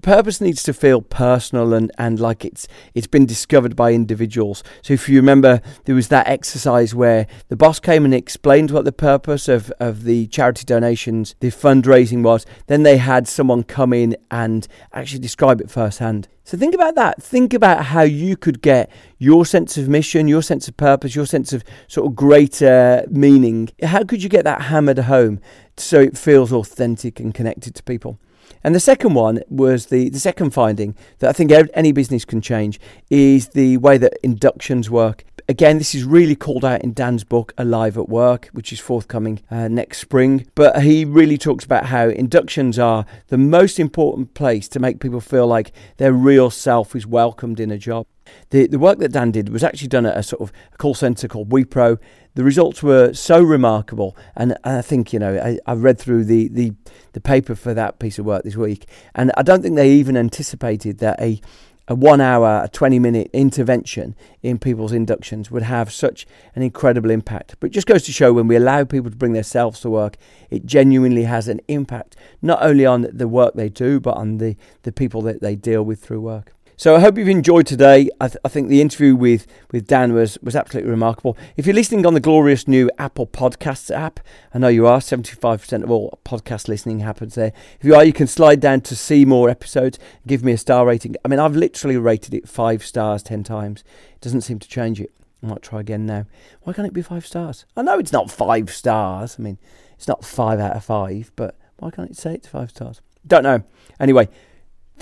purpose 0.01 0.39
needs 0.39 0.63
to 0.63 0.73
feel 0.73 1.01
personal 1.01 1.73
and, 1.73 1.91
and 1.97 2.19
like 2.19 2.45
it's 2.45 2.67
it's 2.93 3.07
been 3.07 3.25
discovered 3.25 3.75
by 3.75 3.93
individuals. 3.93 4.63
So 4.81 4.93
if 4.93 5.09
you 5.09 5.17
remember, 5.17 5.61
there 5.85 5.95
was 5.95 6.09
that 6.09 6.27
exercise 6.27 6.93
where 6.93 7.27
the 7.47 7.55
boss 7.55 7.79
came 7.79 8.05
and 8.05 8.13
explained 8.13 8.71
what 8.71 8.85
the 8.85 8.91
purpose 8.91 9.47
of, 9.47 9.71
of 9.79 10.03
the 10.03 10.27
charity 10.27 10.63
donations, 10.65 11.35
the 11.39 11.49
fundraising 11.49 12.23
was. 12.23 12.45
Then 12.67 12.83
they 12.83 12.97
had 12.97 13.27
someone 13.27 13.63
come 13.63 13.93
in 13.93 14.15
and 14.29 14.67
actually 14.91 15.19
describe 15.19 15.61
it 15.61 15.71
firsthand. 15.71 16.27
So 16.45 16.57
think 16.57 16.75
about 16.75 16.95
that. 16.95 17.23
Think 17.23 17.53
about 17.53 17.85
how 17.85 18.01
you 18.01 18.35
could 18.35 18.61
get 18.61 18.91
your 19.17 19.45
sense 19.45 19.77
of 19.77 19.87
mission, 19.87 20.27
your 20.27 20.41
sense 20.41 20.67
of 20.67 20.75
purpose, 20.75 21.15
your 21.15 21.25
sense 21.25 21.53
of 21.53 21.63
sort 21.87 22.05
of 22.05 22.15
greater 22.15 23.05
meaning. 23.09 23.69
How 23.81 24.03
could 24.03 24.21
you 24.21 24.29
get 24.29 24.43
that 24.43 24.63
hammered 24.63 24.99
home 24.99 25.39
so 25.77 26.01
it 26.01 26.17
feels 26.17 26.51
authentic 26.51 27.19
and 27.21 27.33
connected 27.33 27.75
to 27.75 27.83
people? 27.83 28.19
And 28.63 28.73
the 28.73 28.79
second 28.79 29.13
one 29.13 29.41
was 29.49 29.87
the, 29.87 30.09
the 30.09 30.19
second 30.19 30.51
finding 30.51 30.95
that 31.19 31.29
I 31.29 31.33
think 31.33 31.51
any 31.73 31.91
business 31.91 32.25
can 32.25 32.41
change 32.41 32.79
is 33.09 33.49
the 33.49 33.77
way 33.77 33.97
that 33.97 34.13
inductions 34.23 34.89
work. 34.89 35.25
Again, 35.49 35.77
this 35.77 35.93
is 35.93 36.05
really 36.05 36.37
called 36.37 36.63
out 36.63 36.83
in 36.83 36.93
Dan's 36.93 37.25
book, 37.25 37.53
Alive 37.57 37.97
at 37.97 38.07
Work, 38.07 38.47
which 38.53 38.71
is 38.71 38.79
forthcoming 38.79 39.41
uh, 39.51 39.67
next 39.67 39.97
spring. 39.97 40.47
But 40.55 40.83
he 40.83 41.03
really 41.03 41.37
talks 41.37 41.65
about 41.65 41.87
how 41.87 42.07
inductions 42.07 42.79
are 42.79 43.05
the 43.27 43.37
most 43.37 43.77
important 43.77 44.35
place 44.35 44.69
to 44.69 44.79
make 44.79 45.01
people 45.01 45.19
feel 45.19 45.45
like 45.45 45.73
their 45.97 46.13
real 46.13 46.49
self 46.49 46.95
is 46.95 47.05
welcomed 47.05 47.59
in 47.59 47.71
a 47.71 47.77
job. 47.77 48.07
The, 48.51 48.67
the 48.67 48.79
work 48.79 48.99
that 48.99 49.11
Dan 49.11 49.31
did 49.31 49.49
was 49.49 49.65
actually 49.65 49.89
done 49.89 50.05
at 50.05 50.15
a 50.15 50.23
sort 50.23 50.41
of 50.41 50.53
call 50.77 50.93
centre 50.93 51.27
called 51.27 51.49
Wipro. 51.49 51.99
The 52.35 52.43
results 52.45 52.81
were 52.81 53.11
so 53.11 53.43
remarkable, 53.43 54.15
and, 54.37 54.55
and 54.63 54.77
I 54.77 54.81
think 54.81 55.11
you 55.11 55.19
know 55.19 55.37
I, 55.37 55.59
I 55.69 55.73
read 55.75 55.99
through 55.99 56.23
the, 56.23 56.47
the 56.47 56.73
the 57.11 57.21
paper 57.21 57.53
for 57.53 57.73
that 57.73 57.99
piece 57.99 58.17
of 58.17 58.25
work 58.25 58.43
this 58.43 58.55
week, 58.55 58.87
and 59.13 59.31
I 59.35 59.43
don't 59.43 59.61
think 59.61 59.75
they 59.75 59.91
even 59.91 60.15
anticipated 60.15 60.99
that 60.99 61.21
a 61.21 61.41
a 61.87 61.95
one 61.95 62.21
hour, 62.21 62.61
a 62.63 62.69
20 62.69 62.99
minute 62.99 63.29
intervention 63.33 64.15
in 64.41 64.57
people's 64.57 64.93
inductions 64.93 65.51
would 65.51 65.63
have 65.63 65.91
such 65.91 66.25
an 66.55 66.61
incredible 66.61 67.09
impact. 67.09 67.55
But 67.59 67.71
it 67.71 67.73
just 67.73 67.87
goes 67.87 68.03
to 68.03 68.11
show 68.11 68.31
when 68.31 68.47
we 68.47 68.55
allow 68.55 68.83
people 68.85 69.09
to 69.09 69.17
bring 69.17 69.33
themselves 69.33 69.81
to 69.81 69.89
work, 69.89 70.17
it 70.49 70.65
genuinely 70.65 71.23
has 71.23 71.47
an 71.47 71.59
impact, 71.67 72.15
not 72.41 72.63
only 72.63 72.85
on 72.85 73.07
the 73.11 73.27
work 73.27 73.53
they 73.55 73.69
do, 73.69 73.99
but 73.99 74.15
on 74.15 74.37
the, 74.37 74.55
the 74.83 74.91
people 74.91 75.21
that 75.23 75.41
they 75.41 75.55
deal 75.55 75.83
with 75.83 76.01
through 76.01 76.21
work. 76.21 76.53
So 76.75 76.95
I 76.95 76.99
hope 77.01 77.19
you've 77.19 77.27
enjoyed 77.27 77.67
today. 77.67 78.09
I, 78.19 78.27
th- 78.29 78.39
I, 78.43 78.49
think 78.49 78.67
the 78.67 78.81
interview 78.81 79.15
with, 79.15 79.45
with 79.71 79.85
Dan 79.85 80.11
was, 80.13 80.39
was 80.41 80.55
absolutely 80.55 80.89
remarkable. 80.89 81.37
If 81.55 81.67
you're 81.67 81.75
listening 81.75 82.05
on 82.05 82.15
the 82.15 82.19
glorious 82.19 82.67
new 82.67 82.89
Apple 82.97 83.27
Podcasts 83.27 83.95
app, 83.95 84.19
I 84.55 84.57
know 84.57 84.69
you 84.69 84.87
are, 84.87 84.97
75% 84.97 85.83
of 85.83 85.91
all 85.91 86.17
podcast 86.25 86.67
listening 86.67 87.01
happens 87.01 87.35
there. 87.35 87.53
If 87.79 87.85
you 87.85 87.93
are, 87.93 88.03
you 88.03 88.11
can 88.11 88.25
slide 88.25 88.59
down 88.59 88.81
to 88.81 88.95
see 88.95 89.23
more 89.23 89.51
episodes, 89.51 89.99
give 90.25 90.43
me 90.43 90.53
a 90.53 90.57
star 90.57 90.87
rating. 90.87 91.15
I 91.23 91.27
mean, 91.27 91.39
I've 91.39 91.55
literally 91.55 91.97
rated 91.97 92.33
it 92.33 92.49
five 92.49 92.83
stars 92.83 93.21
10 93.21 93.43
times. 93.43 93.83
It 94.15 94.21
doesn't 94.21 94.41
seem 94.41 94.57
to 94.57 94.67
change 94.67 94.99
it. 94.99 95.11
I 95.43 95.47
might 95.47 95.61
try 95.61 95.79
again 95.79 96.07
now. 96.07 96.25
Why 96.63 96.73
can't 96.73 96.87
it 96.87 96.93
be 96.93 97.03
five 97.03 97.25
stars? 97.27 97.65
I 97.77 97.83
know 97.83 97.99
it's 97.99 98.13
not 98.13 98.31
five 98.31 98.71
stars. 98.71 99.35
I 99.37 99.43
mean, 99.43 99.59
it's 99.95 100.07
not 100.07 100.25
five 100.25 100.59
out 100.59 100.75
of 100.75 100.83
five, 100.83 101.31
but 101.35 101.55
why 101.77 101.91
can't 101.91 102.09
it 102.09 102.17
say 102.17 102.33
it's 102.33 102.47
five 102.47 102.71
stars? 102.71 103.01
Don't 103.27 103.43
know. 103.43 103.63
Anyway, 103.99 104.27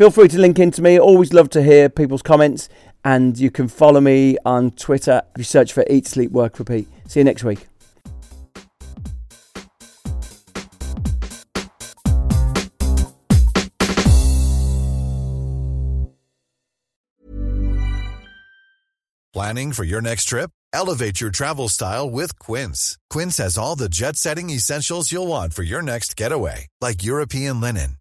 Feel 0.02 0.10
free 0.10 0.30
to 0.30 0.40
link 0.40 0.58
into 0.58 0.82
me. 0.82 1.00
Always 1.00 1.32
love 1.32 1.52
to 1.52 1.62
hear 1.62 1.88
people's 1.88 2.24
comments. 2.24 2.70
And 3.06 3.38
you 3.38 3.52
can 3.52 3.68
follow 3.68 4.02
me 4.02 4.36
on 4.44 4.72
Twitter 4.72 5.22
if 5.36 5.38
you 5.38 5.44
search 5.44 5.74
for 5.74 5.86
Eat, 5.88 6.08
Sleep, 6.08 6.32
Work, 6.32 6.58
Repeat. 6.58 6.88
See 7.08 7.20
you 7.20 7.24
next 7.24 7.44
week. 7.44 7.68
Planning 19.32 19.72
for 19.72 19.84
your 19.84 20.02
next 20.02 20.26
trip? 20.26 20.50
Elevate 20.74 21.22
your 21.22 21.30
travel 21.30 21.70
style 21.70 22.10
with 22.10 22.40
Quince. 22.40 22.98
Quince 23.12 23.38
has 23.38 23.56
all 23.56 23.76
the 23.76 23.88
jet 23.88 24.16
setting 24.16 24.50
essentials 24.50 25.12
you'll 25.12 25.28
want 25.28 25.54
for 25.54 25.62
your 25.62 25.84
next 25.84 26.16
getaway, 26.16 26.66
like 26.82 27.04
European 27.04 27.62
linen 27.62 28.01